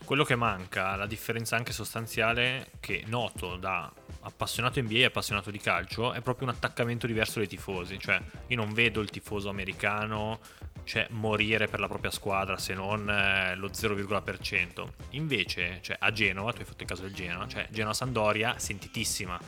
Quello 0.02 0.24
che 0.24 0.34
manca, 0.34 0.96
la 0.96 1.04
differenza 1.04 1.56
anche 1.56 1.74
sostanziale 1.74 2.70
che 2.80 3.04
noto 3.08 3.56
da 3.56 3.92
appassionato 4.22 4.80
NBA 4.80 4.94
e 4.94 5.04
appassionato 5.04 5.50
di 5.50 5.58
calcio, 5.58 6.14
è 6.14 6.22
proprio 6.22 6.48
un 6.48 6.54
attaccamento 6.54 7.06
diverso 7.06 7.38
dei 7.38 7.48
tifosi. 7.48 7.98
Cioè, 7.98 8.18
io 8.46 8.56
non 8.56 8.72
vedo 8.72 9.00
il 9.00 9.10
tifoso 9.10 9.50
americano 9.50 10.40
cioè, 10.84 11.06
morire 11.10 11.68
per 11.68 11.80
la 11.80 11.86
propria 11.86 12.10
squadra 12.10 12.56
se 12.56 12.72
non 12.72 13.08
eh, 13.10 13.54
lo 13.56 13.68
0,%. 13.68 14.88
Invece, 15.10 15.80
cioè, 15.82 15.96
a 16.00 16.10
Genova, 16.12 16.52
tu 16.52 16.60
hai 16.60 16.66
fatto 16.66 16.82
il 16.82 16.88
caso 16.88 17.02
del 17.02 17.12
Genova, 17.12 17.46
cioè 17.46 17.68
Genoa-Sandoria 17.70 18.58
sentitissima. 18.58 19.38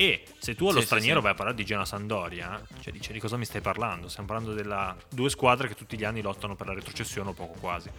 E 0.00 0.24
se 0.38 0.54
tu 0.54 0.64
allo 0.64 0.76
Sì, 0.76 0.80
sì, 0.80 0.86
straniero 0.86 1.16
sì. 1.18 1.22
vai 1.24 1.32
a 1.32 1.34
parlare 1.34 1.54
di 1.58 1.62
Genoa-Sandoria, 1.66 2.58
cioè 2.80 2.90
dice 2.90 3.12
di 3.12 3.18
cosa 3.20 3.36
mi 3.36 3.44
stai 3.44 3.60
parlando? 3.60 4.08
Stiamo 4.08 4.28
parlando 4.28 4.54
delle 4.54 4.94
due 5.10 5.28
squadre 5.28 5.68
che 5.68 5.74
tutti 5.74 5.98
gli 5.98 6.04
anni 6.04 6.22
lottano 6.22 6.56
per 6.56 6.68
la 6.68 6.72
retrocessione 6.72 7.28
o 7.28 7.32
poco 7.34 7.58
quasi. 7.60 7.90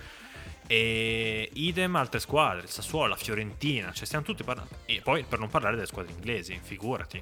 E 0.66 1.48
idem 1.54 1.96
altre 1.98 2.20
squadre, 2.20 2.64
il 2.64 2.70
Sassuolo, 2.72 3.10
la 3.10 3.16
Fiorentina, 3.18 3.92
cioè 3.94 4.08
stiamo 4.08 4.26
tutti 4.26 4.44
parlando. 4.44 4.78
E 4.88 5.02
poi 5.02 5.24
per 5.26 5.38
non 5.38 5.50
parlare 5.50 5.76
delle 5.76 5.86
squadre 5.86 6.12
inglesi, 6.12 6.60
figurati. 6.64 7.22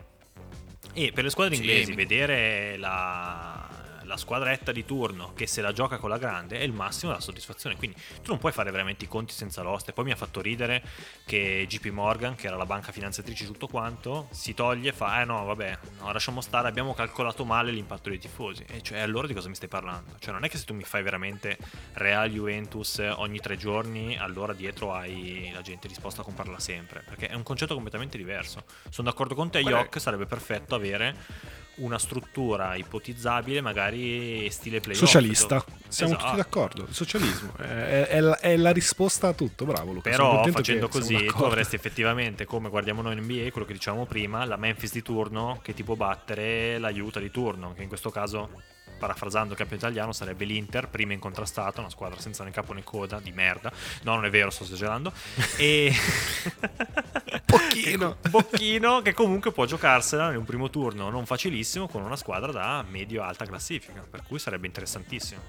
E 0.94 1.12
per 1.12 1.26
le 1.26 1.30
squadre 1.30 1.56
Sì, 1.56 1.62
inglesi, 1.62 1.90
mi- 1.90 1.98
vedere 1.98 2.78
la, 2.78 3.68
la 4.10 4.18
squadretta 4.18 4.72
di 4.72 4.84
turno 4.86 5.34
che 5.36 5.46
se 5.46 5.62
la 5.62 5.72
gioca 5.72 5.98
con 5.98 6.10
la 6.10 6.18
grande 6.18 6.58
è 6.60 6.64
il 6.64 6.74
massimo 6.74 7.12
della 7.12 7.24
soddisfazione. 7.24 7.76
Quindi 7.76 7.96
tu 8.24 8.32
non 8.32 8.40
puoi 8.40 8.52
fare 8.52 8.72
veramente 8.72 9.06
i 9.06 9.08
conti 9.08 9.34
senza 9.34 9.62
l'oste. 9.62 9.94
Poi 9.94 10.04
mi 10.04 10.12
ha 10.12 10.16
fatto 10.16 10.42
ridere 10.42 10.84
che 11.26 11.66
JP 11.68 11.86
Morgan, 11.92 12.34
che 12.34 12.48
era 12.48 12.58
la 12.58 12.66
banca 12.66 12.92
finanziatrice 12.92 13.46
tutto 13.46 13.68
quanto, 13.68 14.28
si 14.32 14.56
toglie 14.56 14.90
e 14.90 14.94
fa: 14.94 15.22
Eh 15.22 15.26
no, 15.26 15.46
vabbè, 15.46 15.78
no, 16.00 16.12
lasciamo 16.12 16.42
stare, 16.42 16.68
abbiamo 16.68 16.96
calcolato 16.96 17.46
male 17.46 17.72
l'impatto 17.72 18.10
dei 18.10 18.18
tifosi. 18.18 18.66
E 18.68 18.82
cioè, 18.82 19.00
allora 19.00 19.28
di 19.28 19.36
cosa 19.36 19.48
mi 19.48 19.56
stai 19.56 19.70
parlando? 19.70 20.16
Cioè, 20.18 20.34
non 20.34 20.44
è 20.44 20.50
che 20.50 20.58
se 20.58 20.66
tu 20.66 20.74
mi 20.74 20.84
fai 20.84 21.04
veramente 21.04 21.58
Real 21.94 22.30
Juventus 22.32 22.98
ogni 22.98 23.40
tre 23.40 23.58
giorni, 23.58 24.18
allora 24.18 24.54
dietro 24.54 24.92
hai 24.92 25.52
la 25.54 25.62
gente 25.62 25.88
disposta 25.88 26.22
a 26.22 26.24
comprarla 26.24 26.60
sempre. 26.60 27.04
Perché 27.06 27.28
è 27.28 27.36
un 27.36 27.44
concetto 27.44 27.76
completamente 27.76 28.18
diverso. 28.18 28.64
Sono 28.90 29.08
d'accordo 29.08 29.36
con 29.36 29.52
te, 29.52 29.60
Yok, 29.60 30.02
sarebbe 30.02 30.26
perfetto 30.26 30.74
avere 30.74 31.58
una 31.80 32.00
struttura 32.00 32.76
ipotizzabile, 32.76 33.62
magari 33.62 34.50
stile 34.52 34.80
playoff. 34.80 35.00
Socialista, 35.00 35.64
siamo 35.88 36.14
Esatto. 36.14 36.26
tutti 36.30 36.38
d'accordo. 36.42 36.86
Il 36.88 36.94
socialismo 36.94 37.54
è, 37.58 38.08
è- 38.08 38.20
la, 38.20 38.40
è 38.40 38.56
la 38.58 38.72
risposta 38.72 39.28
a 39.30 39.34
tutto. 39.34 39.66
Bravo 39.66 39.92
Luca. 39.94 40.10
Però 40.10 40.46
facendo 40.48 40.88
così 40.88 41.26
tu 41.26 41.44
avresti 41.44 41.76
effettivamente, 41.76 42.46
come 42.46 42.70
guardiamo 42.70 43.02
noi 43.02 43.14
in 43.18 43.24
NBA, 43.24 43.52
quello 43.52 43.66
che 43.68 43.74
dicevamo 43.74 44.06
prima, 44.06 44.46
la 44.46 44.58
Memphis 44.58 44.92
di 44.94 45.02
turno 45.02 45.60
che 45.62 45.74
ti 45.74 45.84
può 45.84 45.96
battere 45.96 46.78
l'aiuta 46.78 47.20
di 47.20 47.32
turno, 47.32 47.74
che 47.74 47.82
in 47.84 47.88
questo 47.88 48.10
caso, 48.10 48.62
parafrasando 49.00 49.54
il 49.54 49.58
campione 49.58 49.82
italiano, 49.82 50.12
sarebbe 50.12 50.46
l'Inter, 50.46 50.88
prima 50.90 51.14
incontrastata, 51.14 51.80
una 51.80 51.90
squadra 51.90 52.20
senza 52.20 52.44
né 52.44 52.52
capo 52.52 52.74
né 52.74 52.84
coda, 52.84 53.20
di 53.20 53.32
merda. 53.32 53.72
No, 54.04 54.14
non 54.14 54.26
è 54.26 54.30
vero, 54.30 54.52
sto 54.52 54.64
esagerando. 54.64 55.12
E... 55.58 55.92
Pochino. 57.46 58.18
Bocchino 58.30 59.02
che 59.02 59.14
comunque 59.14 59.52
può 59.52 59.66
giocarsela 59.66 60.30
in 60.32 60.38
un 60.38 60.46
primo 60.46 60.70
turno 60.70 61.10
non 61.10 61.26
facilissimo 61.26 61.88
con 61.88 62.04
una 62.04 62.16
squadra 62.16 62.52
da 62.52 62.86
medio-alta 62.88 63.46
classifica, 63.46 64.06
per 64.08 64.24
cui 64.24 64.38
sarebbe 64.38 64.68
interessantissimo. 64.68 65.42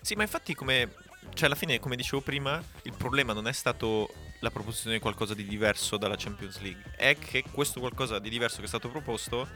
Sì, 0.00 0.14
ma 0.14 0.22
infatti 0.22 0.54
come... 0.54 0.94
Cioè, 1.34 1.46
alla 1.46 1.54
fine, 1.54 1.78
come 1.78 1.94
dicevo 1.94 2.22
prima, 2.22 2.60
il 2.82 2.94
problema 2.96 3.32
non 3.32 3.46
è 3.46 3.52
stato 3.52 4.10
la 4.40 4.50
proposizione 4.50 4.96
di 4.96 5.02
qualcosa 5.02 5.34
di 5.34 5.44
diverso 5.44 5.96
dalla 5.96 6.16
Champions 6.16 6.58
League. 6.60 6.82
È 6.96 7.16
che 7.18 7.44
questo 7.50 7.80
qualcosa 7.80 8.18
di 8.18 8.30
diverso 8.30 8.58
che 8.58 8.64
è 8.64 8.68
stato 8.68 8.88
proposto 8.88 9.46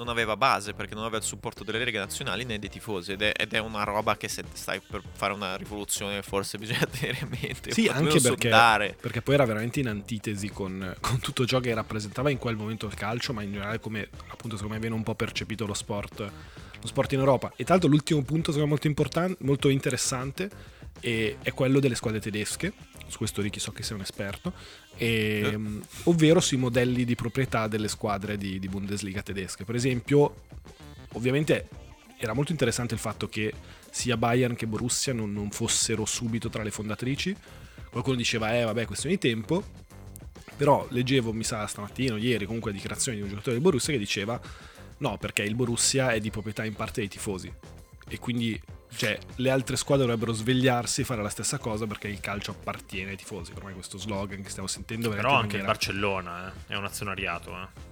non 0.00 0.08
aveva 0.08 0.34
base 0.34 0.72
perché 0.72 0.94
non 0.94 1.02
aveva 1.02 1.18
il 1.18 1.22
supporto 1.22 1.62
delle 1.62 1.84
leghe 1.84 1.98
nazionali 1.98 2.44
né 2.44 2.58
dei 2.58 2.70
tifosi 2.70 3.12
ed 3.12 3.20
è, 3.20 3.32
ed 3.36 3.52
è 3.52 3.58
una 3.58 3.84
roba 3.84 4.16
che 4.16 4.28
se 4.28 4.42
stai 4.54 4.80
per 4.80 5.02
fare 5.12 5.34
una 5.34 5.56
rivoluzione 5.56 6.22
forse 6.22 6.56
bisogna 6.56 6.86
tenere 6.90 7.18
in 7.20 7.28
mente. 7.28 7.72
Sì, 7.72 7.86
anche 7.86 8.18
perché, 8.18 8.96
perché 8.98 9.20
poi 9.20 9.34
era 9.34 9.44
veramente 9.44 9.78
in 9.78 9.88
antitesi 9.88 10.48
con, 10.48 10.96
con 11.00 11.18
tutto 11.20 11.44
ciò 11.44 11.60
che 11.60 11.74
rappresentava 11.74 12.30
in 12.30 12.38
quel 12.38 12.56
momento 12.56 12.86
il 12.86 12.94
calcio, 12.94 13.34
ma 13.34 13.42
in 13.42 13.52
generale 13.52 13.78
come 13.78 14.08
appunto 14.28 14.56
secondo 14.56 14.74
me 14.74 14.80
viene 14.80 14.94
un 14.94 15.02
po' 15.02 15.14
percepito 15.14 15.66
lo 15.66 15.74
sport, 15.74 16.18
lo 16.20 16.86
sport 16.86 17.12
in 17.12 17.18
Europa. 17.18 17.52
E 17.56 17.64
tra 17.64 17.74
l'altro 17.74 17.90
l'ultimo 17.90 18.22
punto 18.22 18.52
secondo 18.52 18.64
me 18.64 18.70
molto, 18.70 18.86
importan- 18.86 19.36
molto 19.40 19.68
interessante 19.68 20.78
è 21.00 21.52
quello 21.54 21.78
delle 21.78 21.94
squadre 21.94 22.20
tedesche, 22.20 22.72
su 23.10 23.18
questo 23.18 23.42
Ricky 23.42 23.58
so 23.58 23.72
che 23.72 23.82
sei 23.82 23.96
un 23.96 24.02
esperto, 24.02 24.52
e, 24.96 25.40
Eh. 25.44 25.56
mh, 25.56 25.82
ovvero 26.04 26.40
sui 26.40 26.56
modelli 26.56 27.04
di 27.04 27.14
proprietà 27.14 27.66
delle 27.66 27.88
squadre 27.88 28.36
di, 28.36 28.58
di 28.58 28.68
Bundesliga 28.68 29.22
tedesche. 29.22 29.64
Per 29.64 29.74
esempio, 29.74 30.44
ovviamente 31.12 31.68
era 32.18 32.32
molto 32.32 32.52
interessante 32.52 32.94
il 32.94 33.00
fatto 33.00 33.28
che 33.28 33.52
sia 33.90 34.16
Bayern 34.16 34.54
che 34.54 34.66
Borussia 34.66 35.12
non, 35.12 35.32
non 35.32 35.50
fossero 35.50 36.04
subito 36.04 36.48
tra 36.48 36.62
le 36.62 36.70
fondatrici. 36.70 37.34
Qualcuno 37.90 38.16
diceva, 38.16 38.56
eh 38.56 38.62
vabbè, 38.62 38.84
questione 38.86 39.16
di 39.16 39.20
tempo. 39.20 39.64
Però 40.56 40.86
leggevo, 40.90 41.32
mi 41.32 41.42
sa, 41.42 41.66
stamattina 41.66 42.14
o 42.14 42.16
ieri, 42.18 42.44
comunque, 42.44 42.70
dichiarazioni 42.70 43.16
di 43.16 43.22
un 43.22 43.30
giocatore 43.30 43.54
del 43.54 43.62
Borussia 43.62 43.94
che 43.94 43.98
diceva, 43.98 44.38
no, 44.98 45.16
perché 45.16 45.42
il 45.42 45.54
Borussia 45.54 46.12
è 46.12 46.20
di 46.20 46.30
proprietà 46.30 46.64
in 46.64 46.74
parte 46.74 47.00
dei 47.00 47.08
tifosi. 47.08 47.50
E 48.06 48.18
quindi, 48.18 48.60
cioè, 48.94 49.18
le 49.36 49.50
altre 49.50 49.76
squadre 49.76 50.04
dovrebbero 50.04 50.32
svegliarsi 50.32 51.02
e 51.02 51.04
fare 51.04 51.22
la 51.22 51.28
stessa 51.28 51.58
cosa 51.58 51.86
perché 51.86 52.08
il 52.08 52.20
calcio 52.20 52.50
appartiene 52.50 53.10
ai 53.10 53.16
tifosi. 53.16 53.52
Ormai 53.56 53.74
questo 53.74 53.98
slogan 53.98 54.42
che 54.42 54.50
stiamo 54.50 54.68
sentendo 54.68 55.08
Però 55.10 55.34
anche 55.34 55.56
il 55.56 55.64
Barcellona 55.64 56.48
eh, 56.48 56.72
è 56.72 56.76
un 56.76 56.84
azionariato. 56.84 57.50
eh. 57.52 57.88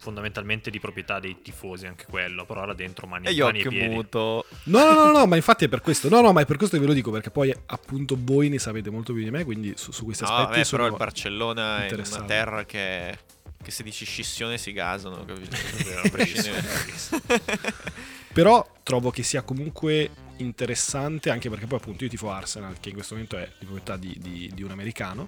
Fondamentalmente 0.00 0.70
di 0.70 0.78
proprietà 0.78 1.18
dei 1.18 1.42
tifosi 1.42 1.86
anche 1.86 2.06
quello. 2.08 2.46
Però 2.46 2.64
là 2.64 2.72
dentro 2.72 3.06
mani, 3.06 3.26
E 3.26 3.42
mani 3.42 3.60
e 3.60 3.68
piedi. 3.68 3.94
muto. 3.94 4.46
No, 4.64 4.84
no, 4.84 4.92
no, 5.06 5.10
no, 5.10 5.26
ma 5.26 5.36
infatti 5.36 5.64
è 5.64 5.68
per 5.68 5.80
questo. 5.80 6.08
No, 6.08 6.20
no, 6.20 6.32
ma 6.32 6.40
è 6.40 6.46
per 6.46 6.56
questo 6.56 6.76
che 6.76 6.82
ve 6.82 6.88
lo 6.88 6.94
dico, 6.94 7.10
perché 7.10 7.30
poi 7.30 7.54
appunto 7.66 8.16
voi 8.18 8.48
ne 8.48 8.58
sapete 8.58 8.90
molto 8.90 9.12
più 9.12 9.24
di 9.24 9.30
me, 9.30 9.44
quindi 9.44 9.74
su, 9.76 9.90
su 9.90 10.04
questi 10.04 10.22
No, 10.22 10.30
aspetti 10.30 10.50
vabbè, 10.52 10.64
sono 10.64 10.82
però 10.82 10.94
il 10.94 10.98
Barcellona 10.98 11.86
è 11.86 11.92
una 11.92 12.22
terra 12.24 12.64
che, 12.64 13.18
che 13.62 13.70
se 13.72 13.82
dici 13.82 14.04
scissione 14.04 14.56
si 14.56 14.72
gasano, 14.72 15.24
capito? 15.24 15.56
Però 18.38 18.64
trovo 18.84 19.10
che 19.10 19.24
sia 19.24 19.42
comunque 19.42 20.10
interessante, 20.36 21.28
anche 21.28 21.50
perché 21.50 21.66
poi 21.66 21.78
appunto 21.78 22.04
io 22.04 22.10
tifo 22.10 22.30
Arsenal, 22.30 22.78
che 22.78 22.90
in 22.90 22.94
questo 22.94 23.14
momento 23.14 23.36
è 23.36 23.50
di 23.58 23.64
proprietà 23.64 23.96
di, 23.96 24.16
di- 24.16 24.48
di 24.54 24.62
un 24.62 24.70
americano, 24.70 25.26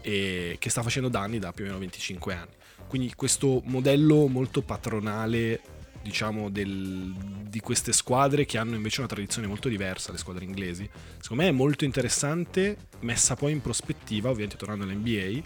e 0.00 0.54
che 0.60 0.70
sta 0.70 0.84
facendo 0.84 1.08
danni 1.08 1.40
da 1.40 1.50
più 1.50 1.64
o 1.64 1.66
meno 1.66 1.80
25 1.80 2.32
anni. 2.32 2.52
Quindi 2.86 3.12
questo 3.16 3.60
modello 3.64 4.28
molto 4.28 4.62
patronale, 4.62 5.62
diciamo, 6.00 6.48
del- 6.48 7.12
di 7.48 7.58
queste 7.58 7.92
squadre 7.92 8.44
che 8.44 8.56
hanno 8.56 8.76
invece 8.76 9.00
una 9.00 9.08
tradizione 9.08 9.48
molto 9.48 9.68
diversa, 9.68 10.12
le 10.12 10.18
squadre 10.18 10.44
inglesi, 10.44 10.88
secondo 11.18 11.42
me 11.42 11.48
è 11.48 11.52
molto 11.52 11.84
interessante, 11.84 12.76
messa 13.00 13.34
poi 13.34 13.50
in 13.50 13.62
prospettiva, 13.62 14.28
ovviamente 14.28 14.56
tornando 14.56 14.84
all'NBA, 14.84 15.42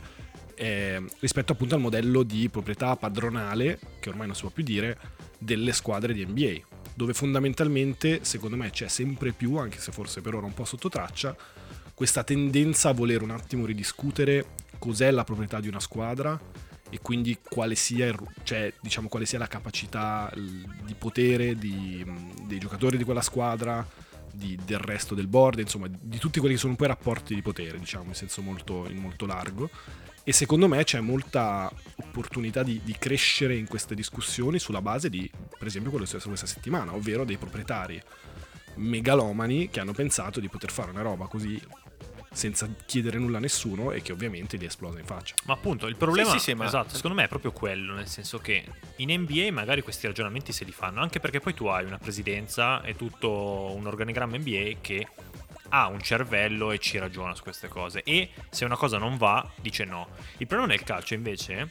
eh, 0.57 1.03
rispetto 1.21 1.53
appunto 1.53 1.75
al 1.75 1.81
modello 1.81 2.23
di 2.23 2.51
proprietà 2.51 2.97
padronale, 2.97 3.79
che 3.99 4.11
ormai 4.11 4.27
non 4.27 4.37
si 4.37 4.43
può 4.43 4.51
più 4.51 4.63
dire, 4.63 4.99
delle 5.39 5.73
squadre 5.73 6.13
di 6.13 6.27
NBA, 6.27 6.61
dove 6.99 7.15
fondamentalmente, 7.15 8.25
secondo 8.25 8.57
me, 8.57 8.71
c'è 8.71 8.89
sempre 8.89 9.31
più, 9.31 9.55
anche 9.55 9.79
se 9.79 9.93
forse 9.93 10.21
per 10.21 10.35
ora 10.35 10.47
un 10.47 10.53
po' 10.53 10.65
sotto 10.65 10.89
traccia, 10.89 11.37
questa 11.95 12.25
tendenza 12.25 12.89
a 12.89 12.93
voler 12.93 13.23
un 13.23 13.31
attimo 13.31 13.67
ridiscutere 13.67 14.47
cos'è 14.81 15.13
la 15.13 15.23
proprietà 15.23 15.61
di 15.61 15.69
una 15.69 15.79
squadra 15.79 16.37
e 16.91 16.99
quindi 17.01 17.39
quale 17.41 17.77
sia, 17.77 18.07
il 18.07 18.19
cioè, 18.43 18.73
diciamo, 18.81 19.07
quale 19.07 19.27
sia 19.27 19.39
la 19.39 19.47
capacità 19.47 20.29
di 20.35 20.95
potere 20.99 21.57
di- 21.57 22.05
dei 22.43 22.59
giocatori 22.59 22.97
di 22.97 23.05
quella 23.05 23.23
squadra, 23.23 23.87
di- 24.33 24.59
del 24.65 24.79
resto 24.79 25.15
del 25.15 25.29
board, 25.29 25.61
insomma, 25.61 25.87
di 25.89 26.19
tutti 26.19 26.41
quelli 26.41 26.55
che 26.55 26.61
sono 26.61 26.75
poi 26.75 26.89
rapporti 26.89 27.33
di 27.33 27.43
potere, 27.43 27.79
diciamo, 27.79 28.07
in 28.09 28.15
senso 28.15 28.43
molto, 28.43 28.89
in 28.89 28.97
molto 28.97 29.25
largo. 29.25 29.71
E 30.29 30.33
secondo 30.35 30.69
me 30.69 30.85
c'è 30.85 31.01
molta 31.01 31.73
opportunità 32.03 32.63
di, 32.63 32.83
di 32.85 32.95
crescere 32.99 33.55
in 33.57 33.67
queste 33.67 33.95
discussioni 33.95 34.59
sulla 34.59 34.83
base 34.83 35.09
di, 35.09 35.27
per 35.57 35.67
esempio, 35.67 35.89
quello 35.89 36.05
che 36.05 36.11
è 36.11 36.13
successo 36.13 36.29
questa 36.29 36.45
settimana, 36.45 36.93
ovvero 36.93 37.25
dei 37.25 37.39
proprietari 37.39 37.99
megalomani 38.75 39.71
che 39.71 39.81
hanno 39.81 39.95
pensato 39.95 40.39
di 40.39 40.51
poter 40.51 40.71
fare 40.71 40.91
una 40.91 41.01
roba 41.01 41.29
così 41.29 41.59
senza 42.31 42.69
chiedere 42.85 43.19
nulla 43.19 43.39
a 43.39 43.41
nessuno 43.41 43.91
e 43.91 44.03
che 44.03 44.13
ovviamente 44.13 44.59
gli 44.59 44.65
è 44.65 44.67
esplosa 44.67 44.99
in 44.99 45.07
faccia. 45.07 45.35
Ma 45.47 45.55
appunto 45.55 45.87
il 45.87 45.97
problema 45.97 46.33
Sì, 46.33 46.39
sì, 46.39 46.45
sì, 46.51 46.55
ma- 46.55 46.67
esatto, 46.67 46.95
secondo 46.95 47.17
me 47.17 47.25
è 47.25 47.29
proprio 47.29 47.53
quello, 47.53 47.95
nel 47.95 48.07
senso 48.07 48.39
che 48.39 48.67
in 48.97 49.11
NBA 49.11 49.51
magari 49.51 49.81
questi 49.81 50.07
ragionamenti 50.07 50.53
se 50.53 50.65
li 50.65 50.73
fanno, 50.73 51.01
anche 51.01 51.21
perché 51.21 51.41
poi 51.41 51.55
tu 51.55 51.69
hai 51.69 51.87
una 51.87 51.97
presidenza 51.97 52.83
e 52.83 52.95
tutto 52.97 53.73
un 53.75 53.87
organigramma 53.87 54.37
NBA 54.37 54.73
che 54.83 55.07
ha 55.71 55.89
un 55.89 56.01
cervello 56.01 56.73
e 56.73 56.79
ci 56.79 56.99
ragiona 56.99 57.35
su 57.35 57.43
queste 57.43 57.69
cose 57.69 58.03
e 58.03 58.31
se 58.51 58.65
una 58.65 58.77
cosa 58.77 58.99
non 58.99 59.17
va 59.17 59.49
dice 59.61 59.85
no. 59.85 60.09
Il 60.39 60.47
problema 60.47 60.73
nel 60.73 60.83
calcio 60.83 61.15
invece 61.15 61.69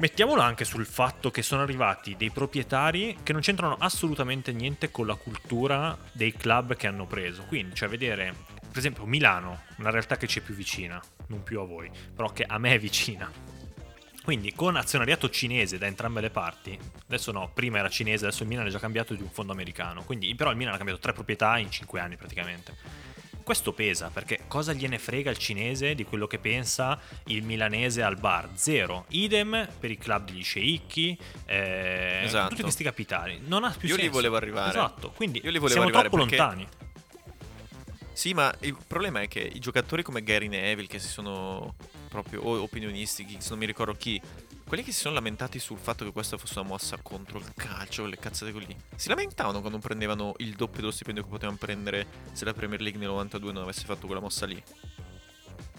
Mettiamolo 0.00 0.40
anche 0.40 0.64
sul 0.64 0.86
fatto 0.86 1.30
che 1.30 1.42
sono 1.42 1.60
arrivati 1.60 2.16
dei 2.16 2.30
proprietari 2.30 3.18
che 3.22 3.34
non 3.34 3.42
c'entrano 3.42 3.76
assolutamente 3.78 4.50
niente 4.50 4.90
con 4.90 5.06
la 5.06 5.14
cultura 5.14 5.94
dei 6.12 6.32
club 6.32 6.74
che 6.74 6.86
hanno 6.86 7.04
preso. 7.04 7.42
Quindi, 7.42 7.74
cioè, 7.74 7.86
vedere, 7.86 8.34
per 8.66 8.78
esempio, 8.78 9.04
Milano, 9.04 9.64
una 9.76 9.90
realtà 9.90 10.16
che 10.16 10.26
ci 10.26 10.38
è 10.38 10.42
più 10.42 10.54
vicina, 10.54 10.98
non 11.26 11.42
più 11.42 11.60
a 11.60 11.66
voi, 11.66 11.90
però 12.16 12.32
che 12.32 12.44
a 12.44 12.56
me 12.56 12.72
è 12.72 12.78
vicina. 12.78 13.30
Quindi, 14.22 14.52
con 14.54 14.76
azionariato 14.76 15.28
cinese 15.30 15.78
da 15.78 15.86
entrambe 15.86 16.20
le 16.20 16.30
parti, 16.30 16.78
adesso 17.06 17.32
no, 17.32 17.50
prima 17.52 17.78
era 17.78 17.88
cinese, 17.88 18.26
adesso 18.26 18.42
il 18.42 18.48
Milan 18.48 18.66
è 18.66 18.70
già 18.70 18.78
cambiato 18.78 19.14
di 19.14 19.22
un 19.22 19.30
fondo 19.30 19.52
americano. 19.52 20.02
Quindi, 20.04 20.34
però, 20.34 20.50
il 20.50 20.56
Milan 20.56 20.74
ha 20.74 20.76
cambiato 20.76 21.00
tre 21.00 21.12
proprietà 21.12 21.58
in 21.58 21.70
cinque 21.70 22.00
anni 22.00 22.16
praticamente. 22.16 23.08
Questo 23.42 23.72
pesa 23.72 24.10
perché 24.12 24.40
cosa 24.46 24.72
gliene 24.74 24.98
frega 24.98 25.28
il 25.30 25.38
cinese 25.38 25.96
di 25.96 26.04
quello 26.04 26.28
che 26.28 26.38
pensa 26.38 27.00
il 27.24 27.42
milanese 27.42 28.00
al 28.02 28.16
bar? 28.16 28.50
Zero. 28.54 29.06
Idem 29.08 29.66
per 29.80 29.90
i 29.90 29.96
club 29.98 30.26
degli 30.26 30.42
sceicchi, 30.44 31.18
eh, 31.46 32.20
Esatto. 32.22 32.50
tutti 32.50 32.62
questi 32.62 32.84
capitali. 32.84 33.40
Non 33.46 33.64
ha 33.64 33.74
più 33.76 33.88
Io 33.88 33.96
senso. 33.96 34.10
volevo 34.12 34.36
arrivare. 34.36 34.68
Esatto, 34.68 35.10
quindi 35.10 35.38
Io 35.42 35.50
lì 35.50 35.58
volevo 35.58 35.68
siamo 35.68 35.84
arrivare 35.84 36.08
troppo 36.08 36.22
lontani. 36.24 36.68
Sì, 38.12 38.34
ma 38.34 38.54
il 38.60 38.76
problema 38.86 39.22
è 39.22 39.28
che 39.28 39.40
i 39.40 39.58
giocatori 39.60 40.02
come 40.02 40.22
Gary 40.22 40.48
Neville, 40.48 40.88
che 40.88 40.98
si 40.98 41.08
sono 41.08 41.74
proprio 42.08 42.42
o 42.42 42.60
opinionisti, 42.60 43.38
non 43.48 43.58
mi 43.58 43.66
ricordo 43.66 43.94
chi, 43.94 44.20
quelli 44.66 44.82
che 44.82 44.92
si 44.92 45.00
sono 45.00 45.14
lamentati 45.14 45.58
sul 45.58 45.78
fatto 45.78 46.04
che 46.04 46.12
questa 46.12 46.36
fosse 46.36 46.58
una 46.58 46.68
mossa 46.68 46.98
contro 47.02 47.38
il 47.38 47.52
calcio, 47.56 48.04
le 48.06 48.18
cazzate 48.18 48.52
così, 48.52 48.76
si 48.94 49.08
lamentavano 49.08 49.60
quando 49.60 49.78
prendevano 49.78 50.34
il 50.38 50.54
doppio 50.54 50.80
dello 50.80 50.92
stipendio 50.92 51.22
che 51.22 51.28
potevano 51.28 51.56
prendere 51.56 52.06
se 52.32 52.44
la 52.44 52.52
Premier 52.52 52.80
League 52.80 53.00
nel 53.00 53.08
92 53.08 53.52
non 53.52 53.62
avesse 53.62 53.84
fatto 53.84 54.06
quella 54.06 54.20
mossa 54.20 54.44
lì. 54.44 54.62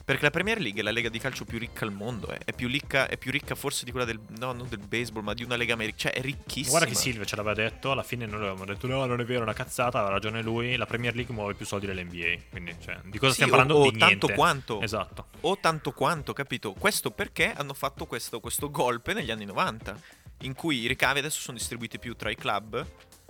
Perché 0.03 0.23
la 0.23 0.29
Premier 0.31 0.59
League 0.59 0.81
è 0.81 0.83
la 0.83 0.91
lega 0.91 1.09
di 1.09 1.19
calcio 1.19 1.45
più 1.45 1.59
ricca 1.59 1.85
al 1.85 1.91
mondo, 1.91 2.29
eh. 2.31 2.39
è, 2.43 2.53
più 2.53 2.67
ricca, 2.67 3.07
è 3.07 3.17
più 3.17 3.31
ricca 3.31 3.55
forse 3.55 3.85
di 3.85 3.91
quella 3.91 4.05
del, 4.05 4.19
no, 4.39 4.51
non 4.51 4.67
del 4.67 4.79
baseball, 4.79 5.23
ma 5.23 5.33
di 5.33 5.43
una 5.43 5.55
lega 5.55 5.73
americana, 5.73 6.11
cioè 6.11 6.13
è 6.13 6.21
ricchissima. 6.21 6.77
Guarda 6.77 6.87
che 6.87 6.95
Silvio 6.95 7.25
ce 7.25 7.35
l'aveva 7.35 7.53
detto, 7.53 7.91
alla 7.91 8.03
fine 8.03 8.25
noi 8.25 8.39
avevamo 8.39 8.65
detto 8.65 8.87
no, 8.87 9.05
non 9.05 9.19
è 9.19 9.25
vero, 9.25 9.39
è 9.39 9.43
una 9.43 9.53
cazzata, 9.53 9.99
aveva 9.99 10.13
ragione 10.13 10.41
lui, 10.41 10.75
la 10.75 10.85
Premier 10.85 11.15
League 11.15 11.33
muove 11.33 11.53
più 11.53 11.65
soldi 11.65 11.85
dell'NBA. 11.85 12.43
Quindi, 12.49 12.75
cioè, 12.81 12.99
di 13.05 13.17
cosa 13.17 13.33
Sì, 13.33 13.43
stiamo 13.43 13.53
o- 13.53 13.57
parlando? 13.57 13.83
o 13.83 13.91
di 13.91 13.97
tanto 13.97 14.25
niente. 14.27 14.33
quanto. 14.33 14.81
Esatto. 14.81 15.25
o 15.41 15.57
tanto 15.59 15.91
quanto, 15.91 16.33
capito? 16.33 16.73
Questo 16.73 17.11
perché 17.11 17.53
hanno 17.53 17.73
fatto 17.73 18.05
questo, 18.05 18.39
questo 18.39 18.69
golpe 18.69 19.13
negli 19.13 19.31
anni 19.31 19.45
90, 19.45 19.97
in 20.41 20.53
cui 20.53 20.79
i 20.79 20.87
ricavi 20.87 21.19
adesso 21.19 21.39
sono 21.39 21.57
distribuiti 21.57 21.99
più 21.99 22.15
tra 22.15 22.29
i 22.29 22.35
club 22.35 22.85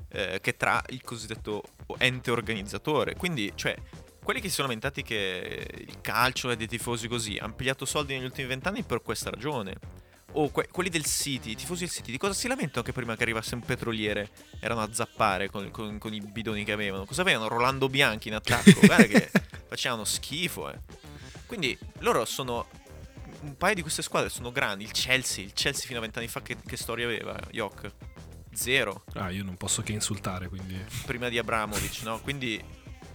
eh, 0.10 0.40
che 0.42 0.56
tra 0.58 0.82
il 0.90 1.02
cosiddetto 1.02 1.64
ente 1.98 2.32
organizzatore. 2.32 3.16
Quindi, 3.16 3.52
cioè, 3.56 3.76
quelli 4.24 4.40
che 4.40 4.50
si 4.50 4.56
sono 4.56 4.68
lamentati 4.68 5.04
che 5.04 5.68
il 5.88 6.00
calcio 6.02 6.50
è 6.50 6.56
dei 6.56 6.68
tifosi 6.68 7.08
così, 7.08 7.38
hanno 7.38 7.54
pigliato 7.54 7.86
soldi 7.86 8.14
negli 8.14 8.26
ultimi 8.26 8.48
vent'anni 8.48 8.84
per 8.84 9.02
questa 9.02 9.30
ragione. 9.30 9.76
O 10.34 10.50
que- 10.50 10.70
quelli 10.72 10.90
del 10.90 11.06
City, 11.06 11.52
i 11.52 11.56
tifosi 11.56 11.82
del 11.82 11.90
City, 11.90 12.12
di 12.12 12.18
cosa 12.18 12.34
si 12.34 12.48
lamentano 12.48 12.84
che 12.84 12.94
prima 12.94 13.16
che 13.18 13.24
arrivasse 13.24 13.56
un 13.56 13.62
petroliere 13.62 14.30
erano 14.60 14.82
a 14.82 14.90
zappare 14.94 15.50
con, 15.50 15.70
con- 15.72 15.98
con 15.98 16.14
i 16.14 16.22
bidoni 16.22 16.64
che 16.64 16.72
avevano? 16.72 17.06
Cosa 17.06 17.22
avevano? 17.22 17.50
Rolando 17.50 17.90
Bianchi 17.90 18.30
in 18.30 18.36
attacco, 18.36 18.80
guarda 18.86 19.06
che 19.06 19.30
facevano 19.68 20.06
schifo, 20.06 20.72
eh. 20.72 20.80
Quindi 21.46 21.78
loro 22.00 22.24
sono. 22.26 22.68
Un 23.42 23.58
paio 23.58 23.74
di 23.74 23.82
queste 23.82 24.04
squadre 24.04 24.30
sono 24.30 24.52
grandi. 24.52 24.84
Il 24.84 24.92
Chelsea, 24.92 25.44
il 25.44 25.52
Chelsea 25.54 25.88
fino 25.88 25.98
a 25.98 26.02
vent'anni 26.02 26.28
fa 26.28 26.42
che, 26.44 26.56
che 26.66 26.78
storia 26.78 27.06
aveva? 27.06 27.38
Yok? 27.50 27.92
Zero. 28.54 29.04
Ah, 29.14 29.32
io 29.32 29.44
non 29.44 29.58
posso 29.58 29.82
che 29.82 29.92
insultare, 29.94 30.48
quindi... 30.48 30.80
Prima 31.06 31.28
di 31.28 31.40
Abramovic, 31.40 32.04
no? 32.04 32.20
Quindi 32.20 32.64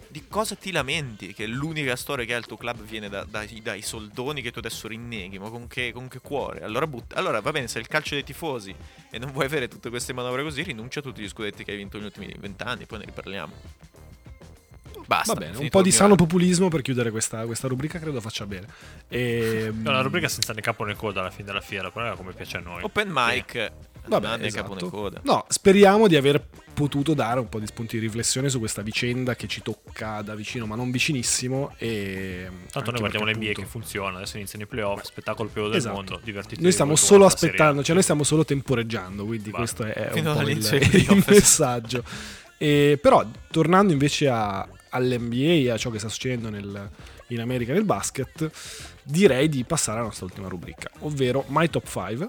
di 0.09 0.25
cosa 0.29 0.55
ti 0.55 0.71
lamenti? 0.73 1.33
Che 1.35 1.47
l'unica 1.47 1.97
storia 1.97 2.25
che 2.25 2.35
ha 2.35 2.39
il 2.39 2.47
tuo 2.47 2.57
club 2.57 2.83
viene 2.83 3.09
da- 3.09 3.25
dai, 3.29 3.61
dai 3.63 3.83
soldoni 3.83 4.43
che 4.43 4.51
tu 4.53 4.59
adesso 4.59 4.89
rinneghi, 4.89 5.39
ma 5.39 5.49
con 5.51 5.67
che, 5.67 5.93
con 5.93 6.09
che 6.09 6.21
cuore? 6.21 6.63
Allora, 6.63 6.87
but- 6.87 7.15
allora 7.15 7.41
va 7.41 7.51
bene, 7.53 7.69
se 7.69 7.79
è 7.79 7.81
il 7.81 7.89
calcio 7.89 8.15
dei 8.15 8.25
tifosi 8.25 8.75
e 9.11 9.19
non 9.19 9.33
vuoi 9.33 9.45
avere 9.47 9.69
tutte 9.69 9.89
queste 9.91 10.13
manovre 10.13 10.43
così, 10.43 10.63
rinuncia 10.63 11.01
a 11.01 11.03
tutti 11.03 11.23
gli 11.23 11.29
scudetti 11.29 11.65
che 11.65 11.71
hai 11.73 11.77
vinto 11.77 11.97
negli 11.97 12.07
ultimi 12.07 12.35
vent'anni, 12.39 12.87
poi 12.87 12.99
ne 13.01 13.05
riparliamo. 13.07 13.53
Basta. 15.07 15.35
Va 15.35 15.39
bene, 15.39 15.57
un 15.59 15.69
po' 15.69 15.83
di 15.83 15.93
sano 15.93 16.15
anno. 16.15 16.17
populismo 16.17 16.69
per 16.69 16.83
chiudere 16.83 17.11
questa, 17.13 17.45
questa 17.47 17.69
rubrica 17.69 17.99
credo 18.01 18.21
faccia 18.21 18.45
bene. 18.45 18.67
E, 19.09 19.71
No, 19.73 19.93
la 19.93 20.01
rubrica 20.01 20.27
senza 20.29 20.53
né 20.53 20.61
capo 20.61 20.83
né 20.85 20.97
coda 20.97 21.21
alla 21.21 21.31
fine 21.31 21.45
della 21.45 21.61
fiera, 21.61 21.91
però 21.93 22.07
era 22.07 22.17
come 22.17 22.33
piace 22.33 22.57
a 22.57 22.61
noi. 22.61 22.83
Open 22.83 23.09
mic, 23.13 23.73
Vabbè, 24.07 24.27
ha 24.27 24.37
né 24.37 24.47
esatto. 24.47 24.63
capo 24.69 24.85
né 24.85 24.91
coda. 24.91 25.21
No, 25.23 25.45
speriamo 25.49 26.09
di 26.09 26.17
aver 26.17 26.45
potuto 26.77 27.15
dare 27.15 27.41
un 27.41 27.49
po' 27.49 27.59
di 27.59 27.65
spunti 27.67 27.99
di 27.99 28.05
riflessione 28.05 28.51
su 28.51 28.59
questa 28.59 28.83
vicenda 28.83 29.35
che 29.35 29.47
ci 29.47 29.63
tocca 29.63 30.21
da 30.21 30.35
vicino, 30.35 30.67
ma 30.67 30.77
non 30.77 30.91
vicinissimo. 30.91 31.75
E 31.79 32.47
Tanto 32.71 32.91
noi 32.91 33.01
guardiamo 33.01 33.25
l'NBA 33.25 33.39
che 33.47 33.51
appunto, 33.53 33.69
funziona, 33.71 34.17
adesso 34.19 34.37
iniziano 34.37 34.65
i 34.65 34.69
playoff, 34.69 35.03
spettacolo 35.05 35.49
più 35.49 35.63
del 35.69 35.77
Esatto. 35.77 35.95
mondo, 35.95 36.21
divertitevi. 36.23 36.61
Noi 36.63 36.73
stiamo 36.73 36.95
solo 36.95 37.25
aspettando, 37.25 37.83
cioè 37.83 37.95
noi 37.95 38.03
stiamo 38.03 38.25
solo 38.25 38.45
temporeggiando, 38.45 39.25
quindi 39.25 39.51
Va. 39.51 39.57
questo 39.57 39.85
è, 39.85 39.93
è 39.93 40.07
un 40.09 40.13
Fino 40.13 40.35
po' 40.35 40.41
il, 40.43 40.59
il 41.09 41.25
messaggio. 41.27 42.05
E, 42.59 42.99
però, 43.01 43.27
tornando 43.51 43.93
invece 43.95 44.29
a- 44.29 44.69
all'NBA 44.91 45.37
e 45.37 45.71
a 45.71 45.79
ciò 45.79 45.89
che 45.91 45.99
sta 45.99 46.09
succedendo 46.11 46.51
nel- 46.51 46.91
in 47.29 47.41
America 47.41 47.73
nel 47.73 47.85
basket, 47.85 48.51
direi 49.03 49.49
di 49.49 49.65
passare 49.65 49.99
alla 49.99 50.07
nostra 50.09 50.27
ultima 50.27 50.49
rubrica, 50.49 50.91
ovvero 51.01 51.45
My 51.49 51.69
Top 51.71 51.89
5, 51.91 52.29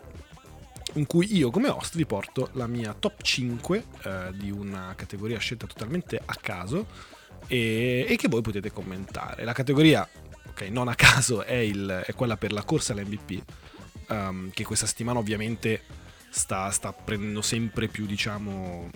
in 0.98 1.06
cui 1.06 1.36
io 1.36 1.50
come 1.52 1.70
host 1.70 1.96
vi 1.96 2.06
porto 2.06 2.50
la 2.54 2.68
mia 2.68 2.94
top 2.94 3.22
5 3.22 3.84
eh, 4.04 4.30
di 4.34 4.52
una 4.52 4.94
categoria 4.96 5.38
scelta 5.38 5.68
totalmente 5.68 6.20
a 6.24 6.36
caso 6.36 6.88
e, 7.48 8.06
e 8.08 8.16
che 8.16 8.28
voi 8.28 8.42
potete 8.42 8.72
commentare. 8.72 9.44
La 9.44 9.54
categoria, 9.54 10.08
ok, 10.48 10.62
non 10.64 10.88
a 10.88 10.96
caso, 10.96 11.44
è, 11.44 11.56
il- 11.56 12.04
è 12.06 12.14
quella 12.14 12.36
per 12.38 12.52
la 12.52 12.64
corsa 12.64 12.94
all'MVP, 12.94 13.44
ehm, 14.10 14.52
che 14.52 14.64
questa 14.64 14.86
settimana 14.86 15.20
ovviamente 15.20 15.84
sta, 16.30 16.70
sta 16.72 16.92
prendendo 16.92 17.42
sempre 17.42 17.88
più, 17.88 18.06
diciamo, 18.06 18.90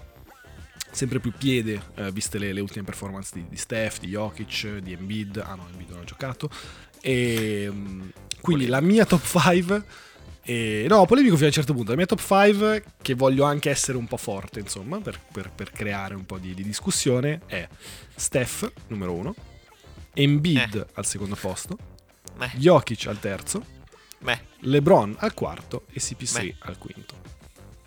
sempre 0.92 1.20
più 1.20 1.32
piede, 1.38 1.82
eh, 1.96 2.12
viste 2.12 2.38
le, 2.40 2.52
le 2.52 2.60
ultime 2.62 2.84
performance 2.84 3.32
di, 3.34 3.46
di 3.48 3.56
Steph, 3.58 4.00
di 4.00 4.08
Jokic, 4.08 4.78
di 4.80 4.92
Embiid. 4.94 5.38
Ah 5.38 5.56
no, 5.56 5.68
Embiid 5.70 5.90
non 5.92 6.00
ha 6.02 6.04
giocato. 6.04 6.50
E, 7.00 7.68
mm, 7.72 8.10
quindi 8.42 8.66
la 8.66 8.82
mia 8.82 9.06
top 9.06 9.26
5... 9.26 10.10
E, 10.44 10.86
no, 10.90 11.06
polemico 11.06 11.34
fino 11.36 11.46
a 11.46 11.50
un 11.50 11.54
certo 11.54 11.74
punto. 11.74 11.92
La 11.92 11.98
mia 11.98 12.06
top 12.06 12.20
5, 12.20 12.84
che 13.02 13.14
voglio 13.14 13.44
anche 13.44 13.70
essere 13.70 13.98
un 13.98 14.08
po' 14.08 14.18
forte, 14.18 14.60
insomma, 14.60 15.00
per, 15.00 15.20
per- 15.32 15.52
per 15.52 15.72
creare 15.72 16.16
un 16.16 16.26
po' 16.26 16.38
di, 16.40 16.54
di 16.54 16.64
discussione, 16.64 17.42
è 17.46 17.68
Steph, 18.16 18.72
numero 18.88 19.14
1, 19.14 19.36
Embiid 20.14 20.88
al 20.94 21.06
secondo 21.06 21.36
posto, 21.36 21.78
Meh, 22.38 22.52
Jokic 22.56 23.08
al 23.08 23.20
terzo, 23.20 23.64
meh, 24.20 24.42
LeBron 24.62 25.16
al 25.20 25.34
quarto 25.34 25.86
e 25.92 26.00
CP3 26.00 26.34
Beh. 26.42 26.56
al 26.60 26.78
quinto. 26.78 27.16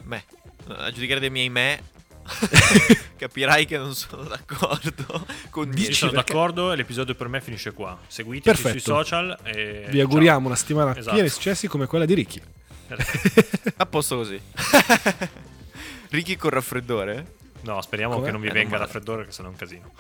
meh. 0.05 0.25
A 0.67 0.91
giudicare 0.93 1.21
dei 1.21 1.31
miei 1.31 1.51
me, 1.51 1.83
capirai 3.17 3.67
che 3.67 3.77
non 3.79 3.95
sono 3.95 4.23
d'accordo 4.25 5.27
con 5.51 5.67
Ci 5.71 5.75
niente. 5.77 5.93
sono 5.95 6.13
perché- 6.13 6.33
d'accordo 6.33 6.73
e 6.73 6.77
l'episodio 6.77 7.15
per 7.15 7.29
me 7.29 7.41
finisce 7.41 7.73
qua. 7.73 7.99
Seguiteci 8.07 8.45
Perfetto. 8.63 8.71
sui 8.71 8.81
social 8.81 9.39
e 9.45 9.87
Vi 9.91 10.01
auguriamo 10.01 10.47
una 10.47 10.57
settimana 10.57 10.91
Esatto. 10.93 11.11
piena 11.13 11.23
di 11.29 11.33
successi 11.33 11.67
come 11.69 11.87
quella 11.87 12.05
di 12.07 12.15
Ricky. 12.15 12.41
ciao. 12.89 12.97
A 13.77 13.87
posto 13.87 14.17
così. 14.17 14.41
Ricky 16.11 16.37
con 16.37 16.51
raffreddore? 16.51 17.35
No, 17.63 17.81
speriamo 17.81 18.15
Come? 18.15 18.27
che 18.27 18.33
non 18.33 18.41
vi 18.41 18.49
Eh, 18.49 18.53
venga 18.53 18.77
non 18.77 18.87
raffreddore 18.87 19.25
che 19.25 19.33
sennò 19.33 19.49
è 19.49 19.51
un 19.53 19.57
casino. 19.57 19.93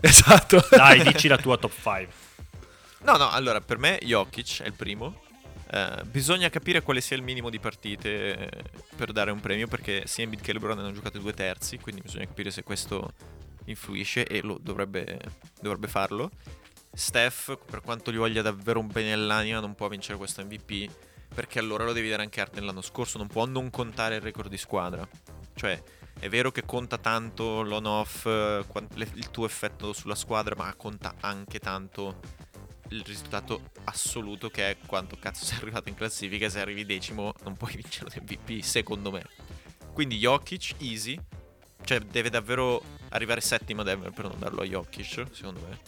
Esatto. 0.00 0.64
Dai, 0.70 1.02
dici 1.02 1.28
la 1.28 1.38
tua 1.38 1.56
top 1.56 1.72
5. 1.72 2.08
No, 3.04 3.16
no, 3.16 3.30
allora 3.30 3.60
per 3.60 3.78
me 3.78 3.98
Jokic 4.02 4.62
è 4.62 4.66
il 4.66 4.74
primo. 4.74 5.22
Eh, 5.68 6.02
bisogna 6.04 6.48
capire 6.48 6.82
quale 6.82 7.00
sia 7.00 7.16
il 7.16 7.22
minimo 7.22 7.50
di 7.50 7.58
partite 7.58 8.36
eh, 8.36 8.62
per 8.94 9.12
dare 9.12 9.30
un 9.30 9.40
premio 9.40 9.66
perché 9.66 10.06
sia 10.06 10.22
Embiid 10.22 10.42
che 10.42 10.52
LeBron 10.52 10.78
hanno 10.78 10.92
giocato 10.92 11.18
due 11.18 11.34
terzi, 11.34 11.78
quindi 11.78 12.02
bisogna 12.02 12.26
capire 12.26 12.50
se 12.50 12.62
questo 12.62 13.12
influisce 13.64 14.24
e 14.26 14.42
lo 14.42 14.58
dovrebbe, 14.60 15.18
dovrebbe 15.60 15.88
farlo. 15.88 16.30
Steph, 16.92 17.58
per 17.68 17.80
quanto 17.82 18.12
gli 18.12 18.16
voglia 18.16 18.42
davvero 18.42 18.80
un 18.80 18.86
bene 18.86 19.12
all'anima, 19.12 19.60
non 19.60 19.74
può 19.74 19.88
vincere 19.88 20.16
questo 20.16 20.42
MVP 20.42 20.90
perché 21.34 21.58
allora 21.58 21.84
lo 21.84 21.92
devi 21.92 22.08
dare 22.08 22.22
anche 22.22 22.40
Harden 22.40 22.64
l'anno 22.64 22.80
scorso, 22.80 23.18
non 23.18 23.26
può 23.26 23.44
non 23.44 23.68
contare 23.68 24.16
il 24.16 24.22
record 24.22 24.48
di 24.48 24.56
squadra. 24.56 25.06
Cioè, 25.54 25.82
è 26.18 26.28
vero 26.30 26.50
che 26.50 26.64
conta 26.64 26.96
tanto 26.96 27.62
l'on-off, 27.62 28.24
eh, 28.24 28.64
il 28.94 29.30
tuo 29.30 29.44
effetto 29.44 29.92
sulla 29.92 30.14
squadra, 30.14 30.54
ma 30.56 30.72
conta 30.74 31.14
anche 31.20 31.58
tanto 31.58 32.20
il 32.88 33.02
risultato 33.04 33.70
assoluto 33.84 34.48
che 34.48 34.70
è 34.70 34.76
quanto 34.86 35.16
cazzo 35.18 35.44
sei 35.44 35.58
arrivato 35.62 35.88
in 35.88 35.94
classifica. 35.94 36.48
Se 36.48 36.60
arrivi 36.60 36.84
decimo, 36.84 37.32
non 37.44 37.56
puoi 37.56 37.74
vincere 37.76 38.10
l'MVP, 38.14 38.62
secondo 38.62 39.10
me. 39.10 39.24
Quindi 39.92 40.18
Jokic, 40.18 40.74
easy. 40.78 41.18
Cioè, 41.82 42.00
deve 42.00 42.30
davvero 42.30 42.82
arrivare 43.10 43.40
settima 43.40 43.82
Denver 43.82 44.10
per 44.10 44.26
non 44.26 44.38
darlo 44.38 44.62
a 44.62 44.64
Jokic, 44.64 45.26
secondo 45.30 45.60
me. 45.68 45.78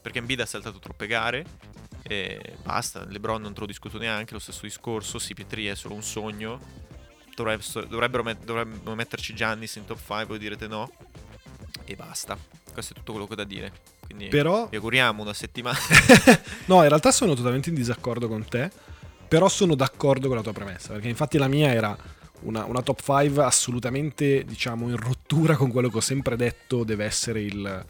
Perché 0.00 0.18
Embiid 0.18 0.40
ha 0.40 0.46
saltato 0.46 0.78
troppe 0.78 1.06
gare 1.06 1.46
e 2.02 2.56
basta. 2.62 3.04
LeBron 3.04 3.40
non 3.40 3.54
te 3.54 3.60
lo 3.60 3.66
discuto 3.66 3.98
neanche, 3.98 4.32
lo 4.32 4.38
stesso 4.38 4.62
discorso. 4.62 5.18
CP3 5.18 5.70
è 5.70 5.74
solo 5.74 5.94
un 5.94 6.02
sogno. 6.02 6.60
Dovrebbero, 7.34 8.22
met- 8.22 8.44
dovrebbero 8.44 8.94
metterci 8.94 9.34
Giannis 9.34 9.76
in 9.76 9.86
top 9.86 9.98
5, 9.98 10.24
voi 10.26 10.38
direte 10.38 10.66
no. 10.66 10.92
E 11.84 11.96
basta. 11.96 12.36
Questo 12.72 12.92
è 12.92 12.96
tutto 12.96 13.12
quello 13.12 13.26
che 13.26 13.32
ho 13.32 13.36
da 13.36 13.44
dire. 13.44 13.72
Quindi 14.06 14.28
Però, 14.28 14.68
vi 14.68 14.76
auguriamo 14.76 15.22
una 15.22 15.32
settimana. 15.32 15.78
no, 16.66 16.82
in 16.82 16.88
realtà 16.88 17.12
sono 17.12 17.34
totalmente 17.34 17.68
in 17.68 17.74
disaccordo 17.74 18.28
con 18.28 18.44
te. 18.46 18.70
Però 19.28 19.48
sono 19.48 19.74
d'accordo 19.74 20.28
con 20.28 20.36
la 20.36 20.42
tua 20.42 20.52
premessa. 20.52 20.92
Perché 20.92 21.08
infatti 21.08 21.38
la 21.38 21.48
mia 21.48 21.72
era 21.72 21.96
una, 22.42 22.64
una 22.64 22.82
top 22.82 23.00
5 23.02 23.42
assolutamente, 23.42 24.44
diciamo, 24.44 24.88
in 24.88 24.96
rottura 24.96 25.56
con 25.56 25.70
quello 25.70 25.88
che 25.88 25.96
ho 25.98 26.02
sempre 26.02 26.36
detto 26.36 26.84
deve 26.84 27.04
essere 27.04 27.40
il, 27.40 27.86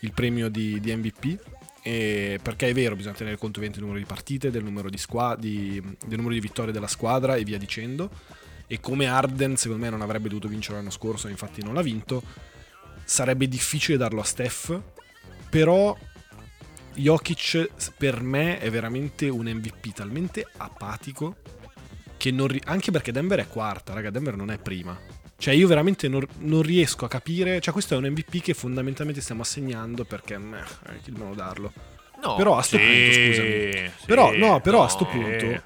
il 0.00 0.12
premio 0.12 0.48
di, 0.48 0.80
di 0.80 0.94
MVP. 0.94 1.38
E 1.82 2.38
perché 2.42 2.68
è 2.68 2.74
vero, 2.74 2.96
bisogna 2.96 3.14
tenere 3.14 3.36
conto 3.36 3.58
ovviamente 3.60 3.78
del 3.78 3.86
numero 3.86 4.02
di 4.02 4.06
partite, 4.06 4.50
del 4.50 4.64
numero 4.64 4.88
di, 4.88 4.98
squa- 4.98 5.36
di- 5.38 5.80
del 6.06 6.16
numero 6.16 6.34
di 6.34 6.40
vittorie 6.40 6.72
della 6.72 6.86
squadra 6.86 7.36
e 7.36 7.44
via 7.44 7.58
dicendo. 7.58 8.10
E 8.66 8.80
come 8.80 9.06
Arden, 9.06 9.56
secondo 9.56 9.84
me, 9.84 9.90
non 9.90 10.00
avrebbe 10.00 10.28
dovuto 10.28 10.48
vincere 10.48 10.76
l'anno 10.78 10.90
scorso, 10.90 11.28
infatti 11.28 11.62
non 11.62 11.74
l'ha 11.74 11.82
vinto. 11.82 12.22
Sarebbe 13.04 13.46
difficile 13.48 13.98
darlo 13.98 14.20
a 14.20 14.24
Steph, 14.24 14.80
però 15.54 15.96
Jokic 16.94 17.92
per 17.96 18.20
me 18.22 18.58
è 18.58 18.68
veramente 18.70 19.28
un 19.28 19.46
MVP 19.46 19.92
talmente 19.92 20.44
apatico 20.56 21.36
che 22.16 22.32
non 22.32 22.48
ri- 22.48 22.60
anche 22.64 22.90
perché 22.90 23.12
Denver 23.12 23.38
è 23.38 23.46
quarta, 23.46 23.92
raga, 23.92 24.10
Denver 24.10 24.34
non 24.34 24.50
è 24.50 24.58
prima. 24.58 24.98
Cioè 25.36 25.54
io 25.54 25.68
veramente 25.68 26.08
non, 26.08 26.26
non 26.38 26.62
riesco 26.62 27.04
a 27.04 27.08
capire, 27.08 27.60
cioè 27.60 27.72
questo 27.72 27.94
è 27.94 27.96
un 27.98 28.06
MVP 28.06 28.40
che 28.42 28.52
fondamentalmente 28.52 29.20
stiamo 29.20 29.42
assegnando 29.42 30.04
perché 30.04 30.38
meh, 30.38 30.58
eh, 30.88 31.00
chi 31.04 31.12
dobbiamo 31.12 31.36
darlo. 31.36 31.72
No, 32.20 32.34
Però 32.34 32.56
a 32.56 32.62
sto 32.62 32.76
punto, 32.76 33.12
scusami. 33.12 33.90
Però 34.06 34.36
no, 34.36 34.60
però 34.60 34.82
a 34.82 34.88
sto 34.88 35.04
no. 35.04 35.10
punto 35.10 35.62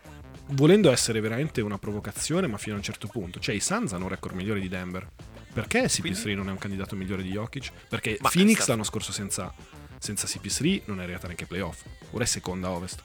volendo 0.51 0.91
essere 0.91 1.21
veramente 1.21 1.63
una 1.63 1.79
provocazione, 1.79 2.47
ma 2.47 2.59
fino 2.59 2.75
a 2.75 2.79
un 2.79 2.85
certo 2.85 3.07
punto, 3.07 3.39
cioè 3.41 3.55
i 3.55 3.61
Suns 3.61 3.93
hanno 3.95 4.05
un 4.05 4.11
record 4.11 4.35
migliore 4.35 4.61
di 4.61 4.69
Denver. 4.69 5.09
Perché 5.53 5.85
CP3 5.85 6.01
Quindi- 6.01 6.35
non 6.35 6.49
è 6.49 6.53
un 6.53 6.59
candidato 6.59 6.95
migliore 6.95 7.23
di 7.23 7.31
Jokic? 7.31 7.71
Perché 7.89 8.19
Ma 8.21 8.29
Phoenix 8.33 8.61
sta- 8.61 8.73
l'anno 8.73 8.85
scorso 8.85 9.13
senza, 9.13 9.53
senza 9.99 10.27
CP3 10.27 10.83
non 10.87 11.01
è 11.01 11.03
arrivata 11.05 11.25
neanche 11.27 11.43
ai 11.45 11.49
playoff. 11.49 11.85
Ora 12.13 12.25
è 12.25 12.27
seconda 12.27 12.69
a 12.69 12.71
ovest. 12.73 13.03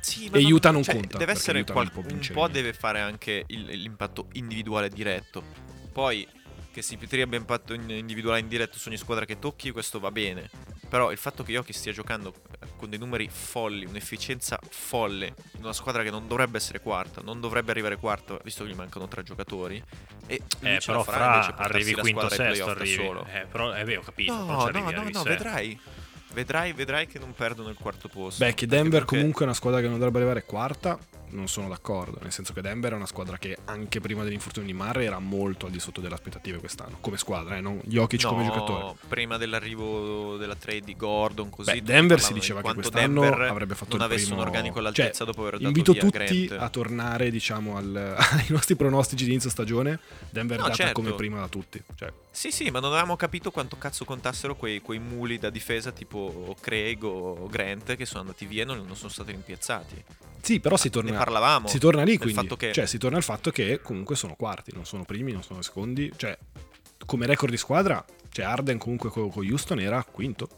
Sì, 0.00 0.28
E 0.32 0.52
Utah 0.52 0.72
non 0.72 0.82
cioè, 0.82 0.94
conta, 0.96 1.16
Deve 1.18 1.32
essere 1.32 1.60
Utah 1.60 1.72
qual- 1.74 1.90
un 1.94 2.02
vincere 2.02 2.34
po' 2.34 2.40
niente. 2.40 2.60
deve 2.60 2.72
fare 2.72 3.00
anche 3.00 3.44
il- 3.46 3.64
l'impatto 3.66 4.28
individuale 4.32 4.88
diretto. 4.88 5.44
Poi 5.92 6.26
che 6.72 6.80
CP3 6.80 7.20
abbia 7.22 7.38
impatto 7.38 7.74
in- 7.74 7.88
individuale 7.90 8.40
indiretto 8.40 8.78
su 8.78 8.88
ogni 8.88 8.96
squadra 8.96 9.24
che 9.24 9.38
tocchi, 9.38 9.70
questo 9.70 10.00
va 10.00 10.10
bene. 10.10 10.50
Però 10.88 11.10
il 11.10 11.18
fatto 11.18 11.42
che 11.42 11.52
Jokic 11.52 11.74
stia 11.74 11.92
giocando 11.92 12.34
eh, 12.60 12.66
con 12.76 12.90
dei 12.90 12.98
numeri 12.98 13.28
folli, 13.30 13.84
un'efficienza 13.86 14.58
folle, 14.68 15.34
in 15.52 15.62
una 15.62 15.72
squadra 15.72 16.02
che 16.02 16.10
non 16.10 16.26
dovrebbe 16.26 16.56
essere 16.58 16.80
quarta, 16.80 17.20
non 17.22 17.40
dovrebbe 17.40 17.70
arrivare 17.70 17.96
quarta, 17.96 18.38
visto 18.42 18.64
che 18.64 18.70
gli 18.70 18.74
mancano 18.74 19.08
tre 19.08 19.22
giocatori. 19.22 19.82
E 20.26 20.42
Eh, 20.60 20.80
però 20.84 21.02
fra 21.02 21.54
arrivi 21.56 21.94
la 21.94 22.02
quinto 22.02 22.28
sesto 22.28 22.42
playoff 22.42 22.66
da 22.66 22.72
arrivi. 22.72 22.94
solo. 23.04 23.26
Eh, 23.26 23.46
però 23.50 23.74
eh, 23.74 23.84
beh, 23.84 23.96
ho 23.96 24.02
capito, 24.02 24.32
No, 24.34 24.44
no, 24.44 24.60
arrivi, 24.64 24.80
no, 24.80 24.88
arrivi 25.00 25.12
no, 25.12 25.22
vedrai. 25.22 25.80
Vedrai, 26.32 26.72
vedrai 26.72 27.06
che 27.06 27.18
non 27.18 27.34
perdono 27.34 27.68
il 27.68 27.76
quarto 27.76 28.08
posto. 28.08 28.42
Beh, 28.42 28.54
che 28.54 28.66
Perché 28.66 28.66
Denver 28.66 29.04
comunque 29.04 29.42
è 29.42 29.44
una 29.44 29.54
squadra 29.54 29.80
che 29.80 29.86
non 29.88 29.96
dovrebbe 29.98 30.18
arrivare 30.18 30.44
quarta, 30.44 30.98
non 31.32 31.48
sono 31.48 31.68
d'accordo. 31.68 32.18
Nel 32.22 32.32
senso 32.32 32.52
che 32.52 32.60
Denver 32.60 32.92
è 32.92 32.94
una 32.94 33.06
squadra 33.06 33.36
che 33.38 33.56
anche 33.66 34.00
prima 34.00 34.22
dell'infortunio 34.24 34.70
di 34.70 34.74
Murray 34.76 35.06
era 35.06 35.18
molto 35.18 35.66
al 35.66 35.72
di 35.72 35.80
sotto 35.80 36.00
delle 36.00 36.14
aspettative 36.14 36.58
quest'anno. 36.58 36.96
Come 37.00 37.16
squadra, 37.18 37.56
eh, 37.56 37.60
non 37.60 37.80
Jokic 37.84 38.22
come 38.26 38.44
No, 38.44 38.48
giocatore. 38.52 38.94
prima 39.08 39.36
dell'arrivo 39.36 40.36
della 40.36 40.54
trade 40.56 40.80
di 40.82 40.96
Gordon, 40.96 41.50
così. 41.50 41.72
Beh, 41.72 41.82
Denver 41.82 42.20
si 42.20 42.32
diceva 42.32 42.62
che 42.62 42.72
quest'anno 42.74 43.20
Denver 43.20 43.42
avrebbe 43.42 43.74
fatto 43.74 43.96
non 43.96 44.10
il 44.10 44.16
primo... 44.16 44.34
un 44.34 44.40
organico 44.40 44.78
all'altezza 44.78 45.24
Cioè, 45.24 45.26
dopo 45.26 45.40
aver 45.42 45.52
dato 45.54 45.66
invito 45.66 45.94
tutti 45.94 46.46
Grant. 46.46 46.62
a 46.62 46.68
tornare, 46.68 47.30
diciamo, 47.30 47.76
al- 47.76 47.96
ai 48.18 48.46
nostri 48.48 48.76
pronostici 48.76 49.24
di 49.24 49.30
inizio 49.30 49.50
stagione. 49.50 49.98
Denver 50.30 50.58
No, 50.58 50.64
data 50.64 50.76
certo. 50.76 50.92
come 51.00 51.12
prima 51.14 51.38
da 51.40 51.48
tutti. 51.48 51.82
Cioè, 51.94 52.12
Sì, 52.30 52.50
sì, 52.50 52.70
ma 52.70 52.80
non 52.80 52.90
avevamo 52.92 53.16
capito 53.16 53.50
quanto 53.50 53.76
cazzo 53.76 54.04
contassero 54.04 54.54
quei, 54.56 54.80
quei 54.80 54.98
muli 54.98 55.38
da 55.38 55.50
difesa 55.50 55.90
tipo 55.92 56.56
Craig 56.60 57.02
o 57.02 57.46
Grant 57.48 57.96
che 57.96 58.06
sono 58.06 58.20
andati 58.20 58.46
via 58.46 58.62
e 58.62 58.64
non, 58.66 58.84
non 58.86 58.96
sono 58.96 59.08
stati 59.10 59.30
rimpiazzati. 59.32 60.04
Sì, 60.42 60.60
però 60.60 60.76
si 60.76 60.88
Ne 60.88 60.92
torna, 60.92 61.16
parlavamo. 61.16 61.68
si 61.68 61.78
torna 61.78 62.02
lì 62.02 62.16
quindi. 62.18 62.34
fatto 62.34 62.56
che- 62.56 62.72
Cioè, 62.72 62.86
si 62.86 62.98
torna 62.98 63.16
al 63.16 63.22
fatto 63.22 63.50
che 63.50 63.80
comunque 63.80 64.16
sono 64.16 64.34
quarti, 64.34 64.72
non 64.74 64.84
sono 64.84 65.04
primi, 65.04 65.32
non 65.32 65.42
sono 65.42 65.62
secondi. 65.62 66.12
Cioè, 66.16 66.36
come 67.06 67.26
record 67.26 67.50
di 67.52 67.56
squadra, 67.58 68.04
cioè 68.30 68.44
Arden 68.44 68.78
comunque 68.78 69.08
con, 69.10 69.30
con 69.30 69.46
Houston 69.46 69.80
era 69.80 70.02
quinto. 70.04 70.48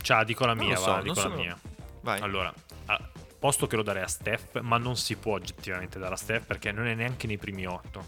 Ciao, 0.00 0.24
dico 0.24 0.46
la 0.46 0.54
mia, 0.54 0.76
so, 0.76 0.90
va, 0.92 1.02
dico 1.02 1.14
la 1.14 1.20
sono- 1.20 1.36
mia. 1.36 1.58
Vai. 2.02 2.20
Allora, 2.20 2.52
posto 3.38 3.66
che 3.66 3.76
lo 3.76 3.82
darei 3.82 4.02
a 4.02 4.06
Steph, 4.08 4.60
ma 4.60 4.78
non 4.78 4.96
si 4.96 5.16
può 5.16 5.34
oggettivamente 5.34 5.98
dare 5.98 6.14
a 6.14 6.16
Steph 6.16 6.46
perché 6.46 6.70
non 6.72 6.86
è 6.86 6.94
neanche 6.94 7.26
nei 7.26 7.38
primi 7.38 7.66
8. 7.66 8.04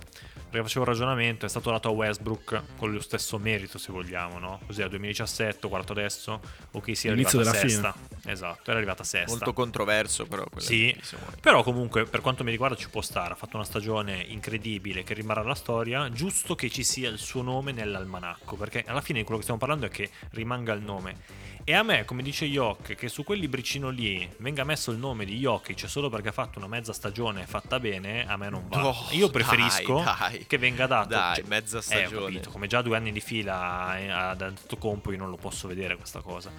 Perché 0.50 0.62
facevo 0.62 0.84
un 0.86 0.90
ragionamento, 0.90 1.44
è 1.44 1.48
stato 1.48 1.70
dato 1.70 1.88
a 1.88 1.90
Westbrook 1.90 2.62
con 2.76 2.90
lo 2.90 3.00
stesso 3.00 3.38
merito, 3.38 3.76
se 3.76 3.92
vogliamo, 3.92 4.38
no? 4.38 4.60
Così 4.66 4.80
al 4.80 4.88
2017, 4.88 5.68
guardato 5.68 5.92
adesso, 5.92 6.40
ok, 6.70 6.96
si 6.96 7.06
era 7.06 7.14
arrivata 7.14 7.36
della 7.36 7.52
sesta. 7.52 7.94
Esatto, 8.24 8.70
era 8.70 8.78
arrivata 8.78 9.04
sesta. 9.04 9.30
Molto 9.30 9.52
controverso, 9.52 10.26
però. 10.26 10.44
quello 10.44 10.66
Sì, 10.66 10.96
però 11.40 11.62
comunque 11.62 12.04
per 12.04 12.22
quanto 12.22 12.44
mi 12.44 12.50
riguarda 12.50 12.76
ci 12.76 12.88
può 12.88 13.02
stare, 13.02 13.34
ha 13.34 13.36
fatto 13.36 13.56
una 13.56 13.64
stagione 13.64 14.24
incredibile 14.26 15.04
che 15.04 15.12
rimarrà 15.12 15.42
la 15.42 15.54
storia, 15.54 16.10
giusto 16.10 16.54
che 16.54 16.70
ci 16.70 16.82
sia 16.82 17.10
il 17.10 17.18
suo 17.18 17.42
nome 17.42 17.72
nell'almanacco, 17.72 18.56
perché 18.56 18.84
alla 18.86 19.02
fine 19.02 19.20
quello 19.22 19.36
che 19.36 19.42
stiamo 19.42 19.60
parlando 19.60 19.84
è 19.84 19.90
che 19.90 20.10
rimanga 20.30 20.72
il 20.72 20.82
nome. 20.82 21.56
E 21.68 21.74
a 21.74 21.82
me, 21.82 22.06
come 22.06 22.22
dice 22.22 22.46
Jock, 22.46 22.94
che 22.94 23.08
su 23.10 23.24
quel 23.24 23.40
libricino 23.40 23.90
lì 23.90 24.26
venga 24.38 24.64
messo 24.64 24.90
il 24.90 24.96
nome 24.96 25.26
di 25.26 25.36
Jokic 25.36 25.86
solo 25.86 26.08
perché 26.08 26.28
ha 26.30 26.32
fatto 26.32 26.58
una 26.58 26.66
mezza 26.66 26.94
stagione 26.94 27.44
fatta 27.46 27.78
bene, 27.78 28.26
a 28.26 28.38
me 28.38 28.48
non 28.48 28.66
va. 28.68 28.78
No, 28.80 28.94
Io 29.10 29.28
preferisco 29.28 30.02
dai, 30.02 30.16
dai. 30.30 30.46
che 30.46 30.56
venga 30.56 30.86
dato... 30.86 31.08
Dai, 31.08 31.34
cioè, 31.34 31.44
mezza 31.46 31.76
eh, 31.76 31.78
ho 31.80 31.82
stagione. 31.82 32.24
capito, 32.24 32.48
come 32.48 32.68
già 32.68 32.80
due 32.80 32.96
anni 32.96 33.12
di 33.12 33.20
fila 33.20 33.98
eh, 33.98 34.08
ad 34.08 34.40
Antetokounmpo 34.40 35.12
io 35.12 35.18
non 35.18 35.28
lo 35.28 35.36
posso 35.36 35.68
vedere 35.68 35.96
questa 35.98 36.22
cosa. 36.22 36.50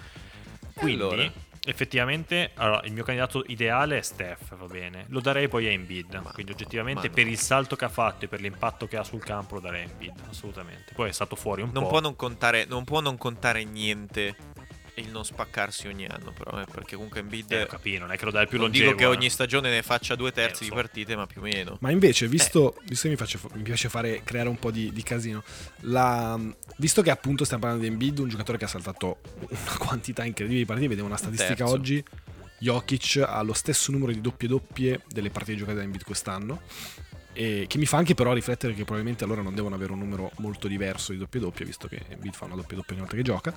Quindi, 0.74 1.02
allora? 1.02 1.32
effettivamente, 1.64 2.52
allora, 2.54 2.82
il 2.84 2.92
mio 2.92 3.02
candidato 3.02 3.42
ideale 3.48 3.98
è 3.98 4.02
Steph, 4.02 4.54
va 4.54 4.66
bene. 4.66 5.06
Lo 5.08 5.18
darei 5.20 5.48
poi 5.48 5.66
a 5.66 5.70
Embiid. 5.70 6.20
Ma 6.22 6.30
quindi 6.30 6.52
no, 6.52 6.56
oggettivamente 6.56 7.08
ma 7.08 7.14
per 7.14 7.24
no. 7.24 7.30
il 7.32 7.38
salto 7.38 7.74
che 7.74 7.84
ha 7.84 7.88
fatto 7.88 8.26
e 8.26 8.28
per 8.28 8.40
l'impatto 8.40 8.86
che 8.86 8.96
ha 8.96 9.02
sul 9.02 9.24
campo 9.24 9.56
lo 9.56 9.60
darei 9.60 9.80
a 9.82 9.88
Embiid, 9.90 10.22
assolutamente. 10.30 10.92
Poi 10.94 11.08
è 11.08 11.12
stato 11.12 11.34
fuori 11.34 11.62
un 11.62 11.70
Non 11.72 11.82
po'. 11.82 11.88
può 11.88 11.98
non, 12.00 12.14
contare, 12.14 12.64
non 12.66 12.84
può 12.84 13.00
non 13.00 13.18
contare 13.18 13.64
niente 13.64 14.36
il 15.00 15.10
non 15.10 15.24
spaccarsi 15.24 15.86
ogni 15.88 16.06
anno, 16.06 16.32
però, 16.32 16.60
eh, 16.60 16.64
perché 16.70 16.94
comunque 16.94 17.20
Embiid... 17.20 17.50
Eh, 17.52 17.66
capito, 17.66 18.00
non 18.00 18.12
è 18.12 18.16
che 18.16 18.24
lo 18.24 18.30
dai 18.30 18.46
più 18.46 18.58
non 18.58 18.66
longevo. 18.68 18.84
dico 18.90 18.96
che 18.98 19.04
eh. 19.04 19.06
ogni 19.06 19.28
stagione 19.30 19.70
ne 19.70 19.82
faccia 19.82 20.14
due 20.14 20.32
terzi 20.32 20.64
Eh, 20.64 20.68
lo 20.68 20.74
di 20.74 20.78
so. 20.80 20.82
partite, 20.86 21.16
ma 21.16 21.26
più 21.26 21.40
o 21.40 21.44
meno. 21.44 21.76
Ma 21.80 21.90
invece, 21.90 22.28
visto, 22.28 22.76
Eh. 22.76 22.80
visto 22.86 23.02
che 23.04 23.08
mi, 23.10 23.16
faccio- 23.16 23.40
mi 23.54 23.62
piace 23.62 23.88
fare, 23.88 24.22
creare 24.24 24.48
un 24.48 24.58
po' 24.58 24.70
di, 24.70 24.92
di 24.92 25.02
casino, 25.02 25.42
la- 25.80 26.38
visto 26.76 27.02
che 27.02 27.10
appunto 27.10 27.44
stiamo 27.44 27.62
parlando 27.62 27.86
di 27.86 27.92
Embiid, 27.92 28.18
un 28.18 28.28
giocatore 28.28 28.58
che 28.58 28.64
ha 28.64 28.68
saltato 28.68 29.18
una 29.48 29.76
quantità 29.78 30.24
incredibile 30.24 30.60
di 30.60 30.66
partite, 30.66 30.88
vediamo 30.88 31.08
una 31.08 31.18
statistica 31.18 31.54
terzo. 31.54 31.72
oggi, 31.72 32.04
Jokic 32.58 33.24
ha 33.26 33.40
lo 33.42 33.54
stesso 33.54 33.90
numero 33.90 34.12
di 34.12 34.20
doppie 34.20 34.46
doppie 34.48 35.00
delle 35.08 35.30
partite 35.30 35.56
giocate 35.56 35.78
da 35.78 35.82
Embiid 35.82 36.04
quest'anno, 36.04 36.60
e 37.32 37.66
che 37.68 37.78
mi 37.78 37.86
fa 37.86 37.96
anche 37.96 38.14
però 38.14 38.32
riflettere 38.32 38.74
che 38.74 38.84
probabilmente 38.84 39.24
allora 39.24 39.42
non 39.42 39.54
devono 39.54 39.74
avere 39.74 39.92
un 39.92 39.98
numero 39.98 40.30
molto 40.38 40.68
diverso 40.68 41.12
di 41.12 41.18
doppie 41.18 41.40
doppie, 41.40 41.64
visto 41.64 41.86
che 41.88 42.02
Embiid 42.08 42.34
fa 42.34 42.46
una 42.46 42.56
doppia 42.56 42.76
doppia 42.76 42.92
ogni 42.92 43.00
volta 43.00 43.16
che 43.16 43.22
gioca, 43.22 43.54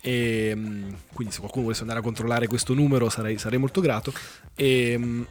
e 0.00 0.52
mm, 0.54 0.92
quindi 1.12 1.32
se 1.32 1.40
qualcuno 1.40 1.64
volesse 1.64 1.82
andare 1.82 2.00
a 2.00 2.02
controllare 2.02 2.46
questo 2.46 2.74
numero 2.74 3.08
sarei, 3.08 3.38
sarei 3.38 3.58
molto 3.58 3.80
grato. 3.80 4.12
E, 4.54 4.96
mm, 4.98 5.22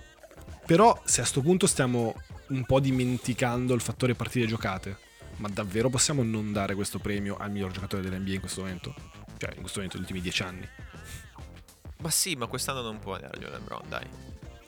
però 0.66 1.00
se 1.06 1.22
a 1.22 1.26
sto 1.26 1.42
punto 1.42 1.68
stiamo 1.68 2.16
un 2.48 2.66
po' 2.66 2.80
dimenticando 2.80 3.74
il 3.74 3.82
fattore 3.82 4.16
partite 4.16 4.48
giocate, 4.48 4.98
ma 5.38 5.50
davvero 5.50 5.90
possiamo 5.90 6.24
non 6.24 6.52
dare 6.52 6.76
questo 6.76 7.00
premio 7.00 7.38
al 7.38 7.52
miglior 7.52 7.72
giocatore 7.72 8.02
dell'NBA 8.02 8.34
in 8.34 8.40
questo 8.40 8.62
momento? 8.62 8.94
Cioè, 9.38 9.52
in 9.56 9.62
questo 9.62 9.80
momento, 9.80 9.98
negli 9.98 10.06
ultimi 10.06 10.22
dieci 10.22 10.44
anni. 10.44 10.68
Ma 11.98 12.10
sì, 12.10 12.36
ma 12.36 12.48
quest'anno 12.48 12.82
non 12.82 13.00
può 13.00 13.16
andare 13.16 13.46
a 13.46 13.50
LeBron, 13.50 13.82
dai. 13.88 14.06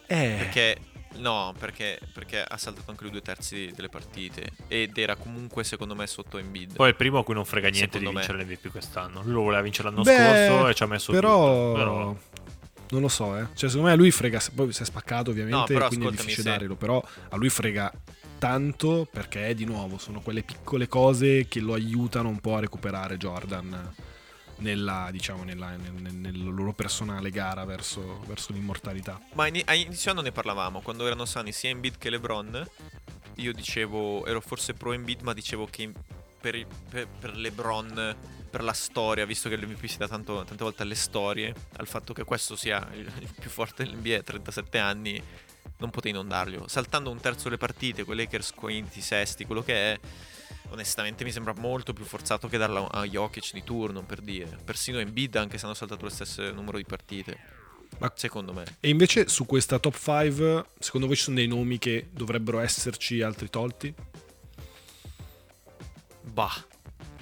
Eh, 0.07 0.35
Perché... 0.37 0.77
No, 1.17 1.53
perché, 1.57 1.99
perché 2.13 2.41
ha 2.43 2.57
saltato 2.57 2.89
anche 2.91 3.03
lui 3.03 3.11
due 3.11 3.21
terzi 3.21 3.71
delle 3.75 3.89
partite 3.89 4.49
ed 4.67 4.97
era 4.97 5.15
comunque 5.15 5.63
secondo 5.63 5.95
me 5.95 6.07
sotto 6.07 6.37
Embiid. 6.37 6.75
Poi 6.75 6.87
è 6.87 6.89
il 6.89 6.95
primo 6.95 7.19
a 7.19 7.23
cui 7.23 7.33
non 7.33 7.45
frega 7.45 7.69
niente 7.69 7.97
Secondo 7.99 8.09
di 8.09 8.15
me. 8.15 8.21
vincere 8.21 8.43
l'MVP 8.43 8.71
quest'anno. 8.71 9.21
Lui 9.23 9.33
lo 9.33 9.41
voleva 9.41 9.61
vincere 9.61 9.89
l'anno 9.89 10.03
Beh, 10.03 10.15
scorso 10.15 10.67
e 10.67 10.73
ci 10.75 10.83
ha 10.83 10.85
messo 10.87 11.11
però, 11.11 11.31
tutto. 11.67 11.73
Però 11.77 12.17
non 12.91 13.01
lo 13.01 13.07
so, 13.07 13.35
eh. 13.37 13.45
Cioè, 13.55 13.69
secondo 13.69 13.87
me 13.87 13.91
a 13.93 13.95
lui 13.95 14.11
frega, 14.11 14.39
poi 14.53 14.71
si 14.71 14.81
è 14.81 14.85
spaccato 14.85 15.31
ovviamente, 15.31 15.73
No, 15.73 15.87
quindi 15.87 16.07
è 16.07 16.11
difficile 16.11 16.43
se- 16.43 16.49
darglielo, 16.49 16.75
però 16.75 17.03
a 17.29 17.35
lui 17.35 17.49
frega 17.49 17.91
tanto 18.37 19.07
perché 19.09 19.55
di 19.55 19.65
nuovo 19.65 19.97
sono 19.97 20.19
quelle 20.21 20.43
piccole 20.43 20.87
cose 20.87 21.47
che 21.47 21.61
lo 21.61 21.73
aiutano 21.73 22.27
un 22.29 22.39
po' 22.39 22.55
a 22.57 22.59
recuperare 22.59 23.17
Jordan 23.17 23.93
nella, 24.57 25.09
diciamo, 25.11 25.43
nella, 25.43 25.71
nel, 25.75 25.91
nel- 26.13 26.53
loro 26.53 26.73
personale 26.73 27.29
gara 27.29 27.65
verso, 27.65 28.21
verso 28.25 28.53
l'immortalità. 28.53 29.19
Ma 29.33 29.47
ini- 29.47 29.63
a 29.65 29.73
inizio 29.73 30.11
anno 30.11 30.21
ne 30.21 30.31
parlavamo, 30.31 30.81
quando 30.81 31.05
erano 31.05 31.25
sani 31.25 31.51
sia 31.51 31.69
Embiid 31.69 31.97
che 31.97 32.09
LeBron, 32.09 32.67
io 33.35 33.53
dicevo, 33.53 34.25
ero 34.25 34.39
forse 34.41 34.73
pro 34.73 34.93
Embiid, 34.93 35.21
ma 35.21 35.33
dicevo 35.33 35.67
che 35.69 35.91
per, 36.39 36.65
per- 36.89 37.07
per 37.07 37.35
LeBron, 37.35 38.15
per 38.49 38.63
la 38.63 38.73
storia, 38.73 39.25
visto 39.25 39.49
che 39.49 39.57
l'MVP 39.57 39.85
si 39.87 39.97
dà 39.97 40.07
tanto- 40.07 40.43
tante 40.45 40.63
volte 40.63 40.83
alle 40.83 40.95
storie, 40.95 41.53
al 41.77 41.87
fatto 41.87 42.13
che 42.13 42.23
questo 42.23 42.55
sia 42.55 42.87
il, 42.93 43.11
il 43.19 43.29
più 43.37 43.49
forte 43.49 43.83
dell'NBA 43.83 44.17
a 44.19 44.23
37 44.23 44.77
anni, 44.77 45.21
non 45.77 45.89
potevi 45.89 46.13
non 46.15 46.29
darglielo. 46.29 46.67
Saltando 46.69 47.09
un 47.09 47.19
terzo 47.19 47.45
delle 47.45 47.57
partite, 47.57 48.05
con 48.05 48.15
Lakers 48.15 48.51
quinti, 48.53 49.01
sesti, 49.01 49.43
quello 49.45 49.61
che 49.61 49.91
è, 49.93 49.99
onestamente 50.69 51.23
mi 51.23 51.31
sembra 51.31 51.53
molto 51.55 51.93
più 51.93 52.05
forzato 52.05 52.47
che 52.47 52.57
darla 52.57 52.89
a 52.89 53.05
Jokic 53.05 53.53
di 53.53 53.63
turno, 53.63 54.03
per 54.03 54.21
dire. 54.21 54.57
Persino 54.63 54.99
Embiid, 54.99 55.35
anche 55.35 55.57
se 55.57 55.65
hanno 55.65 55.73
saltato 55.73 56.03
lo 56.03 56.09
stesso 56.09 56.51
numero 56.51 56.77
di 56.77 56.85
partite. 56.85 57.37
Ma- 57.99 58.11
Secondo 58.15 58.53
me. 58.53 58.65
E 58.79 58.89
invece 58.89 59.27
su 59.27 59.45
questa 59.45 59.79
top 59.79 59.97
5, 59.97 60.65
secondo 60.79 61.07
voi 61.07 61.15
ci 61.15 61.23
sono 61.23 61.37
dei 61.37 61.47
nomi 61.47 61.79
che 61.79 62.09
dovrebbero 62.11 62.59
esserci 62.59 63.21
altri 63.21 63.49
tolti? 63.49 63.93
Bah. 66.21 66.65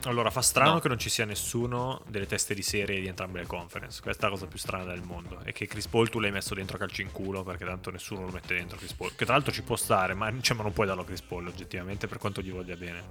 Allora, 0.06 0.30
fa 0.30 0.41
strano 0.41 0.74
No. 0.74 0.80
che 0.80 0.89
non 0.89 0.99
ci 0.99 1.10
sia 1.10 1.24
nessuno 1.24 2.01
delle 2.08 2.26
teste 2.26 2.54
di 2.54 2.62
serie 2.62 2.99
di 2.99 3.08
entrambe 3.08 3.39
le 3.39 3.45
conference. 3.47 4.01
Questa 4.01 4.24
è 4.28 4.30
la 4.30 4.36
cosa 4.36 4.47
più 4.47 4.60
strana 4.60 4.84
del 4.84 5.01
mondo. 5.01 5.39
E 5.45 5.54
che 5.54 5.66
Chris 5.66 5.88
Paul 5.88 6.10
tu 6.10 6.20
l'hai 6.20 6.32
messo 6.32 6.54
dentro 6.54 6.76
a 6.76 6.80
calcio 6.80 7.01
in 7.01 7.12
culo 7.12 7.43
perché 7.43 7.64
tanto 7.66 7.89
nessuno 7.89 8.26
lo 8.26 8.32
mette 8.32 8.54
dentro 8.56 8.78
Chris 8.78 8.91
Paul. 8.93 9.16
Che 9.16 9.24
tra 9.24 9.34
l'altro 9.34 9.54
ci 9.54 9.62
può 9.64 9.76
stare, 9.78 10.14
ma, 10.14 10.32
cioè, 10.41 10.58
ma 10.58 10.64
non 10.64 10.74
puoi 10.74 10.88
darlo 10.88 11.04
a 11.04 11.06
Chris 11.06 11.22
Paul 11.22 11.47
oggettivamente 11.47 12.08
per 12.08 12.18
quanto 12.18 12.41
gli 12.41 12.51
voglia 12.51 12.76
bene. 12.76 13.04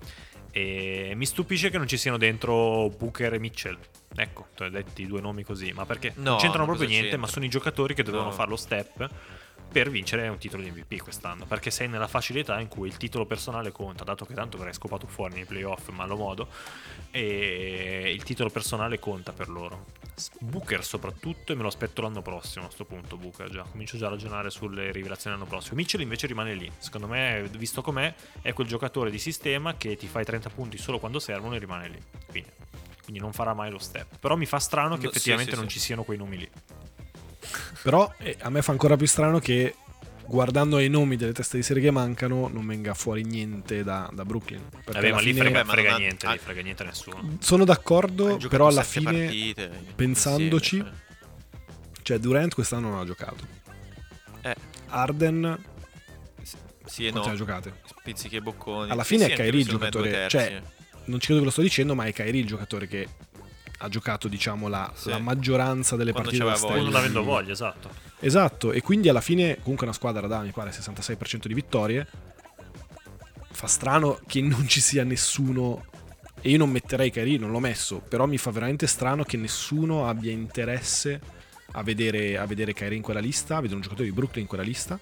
E 0.51 1.13
mi 1.17 1.25
stupisce 1.25 1.71
che 1.71 1.79
non 1.79 1.87
ci 1.87 1.97
siano 1.97 2.19
dentro 2.19 2.89
Booker 2.91 3.33
e 3.33 3.39
Mitchell. 3.39 3.79
Ecco, 4.15 4.49
ti 4.55 4.65
ho 4.65 4.69
detti 4.69 5.07
due 5.07 5.23
nomi 5.23 5.45
così. 5.45 5.73
Ma 5.73 5.87
perché 5.87 6.13
No, 6.17 6.31
non 6.33 6.39
c'entrano 6.39 6.67
proprio 6.67 6.87
niente, 6.87 7.09
c'entra? 7.09 7.27
ma 7.27 7.33
sono 7.33 7.47
i 7.47 7.49
giocatori 7.49 7.95
che 7.95 8.03
dovevano 8.03 8.29
No. 8.29 8.35
fare 8.37 8.51
lo 8.51 8.57
step 8.57 9.09
per 9.73 9.91
vincere 9.91 10.29
un 10.29 10.39
titolo 10.39 10.63
di 10.63 10.71
MVP 10.71 11.03
quest'anno. 11.03 11.47
Perché 11.47 11.71
sei 11.71 11.89
nella 11.89 12.07
facilità 12.07 12.61
in 12.61 12.69
cui 12.69 12.89
il 12.89 12.97
titolo 12.97 13.25
personale 13.27 13.73
conta, 13.73 14.05
dato 14.05 14.25
che 14.25 14.35
tanto 14.35 14.59
verrai 14.59 14.75
scopato 14.75 15.07
fuori 15.07 15.35
nei 15.35 15.45
playoff, 15.45 15.89
malo 15.89 16.17
modo, 16.17 16.49
e 17.11 18.13
il 18.15 18.23
titolo 18.23 18.51
personale 18.51 18.99
conta 18.99 19.33
per 19.33 19.49
loro. 19.49 19.87
Booker 20.41 20.85
soprattutto, 20.85 21.53
e 21.53 21.57
me 21.57 21.63
lo 21.63 21.69
aspetto 21.69 22.03
l'anno 22.03 22.23
prossimo 22.23 22.67
a 22.67 22.71
sto 22.71 22.85
punto. 22.85 23.17
Booker 23.17 23.51
già, 23.51 23.63
comincio 23.63 23.97
già 23.97 24.07
a 24.07 24.11
ragionare 24.11 24.51
sulle 24.51 24.93
rivelazioni 24.93 25.37
l'anno 25.37 25.49
prossimo. 25.49 25.77
Mitchell 25.77 26.03
invece 26.03 26.27
rimane 26.27 26.55
lì. 26.55 26.71
Secondo 26.79 27.09
me, 27.09 27.49
visto 27.57 27.81
com'è, 27.81 28.15
è 28.43 28.53
quel 28.53 28.67
giocatore 28.67 29.11
di 29.11 29.19
sistema 29.19 29.77
che 29.77 29.97
ti 29.97 30.07
fa 30.07 30.21
i 30.21 30.25
30 30.25 30.51
punti 30.51 30.77
solo 30.77 30.99
quando 30.99 31.19
servono 31.19 31.55
e 31.55 31.59
rimane 31.59 31.89
lì. 31.89 31.99
Quindi, 32.29 32.51
quindi 33.03 33.21
non 33.21 33.33
farà 33.33 33.55
mai 33.55 33.71
lo 33.71 33.79
step. 33.79 34.19
Però 34.19 34.37
mi 34.37 34.47
fa 34.47 34.59
strano 34.59 34.97
che 34.97 35.05
No, 35.05 35.11
sì, 35.11 35.17
effettivamente 35.17 35.53
sì, 35.53 35.57
non 35.57 35.69
sì. 35.69 35.75
ci 35.75 35.81
siano 35.81 36.03
quei 36.05 36.19
nomi 36.19 36.37
lì. 36.37 36.51
Però 37.83 38.13
eh, 38.19 38.37
a 38.41 38.51
me 38.51 38.63
fa 38.63 38.73
ancora 38.73 38.97
più 38.97 39.07
strano 39.07 39.39
che 39.39 39.75
guardando 40.25 40.77
ai 40.77 40.89
nomi 40.89 41.17
delle 41.17 41.33
teste 41.33 41.57
di 41.59 41.63
serie 41.63 41.83
che 41.83 41.91
mancano 41.91 42.49
non 42.49 42.65
venga 42.67 42.95
fuori 42.95 43.23
niente 43.25 43.83
da, 43.83 44.09
da 44.13 44.25
Brooklyn. 44.25 44.63
Perché 44.71 44.93
Vabbè, 44.93 45.07
alla 45.07 45.15
ma 45.17 45.21
lì 45.21 45.33
fine 45.33 45.41
frega, 45.45 45.65
frega 45.65 45.89
non 45.91 45.97
ha- 45.97 46.03
niente, 46.03 46.27
ah- 46.27 46.33
lì 46.33 46.39
frega 46.39 46.63
niente 46.63 46.83
a 46.83 46.87
nessuno. 46.87 47.37
sono 47.41 47.65
d'accordo, 47.65 48.39
però 48.49 48.69
alla 48.69 48.83
fine, 48.85 49.25
partite 49.25 49.71
pensandoci- 49.95 50.77
insieme, 50.77 51.01
cioè 52.03 52.19
Durant 52.19 52.55
quest'anno 52.55 52.91
non 52.91 52.99
ha 53.01 53.05
giocato. 53.05 53.45
cioè. 54.43 54.51
Eh, 54.53 54.57
Arden 54.89 55.59
sì 56.85 57.07
e 57.07 57.11
quante 57.11 57.29
no. 57.29 57.35
ha 57.35 57.37
giocate? 57.37 57.73
Pizzichi 58.03 58.37
e 58.37 58.41
bocconi. 58.41 58.91
Alla 58.91 59.05
fine 59.05 59.27
sì, 59.27 59.31
è 59.33 59.35
Kyrie 59.35 59.61
il 59.61 59.67
giocatore, 59.67 60.29
cioè. 60.29 60.63
Non 61.05 61.19
ci 61.19 61.27
credo 61.27 61.41
che 61.41 61.47
lo 61.47 61.53
sto 61.53 61.63
dicendo, 61.63 61.95
ma 61.95 62.05
è 62.07 62.13
Kyrie 62.13 62.41
il 62.41 62.47
giocatore 62.47 62.87
che 62.87 63.09
ha 63.83 63.89
giocato, 63.89 64.29
diciamo, 64.29 64.69
la, 64.69 64.91
Sì. 64.95 65.09
la 65.11 65.19
maggioranza 65.19 65.97
delle 65.97 66.13
Quando 66.13 66.31
partite 66.31 66.57
stella. 66.57 66.83
non 66.83 66.95
avendo 66.95 67.23
voglia, 67.23 67.53
esatto. 67.53 67.91
Esatto, 68.21 68.73
e 68.73 68.81
quindi 68.81 69.09
alla 69.09 69.21
fine 69.21 69.59
comunque 69.61 69.87
una 69.87 69.95
squadra 69.95 70.27
da, 70.27 70.41
mi 70.41 70.51
pare, 70.51 70.71
66% 70.71 71.47
di 71.49 71.55
vittorie. 71.55 72.07
Fa 73.51 73.67
strano 73.67 74.19
che 74.27 74.41
non 74.41 74.67
ci 74.69 74.81
sia 74.81 75.05
nessuno, 75.05 75.85
e 76.41 76.51
io 76.51 76.59
non 76.59 76.71
metterei 76.71 77.11
Kyrie, 77.11 77.39
non 77.39 77.51
l'ho 77.51 77.59
messo, 77.61 77.99
però 77.99 78.27
mi 78.27 78.39
fa 78.39 78.51
veramente 78.51 78.87
strano 78.87 79.25
che 79.25 79.37
nessuno 79.37 80.09
abbia 80.09 80.31
interesse 80.33 81.21
a 81.73 81.83
vedere, 81.83 82.39
a 82.39 82.47
vedere 82.47 82.73
Kyrie 82.73 82.97
in 82.97 83.03
quella 83.03 83.21
lista, 83.21 83.55
a 83.57 83.61
vedere 83.61 83.77
un 83.77 83.83
giocatore 83.83 84.09
di 84.09 84.15
Brooklyn 84.15 84.43
in 84.43 84.49
quella 84.49 84.65
lista, 84.65 84.99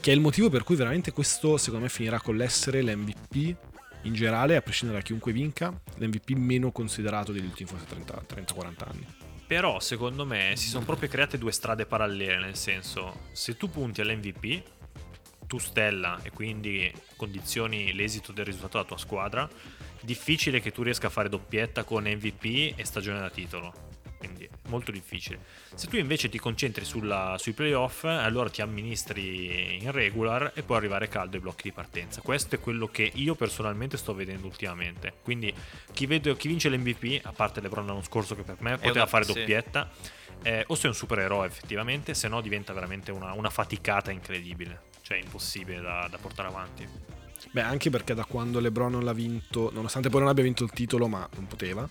che 0.00 0.10
è 0.10 0.14
il 0.14 0.20
motivo 0.20 0.48
per 0.50 0.62
cui 0.64 0.76
veramente 0.76 1.12
questo 1.12 1.56
secondo 1.56 1.84
me 1.84 1.90
finirà 1.90 2.20
con 2.20 2.36
l'essere 2.36 2.82
l'MVP 2.82 3.56
in 4.06 4.14
generale, 4.14 4.56
a 4.56 4.62
prescindere 4.62 5.00
da 5.00 5.04
chiunque 5.04 5.32
vinca, 5.32 5.78
l'MVP 5.96 6.30
meno 6.30 6.70
considerato 6.70 7.32
degli 7.32 7.44
ultimi 7.44 7.68
forse 7.68 7.86
30 7.86 8.22
30-40 8.26 8.88
anni. 8.88 9.06
Però 9.46 9.78
secondo 9.80 10.24
me 10.24 10.52
si 10.56 10.68
sono 10.68 10.84
proprio 10.84 11.08
create 11.08 11.38
due 11.38 11.52
strade 11.52 11.86
parallele, 11.86 12.38
nel 12.38 12.56
senso, 12.56 13.20
se 13.32 13.56
tu 13.56 13.70
punti 13.70 14.00
all'MVP, 14.00 14.62
tu 15.46 15.58
stella 15.58 16.20
e 16.22 16.30
quindi 16.30 16.92
condizioni 17.16 17.92
l'esito 17.92 18.32
del 18.32 18.44
risultato 18.44 18.78
della 18.78 18.88
tua 18.88 18.98
squadra, 18.98 19.48
difficile 20.00 20.60
che 20.60 20.72
tu 20.72 20.82
riesca 20.82 21.06
a 21.06 21.10
fare 21.10 21.28
doppietta 21.28 21.84
con 21.84 22.04
MVP 22.04 22.74
e 22.76 22.84
stagione 22.84 23.20
da 23.20 23.30
titolo. 23.30 23.72
Molto 24.68 24.90
difficile. 24.90 25.38
Se 25.74 25.86
tu 25.86 25.96
invece 25.96 26.28
ti 26.28 26.38
concentri 26.38 26.84
sulla- 26.84 27.36
sui 27.38 27.52
playoff, 27.52 28.04
allora 28.04 28.50
ti 28.50 28.62
amministri 28.62 29.78
in 29.82 29.90
regular 29.92 30.52
e 30.54 30.62
puoi 30.62 30.78
arrivare 30.78 31.08
caldo 31.08 31.36
ai 31.36 31.42
blocchi 31.42 31.62
di 31.64 31.72
partenza. 31.72 32.20
Questo 32.20 32.56
è 32.56 32.60
quello 32.60 32.88
che 32.88 33.10
io 33.14 33.34
personalmente 33.34 33.96
sto 33.96 34.14
vedendo 34.14 34.46
ultimamente. 34.46 35.12
Quindi 35.22 35.54
chi, 35.92 36.06
vedo- 36.06 36.34
chi 36.34 36.48
vince 36.48 36.68
l'MVP, 36.68 37.24
a 37.24 37.32
parte 37.32 37.60
LeBron 37.60 37.86
l'anno 37.86 38.02
scorso 38.02 38.34
che 38.34 38.42
per 38.42 38.56
me 38.60 38.76
poteva 38.76 38.92
una- 38.92 39.06
fare 39.06 39.24
sì. 39.24 39.34
doppietta, 39.34 39.88
eh, 40.42 40.64
o 40.66 40.74
sei 40.74 40.90
un 40.90 40.96
supereroe 40.96 41.46
effettivamente, 41.46 42.14
se 42.14 42.28
no 42.28 42.40
diventa 42.40 42.72
veramente 42.72 43.10
una, 43.12 43.32
una 43.32 43.50
faticata 43.50 44.10
incredibile. 44.10 44.82
Cioè 45.02 45.18
impossibile 45.18 45.80
da, 45.80 46.08
da 46.10 46.18
portare 46.18 46.48
avanti. 46.48 46.88
Beh, 47.52 47.60
anche 47.62 47.90
perché 47.90 48.12
da 48.14 48.24
quando 48.24 48.58
LeBron 48.58 48.90
non 48.90 49.04
l'ha 49.04 49.12
vinto, 49.12 49.70
nonostante 49.72 50.08
poi 50.08 50.20
non 50.20 50.28
abbia 50.28 50.42
vinto 50.42 50.64
il 50.64 50.70
titolo, 50.72 51.06
ma 51.06 51.28
non 51.36 51.46
poteva. 51.46 51.88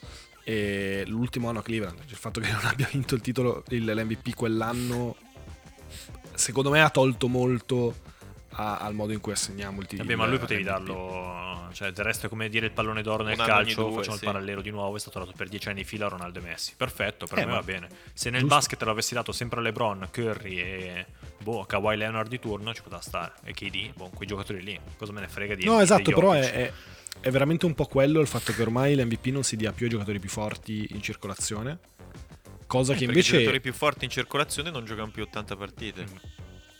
E 0.48 1.04
l'ultimo 1.08 1.50
anno 1.50 1.60
a 1.60 1.64
Cleveland, 1.64 1.98
cioè 2.02 2.10
il 2.12 2.16
fatto 2.18 2.40
che 2.40 2.52
non 2.52 2.64
abbia 2.66 2.88
vinto 2.92 3.16
il 3.16 3.22
titolo, 3.22 3.64
il- 3.70 3.84
l'MVP 3.84 4.36
quell'anno, 4.36 5.16
secondo 6.36 6.70
me 6.70 6.82
ha 6.82 6.90
tolto 6.92 7.28
molto 7.28 7.96
a- 8.58 8.78
al 8.78 8.94
modo 8.94 9.12
in 9.12 9.20
cui 9.20 9.32
assegniamo 9.34 9.82
il 9.82 9.88
titolo. 9.88 10.08
Vabbè, 10.08 10.20
ma 10.22 10.28
lui 10.28 10.38
potevi 10.38 10.64
darlo. 10.64 11.68
Cioè, 11.74 11.92
del 11.92 12.06
resto 12.06 12.28
è 12.28 12.30
come 12.30 12.48
dire 12.48 12.68
il 12.68 12.72
pallone 12.72 13.02
d'oro 13.02 13.24
nel 13.24 13.38
Un 13.38 13.46
calcio. 13.46 13.82
due, 13.84 13.96
facciamo 13.96 14.16
sì. 14.16 14.24
il 14.24 14.32
parallelo 14.32 14.62
di 14.62 14.70
nuovo. 14.70 14.96
È 14.96 15.00
stato 15.00 15.20
dato 15.20 15.34
per 15.36 15.50
dieci 15.50 15.68
anni 15.68 15.80
di 15.82 15.84
fila 15.84 16.06
a 16.06 16.10
Ronaldo 16.10 16.40
e 16.40 16.42
Messi. 16.44 16.74
Perfetto, 16.78 17.26
per 17.26 17.40
Eh, 17.40 17.46
me 17.46 17.52
va 17.52 17.62
bene. 17.64 17.90
Se 18.14 18.30
nel 18.30 18.42
giusto. 18.42 18.56
basket 18.56 18.82
l'avessi 18.84 19.14
dato 19.14 19.34
sempre 19.34 19.60
a 19.60 19.64
LeBron, 19.64 20.08
Curry 20.10 20.58
e 20.60 21.06
boh, 21.42 21.66
Kawhi 21.66 21.98
Leonard 21.98 22.30
di 22.30 22.40
turno, 22.40 22.74
ci 22.74 22.82
poteva 22.82 23.02
stare. 23.02 23.34
E 23.44 23.52
KD, 23.54 23.92
boh, 23.94 24.10
quei 24.14 24.26
giocatori 24.26 24.62
lì. 24.64 24.80
Cosa 24.96 25.12
me 25.12 25.20
ne 25.20 25.28
frega 25.28 25.54
di 25.56 25.66
No, 25.66 25.82
esatto, 25.82 26.12
però 26.14 26.32
è, 26.32 26.50
è- 26.50 26.72
è 27.20 27.30
veramente 27.32 27.66
un 27.66 27.74
po' 27.74 27.86
quello 27.86 28.20
il 28.20 28.28
fatto 28.28 28.54
che 28.54 28.62
ormai 28.62 28.96
l'MVP 28.96 29.26
non 29.28 29.44
si 29.44 29.56
dia 29.56 29.72
più 29.72 29.86
ai 29.86 29.92
giocatori 29.92 30.20
più 30.20 30.30
forti 30.30 30.88
in 30.92 31.02
circolazione. 31.02 31.80
Cosa 32.68 32.94
che 32.94 33.00
Perché 33.00 33.04
i 33.04 33.08
invece... 33.08 33.32
giocatori 33.32 33.62
più 33.62 33.74
forti 33.74 34.06
in 34.06 34.12
circolazione 34.12 34.72
non 34.72 34.86
giocano 34.86 35.10
più 35.12 35.24
80 35.24 35.56
partite. 35.56 36.02
Mm. 36.04 36.16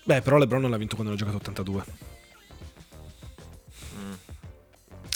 Beh, 0.04 0.22
però 0.22 0.38
LeBron 0.38 0.62
non 0.62 0.70
l'ha 0.72 0.78
vinto 0.78 0.96
quando 0.96 1.14
ne 1.14 1.20
ha 1.20 1.24
giocato 1.24 1.38
82. 1.50 1.84
Mm. 3.98 4.14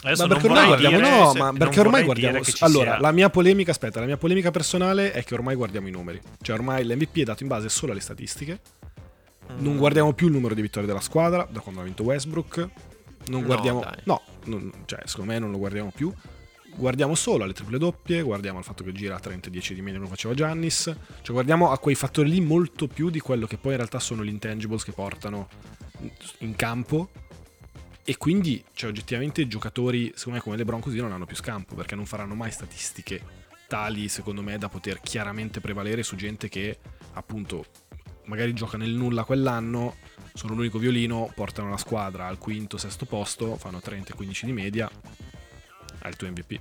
Adesso 0.02 0.28
ma 0.28 0.28
non 0.28 0.38
perché 0.40 0.48
ormai 0.48 0.66
guardiamo, 0.68 1.00
no, 1.00 1.34
ma 1.34 1.46
non 1.46 1.58
perché 1.58 1.80
ormai 1.82 2.04
guardiamo. 2.04 2.40
Allora, 2.60 2.92
sia- 2.92 3.00
la 3.02 3.12
mia 3.12 3.30
polemica, 3.30 3.72
aspetta, 3.72 4.00
la 4.00 4.06
mia 4.06 4.18
polemica 4.18 4.50
personale 4.50 5.12
è 5.12 5.24
che 5.24 5.34
ormai 5.34 5.56
guardiamo 5.56 5.88
i 5.88 5.92
numeri. 5.92 6.22
Cioè, 6.42 6.56
ormai 6.56 6.86
l'MVP 6.86 7.18
è 7.20 7.24
dato 7.24 7.44
in 7.44 7.50
base 7.50 7.68
solo 7.70 7.92
alle 7.92 8.02
statistiche. 8.02 8.60
Non 9.58 9.74
Mm. 9.74 9.78
guardiamo 9.78 10.14
più 10.14 10.28
il 10.28 10.34
numero 10.34 10.54
di 10.54 10.62
vittorie 10.62 10.88
della 10.88 11.02
squadra, 11.02 11.48
da 11.52 11.60
quando 11.60 11.82
ha 11.82 11.84
vinto 11.84 12.04
Westbrook. 12.04 12.70
Non 13.30 13.42
No, 13.42 13.46
guardiamo. 13.48 13.80
dai. 13.82 14.00
No, 14.04 14.22
non- 14.46 14.72
cioè, 14.86 15.02
secondo 15.06 15.32
me 15.32 15.40
non 15.40 15.52
lo 15.52 15.58
guardiamo 15.58 15.92
più. 15.94 16.14
Guardiamo 16.76 17.16
solo 17.16 17.44
alle 17.44 17.54
triple 17.54 17.78
doppie, 17.78 18.22
guardiamo 18.22 18.60
al 18.60 18.64
fatto 18.64 18.84
che 18.84 18.92
gira 18.92 19.16
a 19.16 19.20
30-10 19.20 19.74
di 19.74 19.82
media 19.82 19.98
come 20.00 20.10
faceva 20.10 20.34
Giannis. 20.34 20.84
Cioè, 21.22 21.32
guardiamo 21.34 21.72
a 21.72 21.78
quei 21.80 21.96
fattori 21.96 22.30
lì 22.30 22.40
molto 22.42 22.88
più 22.88 23.10
di 23.10 23.20
quello 23.20 23.48
che 23.48 23.58
poi 23.58 23.72
in 23.72 23.78
realtà 23.78 24.00
sono 24.00 24.24
gli 24.24 24.30
intangibles 24.30 24.84
che 24.84 24.92
portano 24.92 25.50
in 26.40 26.56
campo. 26.56 27.10
E 28.04 28.18
quindi, 28.18 28.64
cioè, 28.74 28.90
oggettivamente, 28.90 29.42
i 29.42 29.48
giocatori, 29.48 30.12
secondo 30.16 30.38
me, 30.38 30.44
come 30.44 30.56
LeBron 30.58 30.80
così 30.80 30.98
non 31.00 31.12
hanno 31.12 31.26
più 31.26 31.36
scampo 31.36 31.76
perché 31.76 31.96
non 31.96 32.06
faranno 32.06 32.34
mai 32.34 32.50
statistiche 32.52 33.22
tali, 33.68 34.08
secondo 34.08 34.42
me, 34.42 34.58
da 34.58 34.70
poter 34.70 35.00
chiaramente 35.02 35.60
prevalere 35.60 36.02
su 36.02 36.16
gente 36.16 36.50
che, 36.50 36.80
appunto, 37.14 37.66
magari 38.30 38.54
gioca 38.54 38.78
nel 38.78 38.92
nulla 38.92 39.24
quell'anno, 39.24 39.96
sono 40.34 40.54
l'unico 40.54 40.78
violino, 40.78 41.32
portano 41.34 41.72
la 41.72 41.78
squadra 41.78 42.28
al 42.28 42.38
quinto, 42.38 42.78
sesto 42.78 43.06
posto, 43.06 43.56
fanno 43.56 43.80
30-15 43.84 44.46
di 44.46 44.54
media, 44.54 44.90
hai 46.00 46.10
il 46.12 46.16
tuo 46.16 46.30
MVP. 46.30 46.60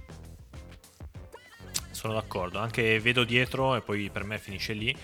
Sono 1.91 2.14
d'accordo, 2.14 2.59
anche 2.59 2.99
vedo 3.01 3.23
dietro 3.23 3.77
e 3.77 3.83
poi 3.83 4.09
per 4.09 4.25
me 4.25 4.39
finisce 4.39 4.73
lì. 4.73 4.97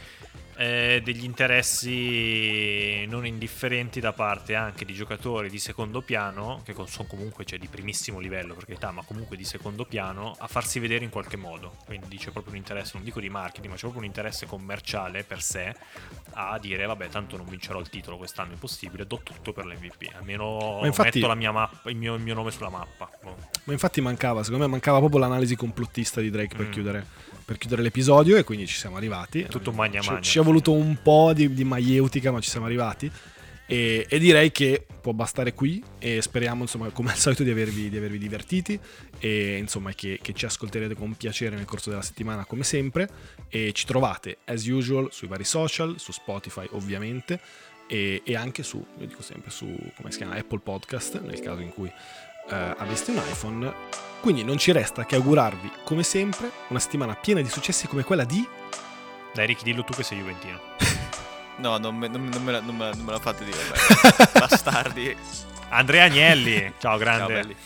Eh, 0.57 1.01
degli 1.05 1.25
interessi 1.25 3.05
non 3.07 3.27
indifferenti 3.27 4.01
da 4.01 4.13
parte 4.13 4.55
anche 4.55 4.85
di 4.85 4.93
giocatori 4.95 5.51
di 5.51 5.59
secondo 5.59 6.01
piano, 6.01 6.61
che 6.65 6.75
sono 6.87 7.09
comunque 7.09 7.45
cioè, 7.45 7.59
di 7.59 7.67
primissimo 7.69 8.19
livello, 8.19 8.55
per 8.55 8.67
carità, 8.67 8.91
ma 8.91 9.03
comunque 9.05 9.37
di 9.37 9.45
secondo 9.45 9.85
piano, 9.85 10.35
a 10.39 10.47
farsi 10.47 10.79
vedere 10.79 11.05
in 11.05 11.11
qualche 11.11 11.37
modo. 11.37 11.77
Quindi 11.85 12.17
c'è 12.17 12.31
proprio 12.31 12.53
un 12.53 12.59
interesse, 12.59 12.93
non 12.95 13.05
dico 13.05 13.21
di 13.21 13.29
marketing, 13.29 13.67
ma 13.69 13.75
c'è 13.75 13.81
proprio 13.81 14.01
un 14.03 14.07
interesse 14.07 14.47
commerciale 14.47 15.25
per 15.25 15.43
sé 15.43 15.75
a 16.35 16.59
dire, 16.59 16.87
vabbè, 16.87 17.09
tanto 17.09 17.37
non 17.37 17.47
vincerò 17.47 17.79
il 17.81 17.89
titolo 17.89 18.17
quest'anno, 18.17 18.51
è 18.51 18.55
impossibile, 18.55 19.07
do 19.07 19.21
tutto 19.23 19.53
per 19.53 19.65
l'MVP. 19.67 20.11
Almeno 20.17 20.81
infatti- 20.85 21.19
metto 21.19 21.27
la 21.29 21.35
mia 21.35 21.53
mappa, 21.53 21.91
il, 21.91 21.97
mio, 21.97 22.15
il 22.15 22.23
mio 22.23 22.35
nome 22.35 22.51
sulla 22.51 22.71
mappa. 22.71 23.11
Boh. 23.23 23.37
Ma 23.65 23.73
infatti 23.73 24.01
mancava, 24.01 24.43
secondo 24.43 24.65
me 24.65 24.71
mancava 24.71 24.99
proprio 24.99 25.21
l'analisi 25.21 25.57
complottista 25.57 26.21
di 26.21 26.31
Drake 26.31 26.57
per, 26.57 26.67
Mm. 26.67 26.71
chiudere, 26.71 27.07
per 27.45 27.59
chiudere 27.59 27.83
l'episodio 27.83 28.37
e 28.37 28.45
quindi 28.45 28.67
ci 28.67 28.77
siamo 28.77 28.97
arrivati. 28.97 29.47
Tutto 29.49 29.73
magna 29.73 30.01
Ci- 30.01 30.09
magna. 30.09 30.21
Ci, 30.21 30.39
è 30.39 30.43
voluto 30.43 30.73
un 30.73 30.99
po' 31.03 31.33
di, 31.35 31.53
di 31.53 31.65
maieutica, 31.65 32.31
ma 32.33 32.41
ci 32.41 32.51
siamo 32.51 32.67
arrivati. 32.67 33.11
E, 33.67 34.07
e 34.09 34.19
direi 34.19 34.53
che 34.53 34.87
può 35.01 35.13
bastare 35.13 35.55
qui 35.55 35.83
e 35.99 36.21
speriamo 36.21 36.63
insomma 36.63 36.91
come 36.91 37.13
al 37.13 37.17
solito 37.17 37.43
di 37.43 37.51
avervi, 37.51 37.89
di 37.89 37.97
avervi 37.97 38.19
divertiti 38.19 38.79
e 39.19 39.57
insomma 39.57 39.93
che, 39.95 40.19
che 40.21 40.35
ci 40.35 40.45
ascolterete 40.45 40.95
con 40.95 41.15
piacere 41.15 41.57
nel 41.57 41.65
corso 41.65 41.89
della 41.89 42.03
settimana 42.03 42.45
come 42.45 42.63
sempre 42.63 43.09
e 43.49 43.73
ci 43.73 43.87
trovate 43.87 44.37
as 44.45 44.67
usual 44.67 45.09
sui 45.13 45.29
vari 45.29 45.45
social, 45.45 45.95
su 45.99 46.13
Spotify 46.13 46.67
ovviamente 46.73 47.41
e, 47.87 48.21
e 48.23 48.37
anche 48.37 48.63
su, 48.63 48.85
io 48.99 49.07
dico 49.07 49.23
sempre 49.23 49.51
su 49.51 49.67
come 49.97 50.11
si 50.11 50.19
chiama, 50.19 50.35
Apple 50.35 50.61
Podcast 50.61 51.21
nel 51.23 51.41
caso 51.41 51.63
in 51.63 51.71
cui 51.71 51.89
eh, 51.89 52.75
aveste 52.77 53.13
un 53.13 53.17
iPhone 53.17 53.73
quindi 54.25 54.43
non 54.43 54.57
ci 54.57 54.73
resta 54.73 55.05
che 55.05 55.17
augurarvi 55.17 55.71
come 55.85 56.03
sempre 56.03 56.51
una 56.69 56.79
settimana 56.79 57.15
piena 57.15 57.43
di 57.43 57.49
successi 57.51 57.87
come 57.87 58.05
quella 58.05 58.25
di 58.25 58.43
Dai 59.35 59.45
Ricky, 59.47 59.65
dillo 59.65 59.85
tu 59.85 59.93
che 59.93 60.03
sei 60.03 60.19
Juventino. 60.19 60.59
No, 61.57 61.77
non 61.79 61.95
me, 61.97 62.09
non- 62.09 62.29
non 62.33 62.43
me 62.43 62.51
la, 62.53 62.61
non 62.61 62.75
me 62.75 62.85
la- 62.89 62.95
non 62.95 63.05
me 63.05 63.13
la 63.13 63.21
fate 63.21 63.45
dire. 63.45 63.57
dai. 63.69 64.27
Bastardi. 64.41 65.17
Andrea 65.69 66.05
Agnelli, 66.05 66.59
ciao 66.59 66.73
Ciao 66.79 66.99
grande. 66.99 67.33
belli. 67.33 67.57